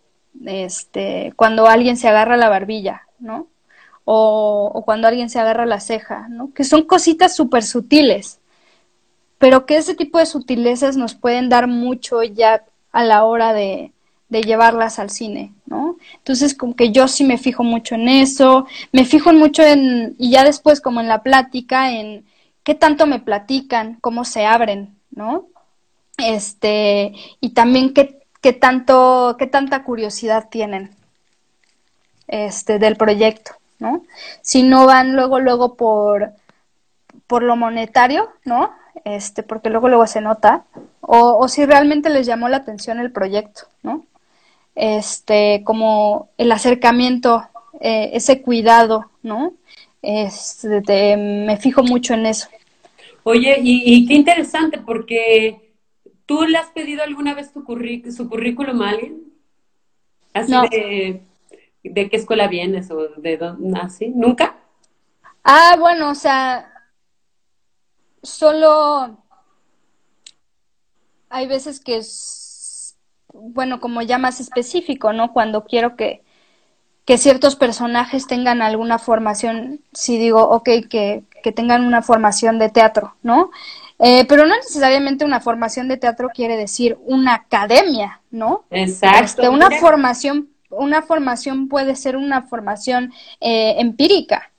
[0.47, 3.45] este, cuando alguien se agarra la barbilla, ¿no?
[4.03, 6.51] O, o cuando alguien se agarra la ceja, ¿no?
[6.55, 8.36] Que son cositas súper sutiles,
[9.37, 13.91] pero que ese tipo de sutilezas nos pueden dar mucho ya a la hora de,
[14.29, 15.95] llevarlas al cine, ¿no?
[16.17, 20.31] Entonces, como que yo sí me fijo mucho en eso, me fijo mucho en, y
[20.31, 22.25] ya después como en la plática, en
[22.63, 25.45] qué tanto me platican, cómo se abren, ¿no?
[26.17, 30.91] Este, y también qué, qué tanto, qué tanta curiosidad tienen,
[32.27, 34.03] este, del proyecto, ¿no?
[34.41, 36.33] Si no van luego, luego por,
[37.27, 38.71] por lo monetario, ¿no?
[39.05, 40.65] Este, porque luego, luego se nota,
[41.01, 44.05] o, o si realmente les llamó la atención el proyecto, ¿no?
[44.75, 47.43] Este, como el acercamiento,
[47.81, 49.53] eh, ese cuidado, ¿no?
[50.01, 52.49] Este, de- me fijo mucho en eso.
[53.23, 55.73] Oye, y, y qué interesante, porque
[56.25, 57.63] ¿tú le has pedido alguna vez tu
[58.11, 59.23] su currículum a alguien?
[60.33, 60.63] Así No.
[60.69, 61.21] de,
[61.83, 64.55] de qué escuela vienes o de dónde, así, ¿nunca?
[65.43, 66.76] Ah, bueno, o sea,
[68.27, 69.17] solo
[71.29, 72.95] hay veces que es,
[73.33, 75.33] bueno, como ya más específico, ¿no?
[75.33, 76.23] Cuando quiero que,
[77.05, 82.69] que ciertos personajes tengan alguna formación, si digo, ok, que, que tengan una formación de
[82.69, 83.51] teatro, ¿no?
[83.99, 88.65] Eh, pero no necesariamente una formación de teatro quiere decir una academia, ¿no?
[88.69, 89.25] Exacto.
[89.25, 94.51] Este, una formación, una formación puede ser una formación eh, empírica.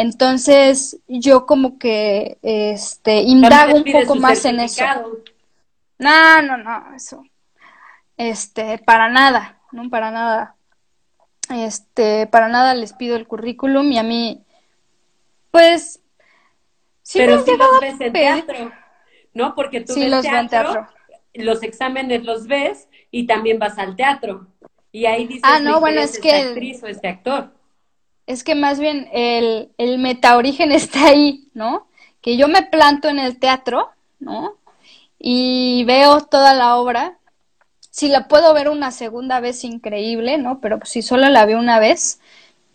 [0.00, 4.84] Entonces, yo como que este indago un poco más en eso.
[5.98, 7.24] No, no, no, eso.
[8.16, 10.54] Este, para nada, no para nada.
[11.52, 14.40] Este, para nada les pido el currículum y a mí,
[15.50, 16.00] pues,
[17.02, 18.72] sí Pero llegado los ves en teatro,
[19.34, 19.56] ¿no?
[19.56, 20.86] Porque tú Sí ves los teatro, teatro.
[21.34, 24.46] los exámenes los ves y también vas al teatro.
[24.92, 27.52] Y ahí dices, Ah, "Me no, bueno, es que- actriz o este actor.
[28.28, 31.88] Es que más bien el, el metaorigen está ahí, ¿no?
[32.20, 33.90] Que yo me planto en el teatro,
[34.20, 34.54] ¿no?
[35.18, 37.18] Y veo toda la obra.
[37.90, 40.60] Si la puedo ver una segunda vez, increíble, ¿no?
[40.60, 42.20] Pero si solo la veo una vez,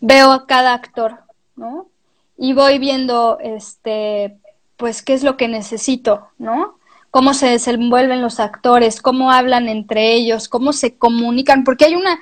[0.00, 1.20] veo a cada actor,
[1.56, 1.88] ¿no?
[2.36, 4.38] y voy viendo, este,
[4.76, 6.78] pues, qué es lo que necesito, ¿no?
[7.10, 12.20] Cómo se desenvuelven los actores, cómo hablan entre ellos, cómo se comunican, porque hay una,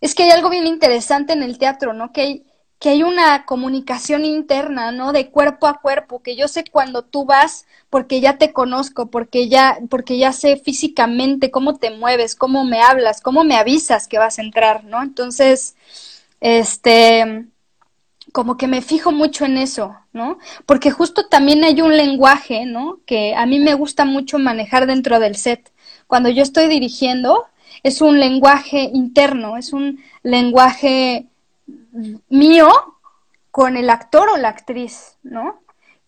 [0.00, 2.12] es que hay algo bien interesante en el teatro, ¿no?
[2.12, 2.44] Que hay,
[2.84, 5.12] que hay una comunicación interna, ¿no?
[5.14, 9.48] De cuerpo a cuerpo, que yo sé cuando tú vas porque ya te conozco, porque
[9.48, 14.18] ya, porque ya sé físicamente cómo te mueves, cómo me hablas, cómo me avisas que
[14.18, 15.02] vas a entrar, ¿no?
[15.02, 15.76] Entonces,
[16.40, 17.46] este,
[18.32, 20.36] como que me fijo mucho en eso, ¿no?
[20.66, 22.98] Porque justo también hay un lenguaje, ¿no?
[23.06, 25.72] Que a mí me gusta mucho manejar dentro del set.
[26.06, 27.46] Cuando yo estoy dirigiendo,
[27.82, 31.28] es un lenguaje interno, es un lenguaje
[32.28, 32.68] mío
[33.50, 35.60] con el actor o la actriz, ¿no?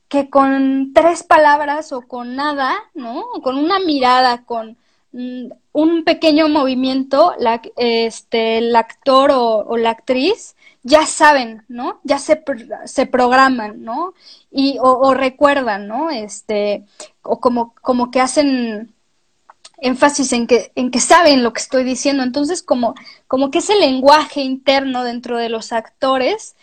[0.09, 3.25] Que con tres palabras o con nada, ¿no?
[3.43, 4.77] Con una mirada, con
[5.13, 7.35] mm, un pequeño movimiento,
[7.77, 12.01] este, el actor o, la actriz ya saben, ¿no?
[12.05, 12.43] Ya se,
[12.85, 14.15] se programan, ¿no?
[14.51, 16.11] Y, o, o, recuerdan, ¿no?
[16.11, 16.85] Este,
[17.23, 18.96] o como, como que hacen
[19.79, 22.23] énfasis en que, en que saben lo que estoy diciendo.
[22.23, 22.95] Entonces, como,
[23.29, 26.57] como que ese lenguaje interno dentro de los actores,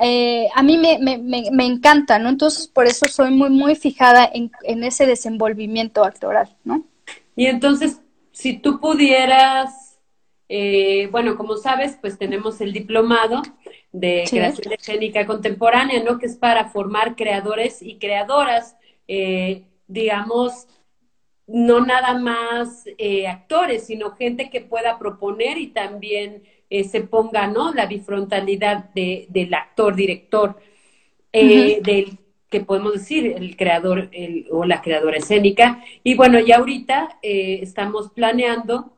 [0.00, 2.28] eh, a mí me, me, me, encanta, ¿no?
[2.28, 6.84] Entonces, por eso soy muy, muy fijada en, en, ese desenvolvimiento actoral, ¿no?
[7.36, 8.00] Y entonces,
[8.32, 9.98] si tú pudieras,
[10.48, 13.42] eh, bueno, como sabes, pues tenemos el diplomado
[13.92, 16.18] de creación escénica contemporánea, ¿no?
[16.18, 18.76] Que es para formar creadores y creadoras,
[19.06, 20.66] eh, digamos,
[21.46, 27.46] no nada más eh, actores, sino gente que pueda proponer y también eh, se ponga,
[27.46, 27.72] ¿no?
[27.72, 30.56] La bifrontalidad de, del actor-director,
[31.32, 32.18] eh, del
[32.48, 34.10] que podemos decir, el creador
[34.52, 35.82] o la creadora escénica.
[36.04, 38.94] Y bueno, ya ahorita estamos planeando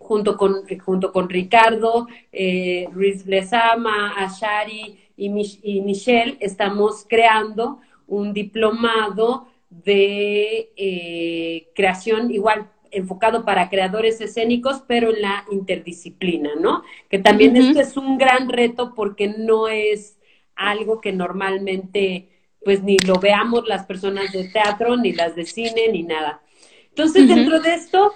[0.00, 5.30] junto con, junto con Ricardo, eh, Ruiz Lezama, Ashari y,
[5.62, 15.14] y Michelle, estamos creando un diplomado de eh, creación igual enfocado para creadores escénicos, pero
[15.14, 16.82] en la interdisciplina, ¿no?
[17.08, 20.18] Que también esto es un gran reto porque no es
[20.56, 22.28] algo que normalmente
[22.64, 26.42] pues ni lo veamos las personas de teatro, ni las de cine, ni nada.
[26.88, 28.12] Entonces, dentro de esto,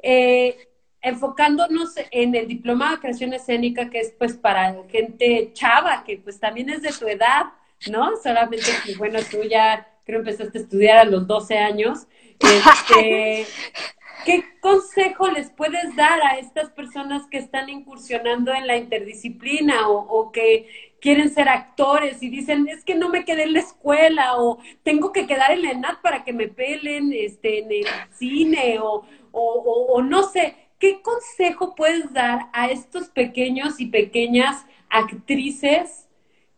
[0.00, 0.68] eh,
[1.00, 6.38] enfocándonos en el diploma de creación escénica, que es pues para gente chava, que pues
[6.38, 7.46] también es de tu edad,
[7.90, 8.16] ¿no?
[8.22, 12.06] Solamente que, bueno, tú ya creo empezaste a estudiar a los 12 años.
[12.38, 13.44] Este,
[14.24, 20.32] ¿Qué consejo les puedes dar a estas personas que están incursionando en la interdisciplina o,
[20.32, 20.68] que
[21.00, 25.12] quieren ser actores y dicen, es que no me quedé en la escuela o tengo
[25.12, 30.02] que quedar en la ENAD para que me pelen este, en el cine o, o
[30.02, 30.56] no sé?
[30.78, 36.08] ¿Qué consejo puedes dar a estos pequeños y pequeñas actrices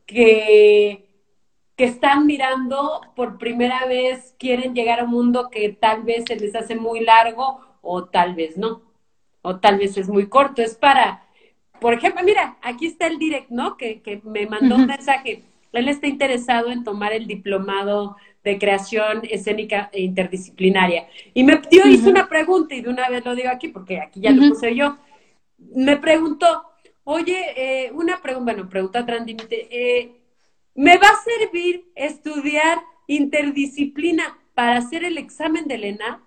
[0.07, 1.08] que
[1.79, 6.35] que están mirando por primera vez, quieren llegar a un mundo que tal vez se
[6.35, 8.83] les hace muy largo o tal vez no,
[9.43, 10.61] o tal vez es muy corto.
[10.61, 11.23] Es para,
[11.81, 13.77] por ejemplo, mira, aquí está el direct, ¿no?
[13.77, 15.45] Que, que me mandó un mensaje.
[15.73, 21.07] Él está interesado en tomar el diplomado de creación escénica e interdisciplinaria.
[21.33, 24.21] Y me dio, hizo una pregunta, y de una vez lo digo aquí, porque aquí
[24.23, 24.97] ya lo puse yo.
[25.59, 26.65] Me preguntó,
[27.05, 30.18] oye, eh, una pregunta, bueno, pregunta transdimite, eh,
[30.79, 32.79] ¿Me va a servir estudiar
[33.09, 36.21] interdisciplina para hacer el examen del ENAT?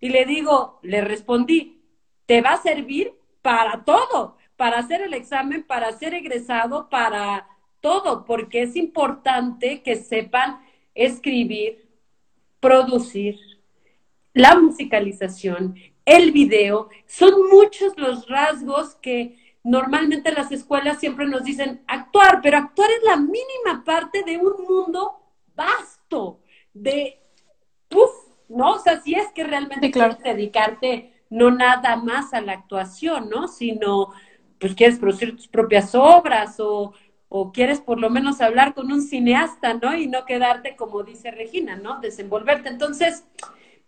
[0.00, 1.80] Y le digo, le respondí,
[2.26, 7.46] te va a servir para todo, para hacer el examen, para ser egresado, para
[7.80, 10.58] todo, porque es importante que sepan
[10.96, 11.88] escribir,
[12.58, 13.38] producir,
[14.32, 21.82] la musicalización, el video, son muchos los rasgos que normalmente las escuelas siempre nos dicen
[21.86, 25.20] actuar, pero actuar es la mínima parte de un mundo
[25.54, 26.40] vasto,
[26.72, 27.20] de,
[27.94, 28.10] uf,
[28.48, 28.72] ¿no?
[28.72, 33.46] O sea, si es que realmente quieres dedicarte no nada más a la actuación, ¿no?
[33.46, 34.14] Sino,
[34.58, 36.94] pues quieres producir tus propias obras o,
[37.28, 39.94] o quieres por lo menos hablar con un cineasta, ¿no?
[39.94, 42.00] Y no quedarte, como dice Regina, ¿no?
[42.00, 42.70] Desenvolverte.
[42.70, 43.26] Entonces,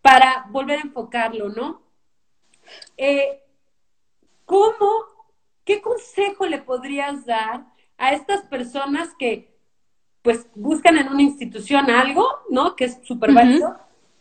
[0.02, 1.80] para volver a enfocarlo, ¿no?
[2.98, 3.42] Eh,
[4.44, 5.19] ¿Cómo
[5.64, 7.66] ¿qué consejo le podrías dar
[7.98, 9.50] a estas personas que
[10.22, 12.76] pues buscan en una institución algo, ¿no?
[12.76, 13.78] Que es súper válido,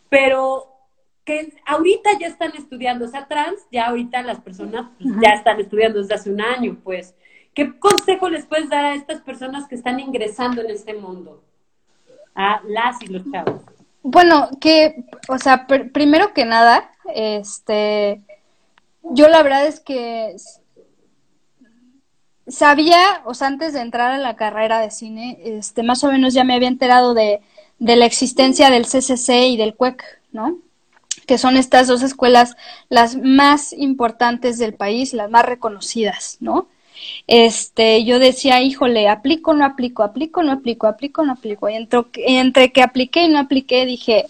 [0.09, 0.69] pero
[1.25, 5.59] que ahorita ya están estudiando, o sea, trans, ya ahorita las personas pues, ya están
[5.59, 7.15] estudiando desde hace un año, pues.
[7.53, 11.43] ¿Qué consejo les puedes dar a estas personas que están ingresando en este mundo?
[12.35, 13.61] A las y los chavos.
[14.01, 18.21] Bueno, que, o sea, primero que nada, este,
[19.03, 20.35] yo la verdad es que
[22.49, 26.33] sabía, o sea, antes de entrar a la carrera de cine, este, más o menos
[26.33, 27.41] ya me había enterado de,
[27.79, 30.59] de la existencia del CCC y del CUEC, ¿no?
[31.25, 32.55] Que son estas dos escuelas
[32.89, 36.67] las más importantes del país, las más reconocidas, ¿no?
[37.27, 41.69] Este, yo decía, híjole, aplico, no aplico, aplico, no aplico, aplico, no aplico.
[41.69, 44.25] Y entre, entre que apliqué y no apliqué, dije,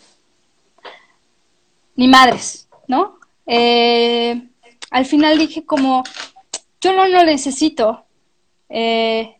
[1.95, 3.19] ni madres, ¿no?
[3.45, 4.41] Eh,
[4.91, 6.03] al final dije como,
[6.81, 8.05] yo no lo necesito,
[8.69, 9.35] eh,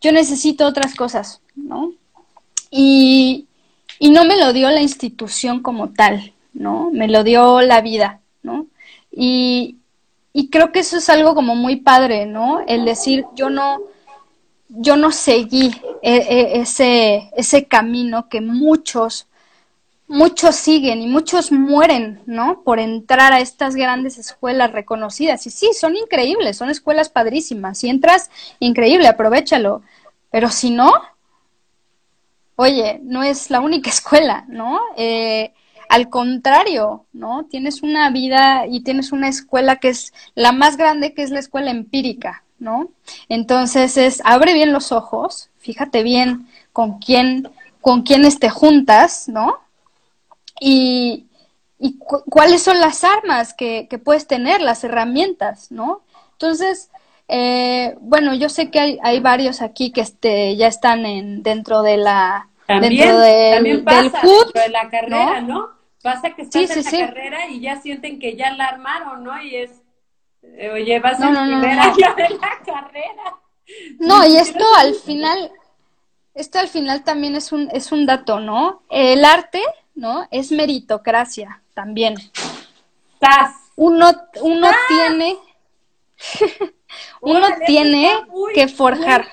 [0.00, 1.92] yo necesito otras cosas, ¿no?
[2.70, 3.46] Y,
[3.98, 6.90] y no me lo dio la institución como tal, ¿no?
[6.92, 8.66] Me lo dio la vida, ¿no?
[9.10, 9.76] Y,
[10.32, 12.60] y creo que eso es algo como muy padre, ¿no?
[12.66, 13.80] El decir, yo no,
[14.68, 15.72] yo no seguí
[16.02, 19.26] e, e, ese, ese camino que muchos,
[20.08, 22.62] muchos siguen y muchos mueren, ¿no?
[22.62, 25.46] Por entrar a estas grandes escuelas reconocidas.
[25.46, 27.78] Y sí, son increíbles, son escuelas padrísimas.
[27.78, 29.82] Si entras, increíble, aprovechalo.
[30.30, 30.92] Pero si no,
[32.56, 34.80] oye, no es la única escuela, ¿no?
[34.96, 35.52] Eh,
[35.90, 37.46] al contrario, ¿no?
[37.46, 41.38] Tienes una vida y tienes una escuela que es la más grande, que es la
[41.38, 42.90] escuela empírica, ¿no?
[43.28, 47.48] Entonces es, abre bien los ojos, fíjate bien con quién,
[47.80, 49.67] con quiénes te juntas, ¿no?
[50.60, 51.26] Y,
[51.78, 56.02] y cuáles son las armas que, que, puedes tener, las herramientas, ¿no?
[56.32, 56.90] Entonces,
[57.28, 61.82] eh, bueno, yo sé que hay, hay varios aquí que este, ya están en, dentro
[61.82, 62.48] de la...
[62.66, 65.54] También, dentro del, también pasa del CUT, dentro de la carrera, ¿no?
[65.54, 65.68] ¿no?
[66.02, 66.98] Pasa que estás Sí, sí, en la sí.
[66.98, 69.40] carrera y ya sienten que ya la armaron, ¿no?
[69.42, 69.70] Y es,
[70.42, 73.34] eh, oye, vas No, en no, primer año de la carrera.
[73.98, 75.52] No, y esto es al final,
[76.34, 78.82] esto al final también es un, es un dato, ¿no?
[78.90, 79.62] El arte,
[79.98, 80.28] ¿no?
[80.30, 82.14] Es meritocracia también.
[83.74, 84.10] Uno,
[84.42, 85.38] uno tiene,
[87.20, 89.26] uno Órale, tiene muy que forjar.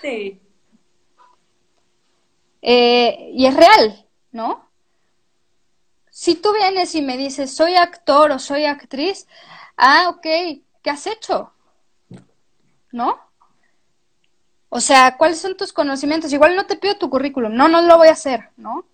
[2.61, 4.67] Eh, y es real, ¿no?
[6.09, 9.27] Si tú vienes y me dices, soy actor o soy actriz,
[9.77, 10.23] ah, ok,
[10.81, 11.53] ¿qué has hecho?
[12.91, 13.19] ¿No?
[14.69, 16.33] O sea, ¿cuáles son tus conocimientos?
[16.33, 18.85] Igual no te pido tu currículum, no, no lo voy a hacer, ¿no?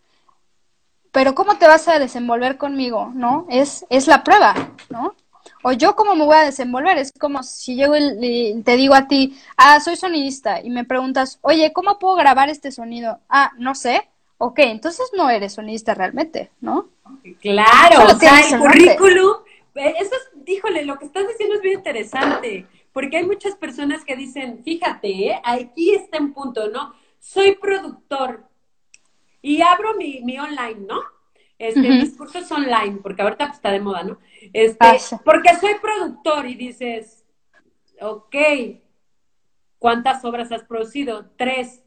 [1.11, 3.45] Pero ¿cómo te vas a desenvolver conmigo, no?
[3.49, 4.55] Es, es la prueba,
[4.89, 5.15] ¿no?
[5.63, 8.95] O yo cómo me voy a desenvolver, es como si llego y y te digo
[8.95, 13.19] a ti, ah, soy sonidista, y me preguntas, oye, ¿cómo puedo grabar este sonido?
[13.29, 14.07] Ah, no sé.
[14.43, 16.89] Ok, entonces no eres sonidista realmente, ¿no?
[17.41, 19.35] Claro, o sea, el currículum,
[19.75, 24.03] eh, eso es, híjole, lo que estás diciendo es bien interesante, porque hay muchas personas
[24.03, 26.95] que dicen, fíjate, eh, aquí está en punto, ¿no?
[27.19, 28.45] Soy productor
[29.41, 31.01] y abro mi, mi online, ¿no?
[31.57, 31.93] Este, Ujú.
[31.93, 34.17] mis cursos online, porque ahorita pues, está de moda, ¿no?
[34.53, 34.87] Este,
[35.23, 37.23] porque soy productor y dices,
[37.99, 38.35] ok,
[39.77, 41.29] ¿cuántas obras has producido?
[41.37, 41.83] Tres.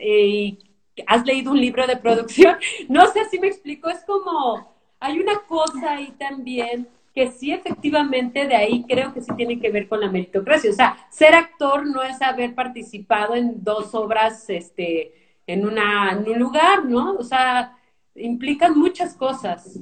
[0.00, 0.58] Eh,
[1.06, 2.56] ¿Has leído un libro de producción?
[2.88, 8.46] No sé si me explico, es como, hay una cosa ahí también que sí efectivamente
[8.46, 10.70] de ahí creo que sí tiene que ver con la meritocracia.
[10.70, 15.21] O sea, ser actor no es haber participado en dos obras este,
[15.52, 17.14] en, una, en un lugar, ¿no?
[17.14, 17.76] O sea,
[18.14, 19.78] implican muchas cosas.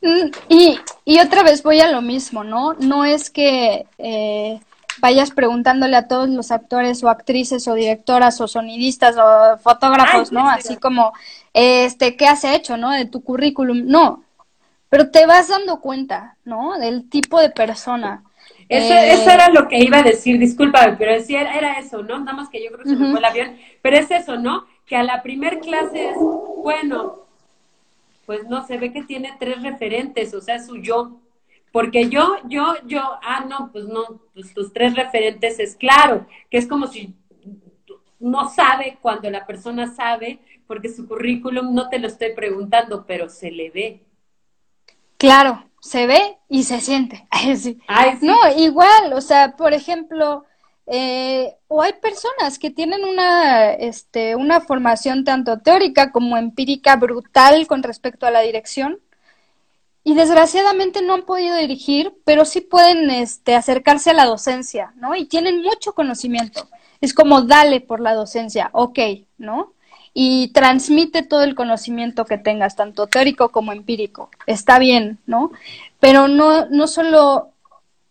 [0.00, 2.74] Mm, Y, y otra vez voy a lo mismo, ¿no?
[2.74, 4.60] No es que eh,
[5.00, 10.32] vayas preguntándole a todos los actores o actrices o directoras o sonidistas o fotógrafos, Ay,
[10.32, 10.48] ¿no?
[10.58, 11.12] sí, Así como,
[11.52, 12.90] este, ¿qué has hecho, no?
[12.90, 13.82] De tu currículum.
[13.86, 14.24] No,
[14.88, 16.78] pero te vas dando cuenta, ¿no?
[16.78, 18.24] Del tipo de persona.
[18.68, 22.02] Eso, Eh, eso era lo que iba a decir, discúlpame, pero sí era, era eso,
[22.02, 22.18] ¿no?
[22.18, 24.66] Nada más que yo creo que se me fue el avión, pero es eso, ¿no?
[24.86, 27.22] Que a la primer clase es, bueno,
[28.26, 31.18] pues no, se ve que tiene tres referentes, o sea, su yo.
[31.72, 36.58] Porque yo, yo, yo, ah, no, pues no, pues tus tres referentes es claro, que
[36.58, 37.14] es como si
[38.20, 43.28] no sabe cuando la persona sabe, porque su currículum no te lo estoy preguntando, pero
[43.28, 44.00] se le ve.
[45.22, 47.28] Claro, se ve y se siente.
[47.30, 47.78] Ay, sí.
[47.86, 48.26] Ay, sí.
[48.26, 50.44] No, igual, o sea, por ejemplo,
[50.88, 57.68] eh, o hay personas que tienen una, este, una formación tanto teórica como empírica brutal
[57.68, 58.98] con respecto a la dirección
[60.02, 65.14] y desgraciadamente no han podido dirigir, pero sí pueden, este, acercarse a la docencia, ¿no?
[65.14, 66.68] Y tienen mucho conocimiento.
[67.00, 68.98] Es como dale por la docencia, ok,
[69.38, 69.72] ¿no?
[70.14, 74.30] Y transmite todo el conocimiento que tengas, tanto teórico como empírico.
[74.46, 75.52] Está bien, ¿no?
[76.00, 77.52] Pero no, no solo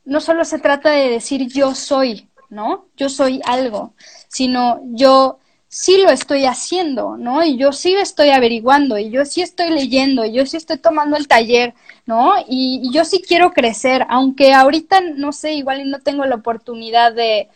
[0.06, 2.86] no solo se trata de decir yo soy, ¿no?
[2.98, 3.94] Yo soy algo,
[4.28, 7.44] sino yo sí lo estoy haciendo, ¿no?
[7.44, 11.18] Y yo sí estoy averiguando, y yo sí estoy leyendo, y yo sí estoy tomando
[11.18, 11.74] el taller,
[12.06, 12.34] ¿no?
[12.48, 16.36] Y, y yo sí quiero crecer, aunque ahorita, no sé, igual y no tengo la
[16.36, 17.50] oportunidad de,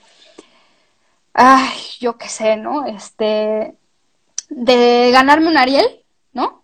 [1.34, 2.86] ay, yo qué sé, ¿no?
[2.86, 3.76] Este,
[4.56, 5.86] de ganarme un Ariel,
[6.32, 6.64] ¿no?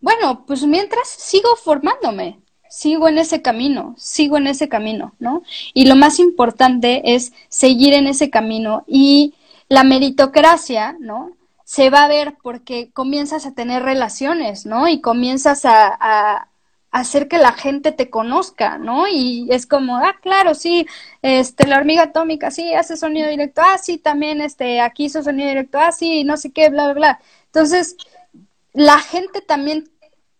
[0.00, 2.38] Bueno, pues mientras sigo formándome,
[2.68, 5.42] sigo en ese camino, sigo en ese camino, ¿no?
[5.72, 9.34] Y lo más importante es seguir en ese camino y
[9.68, 11.30] la meritocracia, ¿no?
[11.64, 14.86] Se va a ver porque comienzas a tener relaciones, ¿no?
[14.86, 16.48] Y comienzas a, a
[17.00, 19.06] hacer que la gente te conozca, ¿no?
[19.08, 20.86] Y es como, ah, claro, sí,
[21.22, 25.48] este, la hormiga atómica, sí, hace sonido directo, ah, sí, también, este, aquí hizo sonido
[25.48, 27.20] directo, ah, sí, no sé qué, bla, bla, bla.
[27.46, 27.96] Entonces,
[28.72, 29.88] la gente también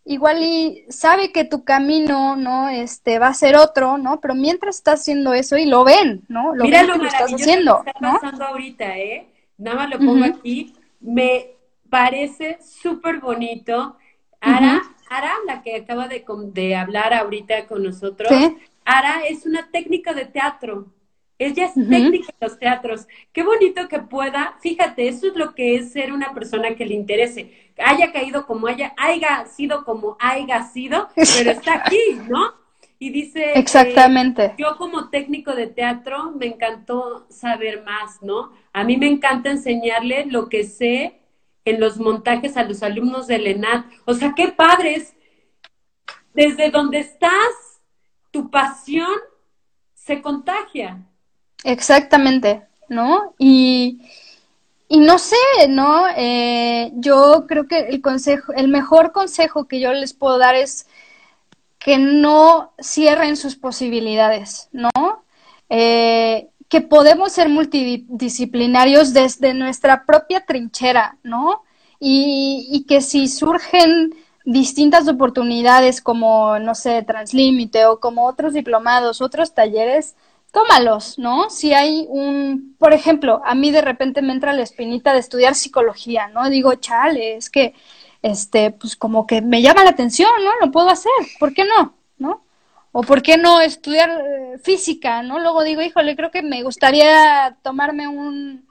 [0.07, 2.69] igual y sabe que tu camino, ¿no?
[2.69, 4.21] Este, va a ser otro, ¿no?
[4.21, 6.55] Pero mientras estás haciendo eso y lo ven, ¿no?
[6.55, 8.15] Lo Mira ven lo que estás haciendo, que está ¿no?
[8.15, 9.27] pasando ahorita, ¿eh?
[9.59, 10.75] Nada más lo pongo aquí.
[11.01, 11.51] Me
[11.91, 13.97] parece súper bonito.
[14.41, 18.57] Ara, Ara, la que acaba de, de hablar ahorita con nosotros, Sí.
[18.85, 20.87] Ara es una técnica de teatro.
[21.39, 23.07] Ella es técnica de los teatros.
[23.33, 26.95] Qué bonito que pueda, fíjate, eso es lo que es ser una persona que le
[26.95, 27.73] interese.
[27.79, 32.55] Haya caído como haya, haya sido como haya sido, pero está aquí, ¿no?
[32.99, 34.55] Y dice, eh, Exactamente.
[34.57, 38.53] yo como técnico de teatro me encantó saber más, ¿no?
[38.73, 41.21] A mí me encanta enseñarle lo que sé
[41.67, 43.85] en los montajes a los alumnos del ENAT.
[44.07, 45.15] O sea, qué padres.
[46.33, 47.81] Desde donde estás,
[48.31, 49.13] tu pasión
[49.95, 51.05] se contagia.
[51.65, 53.35] Exactamente, ¿no?
[53.39, 54.01] Y,
[54.89, 55.37] y no sé,
[55.69, 56.07] ¿no?
[56.17, 60.87] Eh, yo creo que el consejo, el mejor consejo que yo les puedo dar es
[61.81, 64.91] que no cierren sus posibilidades, ¿no?
[65.69, 71.63] Eh, que podemos ser multidisciplinarios desde nuestra propia trinchera, ¿no?
[72.01, 74.15] Y, y que si surgen
[74.47, 80.15] distintas oportunidades como, no sé, Translímite o como otros diplomados, otros talleres,
[80.53, 81.51] tómalos, ¿no?
[81.51, 85.55] Si hay un, por ejemplo, a mí de repente me entra la espinita de estudiar
[85.55, 86.49] psicología, ¿no?
[86.49, 87.75] Digo, chale, es que,
[88.23, 90.51] este, pues como que me llama la atención, ¿no?
[90.65, 91.96] Lo puedo hacer, ¿por qué no?
[92.99, 95.39] O por qué no estudiar eh, física, ¿no?
[95.39, 98.67] Luego digo, híjole, creo que me gustaría tomarme un,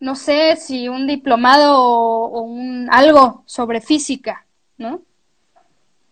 [0.00, 4.44] no sé, si un diplomado o, un algo sobre física,
[4.76, 5.02] ¿no?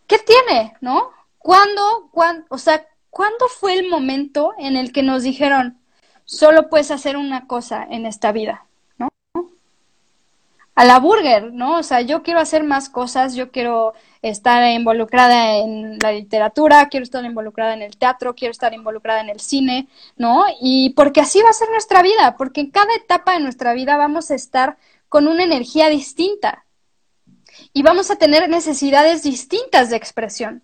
[0.06, 1.10] ¿Qué tiene, no?
[1.38, 5.78] ¿Cuándo, cuán- o sea, ¿cuándo fue el momento en el que nos dijeron,
[6.24, 8.66] solo puedes hacer una cosa en esta vida,
[8.98, 9.08] ¿no?
[10.74, 11.78] A la burger, ¿no?
[11.78, 17.02] O sea, yo quiero hacer más cosas, yo quiero estar involucrada en la literatura, quiero
[17.02, 20.44] estar involucrada en el teatro, quiero estar involucrada en el cine, ¿no?
[20.60, 23.96] Y porque así va a ser nuestra vida, porque en cada etapa de nuestra vida
[23.96, 24.76] vamos a estar
[25.08, 26.64] con una energía distinta
[27.72, 30.62] y vamos a tener necesidades distintas de expresión.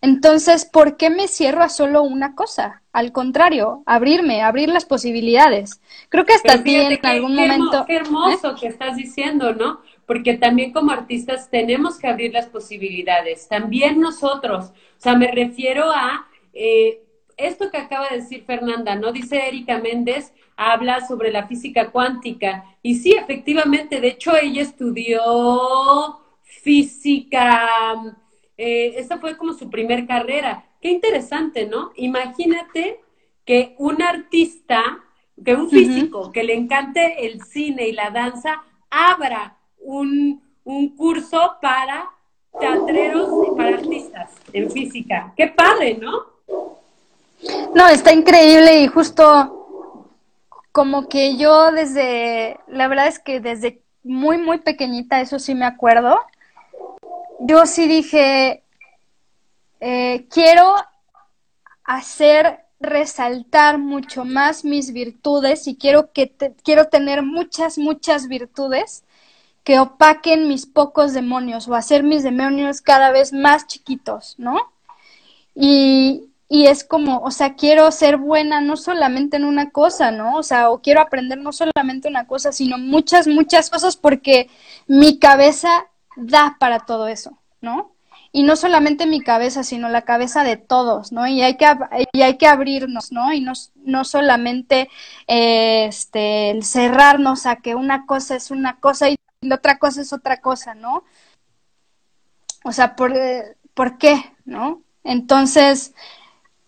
[0.00, 2.82] Entonces, ¿por qué me cierro a solo una cosa?
[2.92, 5.80] Al contrario, abrirme, abrir las posibilidades.
[6.08, 7.84] Creo que hasta ti en algún qué hermo- momento...
[7.86, 7.96] Qué ¿eh?
[7.98, 9.80] hermoso que estás diciendo, ¿no?
[10.06, 13.48] Porque también como artistas tenemos que abrir las posibilidades.
[13.48, 14.66] También nosotros.
[14.66, 17.02] O sea, me refiero a eh,
[17.36, 19.12] esto que acaba de decir Fernanda, ¿no?
[19.12, 22.64] Dice Erika Méndez, habla sobre la física cuántica.
[22.82, 27.68] Y sí, efectivamente, de hecho ella estudió física,
[28.56, 30.66] eh, esa fue como su primer carrera.
[30.80, 31.92] Qué interesante, ¿no?
[31.96, 33.00] Imagínate
[33.44, 35.00] que un artista,
[35.44, 41.56] que un físico que le encante el cine y la danza, abra un, un curso
[41.60, 42.08] para
[42.58, 45.32] teatreros, para artistas en física.
[45.36, 46.26] Qué padre, ¿no?
[47.74, 49.58] No, está increíble y justo
[50.70, 55.64] como que yo desde, la verdad es que desde muy, muy pequeñita, eso sí me
[55.66, 56.18] acuerdo,
[57.40, 58.62] yo sí dije,
[59.80, 60.74] eh, quiero
[61.84, 69.04] hacer resaltar mucho más mis virtudes y quiero que te- quiero tener muchas, muchas virtudes
[69.64, 74.72] que opaquen mis pocos demonios o hacer mis demonios cada vez más chiquitos, ¿no?
[75.54, 80.36] Y, y es como, o sea, quiero ser buena no solamente en una cosa, ¿no?
[80.36, 84.50] O sea, o quiero aprender no solamente una cosa, sino muchas, muchas cosas porque
[84.86, 87.92] mi cabeza da para todo eso, ¿no?
[88.32, 91.26] Y no solamente mi cabeza, sino la cabeza de todos, ¿no?
[91.26, 91.66] Y hay que,
[92.12, 93.32] y hay que abrirnos, ¿no?
[93.32, 93.52] Y no,
[93.84, 94.90] no solamente
[95.26, 100.12] eh, este, cerrarnos a que una cosa es una cosa y la otra cosa es
[100.12, 101.04] otra cosa, ¿no?
[102.64, 104.32] O sea, ¿por, eh, ¿por qué?
[104.44, 104.82] ¿No?
[105.04, 105.94] Entonces,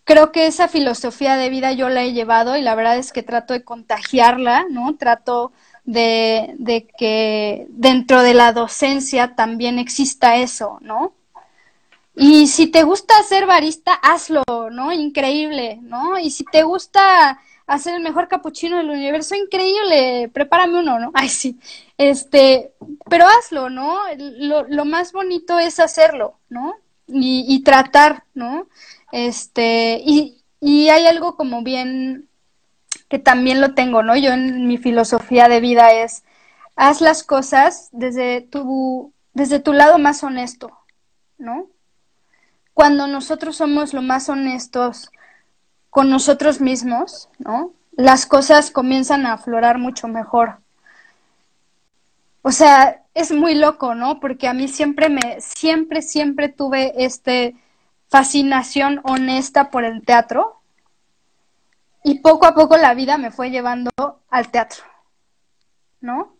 [0.04, 3.22] creo que esa filosofía de vida yo la he llevado y la verdad es que
[3.22, 4.96] trato de contagiarla, ¿no?
[4.96, 5.52] Trato
[5.84, 11.14] de, de que dentro de la docencia también exista eso, ¿no?
[12.16, 14.92] Y si te gusta ser barista, hazlo, ¿no?
[14.92, 16.18] Increíble, ¿no?
[16.18, 21.10] Y si te gusta hacer el mejor capuchino del universo, increíble, prepárame uno, ¿no?
[21.14, 21.58] Ay, sí.
[21.98, 22.72] Este,
[23.08, 23.98] pero hazlo, ¿no?
[24.18, 26.76] Lo, lo más bonito es hacerlo, ¿no?
[27.06, 28.68] Y, y tratar, ¿no?
[29.12, 32.28] Este, y, y hay algo como bien
[33.08, 34.16] que también lo tengo, ¿no?
[34.16, 36.24] Yo en mi filosofía de vida es
[36.76, 40.70] haz las cosas desde tu desde tu lado más honesto,
[41.38, 41.68] ¿no?
[42.72, 45.10] Cuando nosotros somos lo más honestos
[45.94, 47.70] con nosotros mismos, ¿no?
[47.92, 50.58] Las cosas comienzan a aflorar mucho mejor.
[52.42, 54.18] O sea, es muy loco, ¿no?
[54.18, 57.54] Porque a mí siempre me, siempre, siempre tuve este
[58.08, 60.60] fascinación honesta por el teatro
[62.02, 63.92] y poco a poco la vida me fue llevando
[64.30, 64.82] al teatro,
[66.00, 66.33] ¿no?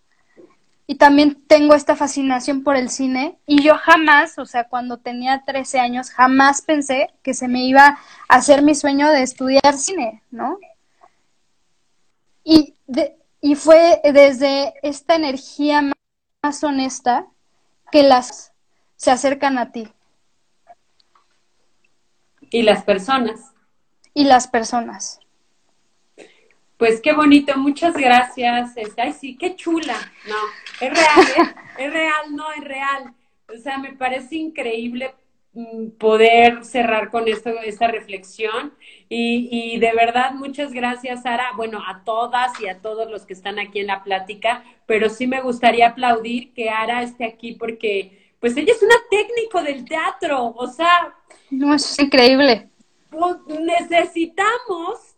[0.86, 5.42] Y también tengo esta fascinación por el cine y yo jamás, o sea, cuando tenía
[5.46, 7.98] 13 años, jamás pensé que se me iba
[8.28, 10.58] a hacer mi sueño de estudiar cine, ¿no?
[12.42, 15.94] Y, de, y fue desde esta energía más,
[16.42, 17.26] más honesta
[17.90, 18.52] que las
[18.96, 19.88] se acercan a ti.
[22.50, 23.52] Y las personas.
[24.12, 25.20] Y las personas.
[26.76, 28.76] Pues qué bonito, muchas gracias.
[28.76, 29.96] Este, ay, sí, qué chula.
[30.28, 30.36] No,
[30.80, 31.54] es real, ¿eh?
[31.78, 33.14] es real, no, es real.
[33.52, 35.14] O sea, me parece increíble
[35.52, 38.74] mm, poder cerrar con esto, esta reflexión.
[39.08, 41.52] Y, y, de verdad, muchas gracias, Sara.
[41.56, 45.26] Bueno, a todas y a todos los que están aquí en la plática, pero sí
[45.26, 50.54] me gustaría aplaudir que Ara esté aquí porque, pues, ella es una técnico del teatro.
[50.56, 51.14] O sea.
[51.50, 52.68] No, es increíble.
[53.10, 55.13] Pues, necesitamos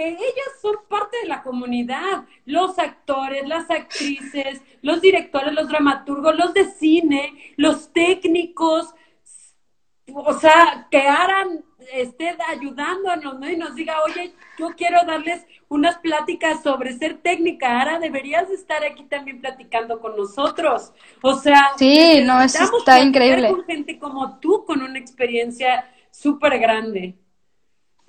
[0.00, 6.34] que ellas son parte de la comunidad, los actores, las actrices, los directores, los dramaturgos,
[6.38, 8.94] los de cine, los técnicos,
[10.14, 11.62] o sea, que Aran
[11.92, 13.50] esté ayudándonos, ¿no?
[13.50, 18.82] Y nos diga, oye, yo quiero darles unas pláticas sobre ser técnica, Ara, deberías estar
[18.82, 20.94] aquí también platicando con nosotros.
[21.20, 23.50] O sea, sí, no, eso está increíble.
[23.50, 27.16] Con gente como tú, con una experiencia súper grande.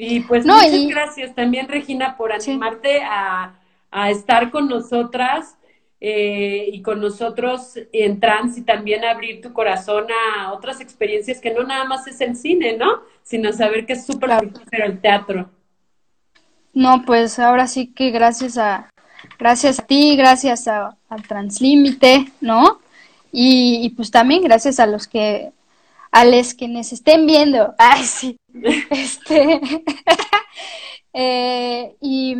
[0.03, 0.89] Y pues no, muchas y...
[0.89, 3.03] gracias también, Regina, por animarte sí.
[3.07, 3.53] a,
[3.91, 5.55] a, estar con nosotras
[5.99, 11.53] eh, y con nosotros en trans y también abrir tu corazón a otras experiencias que
[11.53, 13.01] no nada más es el cine, ¿no?
[13.21, 14.49] Sino saber que es súper claro.
[14.71, 15.51] el teatro.
[16.73, 18.89] No, pues ahora sí que gracias a
[19.37, 22.79] gracias a ti, gracias a, al Translímite, ¿no?
[23.31, 25.51] Y, y pues también gracias a los que
[26.11, 27.75] a los que nos estén viendo.
[27.77, 28.40] Ay, sí.
[28.89, 29.59] Este,
[31.13, 32.37] eh, y,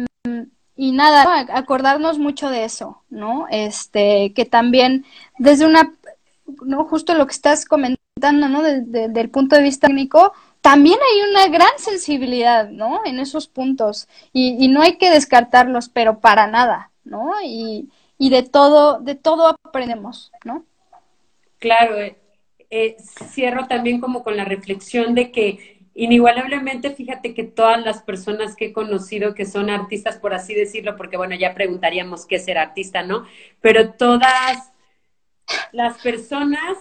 [0.76, 3.48] y, nada, acordarnos mucho de eso, ¿no?
[3.50, 5.06] Este, que también
[5.38, 5.94] desde una,
[6.66, 8.62] no, justo lo que estás comentando, ¿no?
[8.62, 13.02] Desde de, el punto de vista técnico, también hay una gran sensibilidad, ¿no?
[13.06, 14.08] En esos puntos.
[14.34, 17.34] Y, y no hay que descartarlos, pero para nada, ¿no?
[17.44, 20.64] Y, y de todo, de todo aprendemos, ¿no?
[21.58, 21.96] Claro,
[22.70, 22.96] eh,
[23.32, 28.68] cierro también como con la reflexión de que inigualablemente, fíjate que todas las personas que
[28.68, 32.58] he conocido que son artistas, por así decirlo, porque bueno, ya preguntaríamos qué es ser
[32.58, 33.26] artista, ¿no?
[33.60, 34.72] Pero todas
[35.72, 36.78] las personas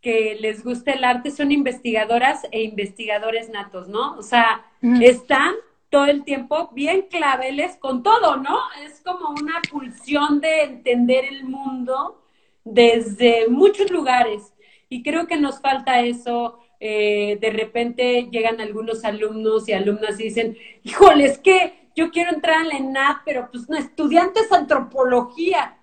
[0.00, 4.16] que les gusta el arte son investigadoras e investigadores natos, ¿no?
[4.16, 5.02] O sea, mm.
[5.02, 5.54] están
[5.90, 8.58] todo el tiempo bien claveles con todo, ¿no?
[8.84, 12.22] Es como una pulsión de entender el mundo
[12.64, 14.52] desde muchos lugares.
[14.88, 16.58] Y creo que nos falta eso.
[16.80, 22.32] Eh, de repente llegan algunos alumnos y alumnas y dicen, híjole, es que yo quiero
[22.32, 25.76] entrar en la ENAD, pero pues no, estudiantes antropología.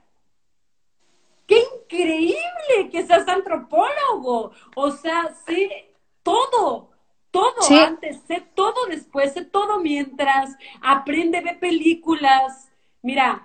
[1.45, 4.51] ¡Qué increíble que seas antropólogo!
[4.75, 5.93] O sea, sé
[6.23, 6.91] todo,
[7.29, 7.77] todo sí.
[7.77, 12.71] antes, sé todo después, sé todo mientras, aprende, ve películas.
[13.01, 13.43] Mira,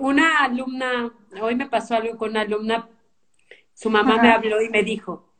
[0.00, 2.88] una alumna, hoy me pasó algo con una alumna
[3.74, 4.22] su mamá Ajá.
[4.22, 5.31] me habló y me dijo,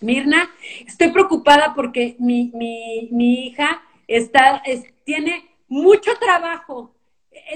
[0.00, 0.50] Mirna,
[0.86, 6.94] estoy preocupada porque mi, mi, mi hija está, es, tiene mucho trabajo.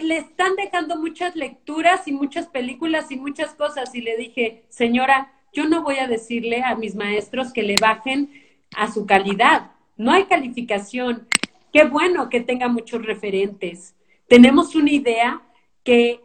[0.03, 3.95] Le están dejando muchas lecturas y muchas películas y muchas cosas.
[3.95, 8.31] Y le dije, señora, yo no voy a decirle a mis maestros que le bajen
[8.77, 9.73] a su calidad.
[9.97, 11.29] No hay calificación.
[11.73, 13.95] Qué bueno que tenga muchos referentes.
[14.29, 15.43] Tenemos una idea
[15.83, 16.21] que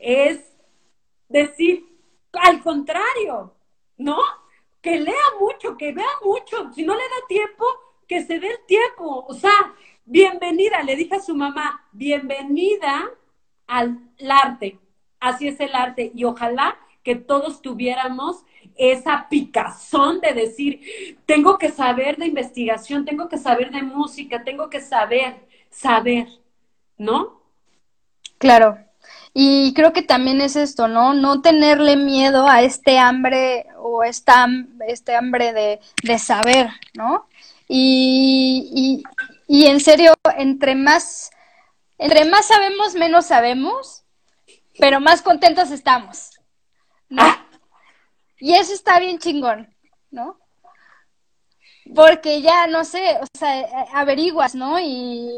[0.00, 0.40] es
[1.28, 1.84] decir,
[2.32, 3.54] al contrario,
[3.96, 4.16] ¿no?
[4.80, 6.72] Que lea mucho, que vea mucho.
[6.72, 7.64] Si no le da tiempo,
[8.06, 9.26] que se dé el tiempo.
[9.28, 9.74] O sea,
[10.04, 13.10] bienvenida, le dije a su mamá, bienvenida
[13.66, 14.78] al arte.
[15.20, 16.10] Así es el arte.
[16.14, 18.44] Y ojalá que todos tuviéramos
[18.76, 24.70] esa picazón de decir, tengo que saber de investigación, tengo que saber de música, tengo
[24.70, 26.26] que saber, saber,
[26.96, 27.42] ¿no?
[28.38, 28.78] Claro.
[29.32, 31.14] Y creo que también es esto, ¿no?
[31.14, 34.48] No tenerle miedo a este hambre o esta,
[34.88, 37.28] este hambre de, de saber, ¿no?
[37.68, 39.02] Y,
[39.46, 41.30] y, y, en serio, entre más,
[41.98, 44.02] entre más sabemos, menos sabemos,
[44.78, 46.30] pero más contentos estamos.
[47.10, 47.22] ¿no?
[47.22, 47.46] Ah.
[48.38, 49.68] Y eso está bien chingón,
[50.10, 50.38] ¿no?
[51.94, 54.80] Porque ya, no sé, o sea, averiguas, ¿no?
[54.80, 55.28] Y,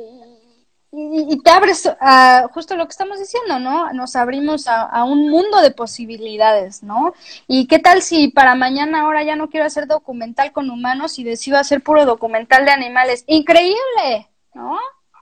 [0.94, 3.90] y, y te abres a justo lo que estamos diciendo, ¿no?
[3.94, 7.14] Nos abrimos a, a, un mundo de posibilidades, ¿no?
[7.48, 11.24] Y qué tal si para mañana ahora ya no quiero hacer documental con humanos y
[11.24, 13.24] decido hacer puro documental de animales.
[13.26, 14.78] Increíble, ¿no?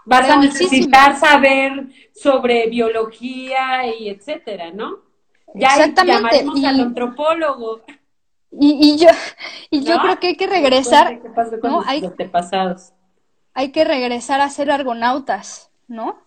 [0.07, 4.99] Vas a necesitar saber sobre biología y etcétera, ¿no?
[5.55, 6.17] Ya Exactamente.
[6.17, 7.83] llamaremos y, al antropólogo.
[8.51, 9.09] Y, y yo,
[9.71, 11.21] y yo creo que hay que regresar.
[11.23, 11.79] ¿Qué pasó con ¿no?
[11.79, 12.93] los hay, antepasados?
[13.55, 16.19] Hay que regresar a ser argonautas, ¿no?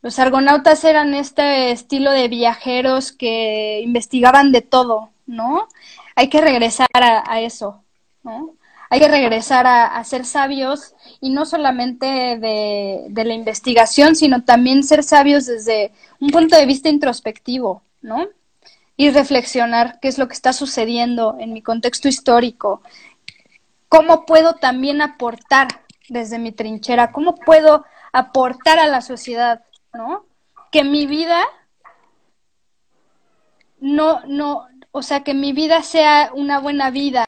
[0.00, 5.68] Los argonautas eran este estilo de viajeros que investigaban de todo, ¿no?
[6.14, 7.82] Hay que regresar a, eso,
[8.22, 8.54] ¿no?
[8.90, 14.44] Hay que regresar a, a, ser sabios y no solamente de, de la investigación, sino
[14.44, 18.28] también ser sabios desde un punto de vista introspectivo, ¿no?
[18.96, 22.82] Y reflexionar qué es lo que está sucediendo en mi contexto histórico.
[23.88, 25.68] ¿Cómo puedo también aportar
[26.08, 27.12] desde mi trinchera?
[27.12, 30.26] ¿Cómo puedo aportar a la sociedad, ¿no?
[30.70, 31.46] Que mi vida
[33.80, 37.24] no, no, o sea, que mi vida sea una buena vida,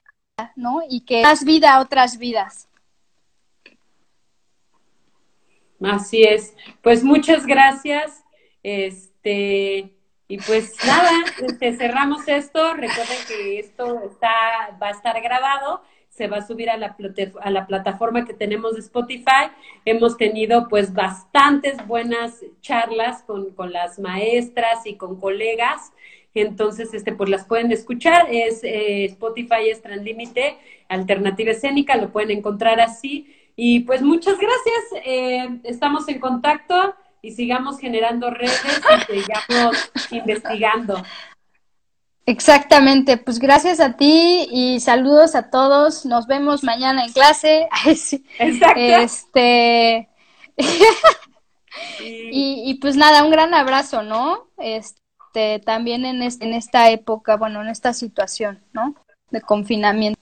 [0.57, 0.83] ¿no?
[0.89, 2.69] Y que das vida a otras vidas.
[5.83, 6.55] Así es.
[6.83, 8.23] Pues muchas gracias.
[8.63, 9.97] Este,
[10.29, 11.11] y pues nada,
[11.43, 12.75] este, cerramos esto.
[12.75, 14.31] Recuerden que esto está,
[14.81, 16.97] va a estar grabado, se va a subir a la,
[17.41, 19.51] a la plataforma que tenemos de Spotify.
[19.87, 25.93] Hemos tenido pues bastantes buenas charlas con, con las maestras y con colegas.
[26.35, 28.27] Entonces, este, pues las pueden escuchar.
[28.31, 30.59] Es eh, Spotify es Translímite,
[30.89, 33.35] Alternativa Escénica, lo pueden encontrar así.
[33.57, 35.05] Y pues muchas gracias.
[35.07, 38.63] Eh, estamos en contacto y sigamos generando redes
[39.09, 41.03] y sigamos investigando.
[42.31, 46.07] Exactamente, pues gracias a ti y saludos a todos.
[46.07, 47.69] Nos vemos mañana en clase.
[48.39, 48.81] Exacto.
[48.81, 50.09] Este
[51.99, 54.47] y, y, pues nada, un gran abrazo, ¿no?
[54.59, 58.95] Este también en, este, en esta época, bueno, en esta situación, ¿no?
[59.31, 60.21] De confinamiento.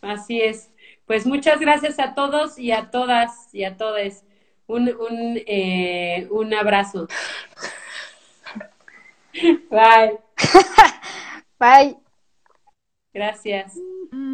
[0.00, 0.70] Así es.
[1.06, 4.22] Pues muchas gracias a todos y a todas y a todos.
[4.68, 7.08] Un, un, eh, un abrazo.
[9.70, 10.27] Bye.
[11.58, 11.96] Bye.
[13.12, 13.78] Gracias.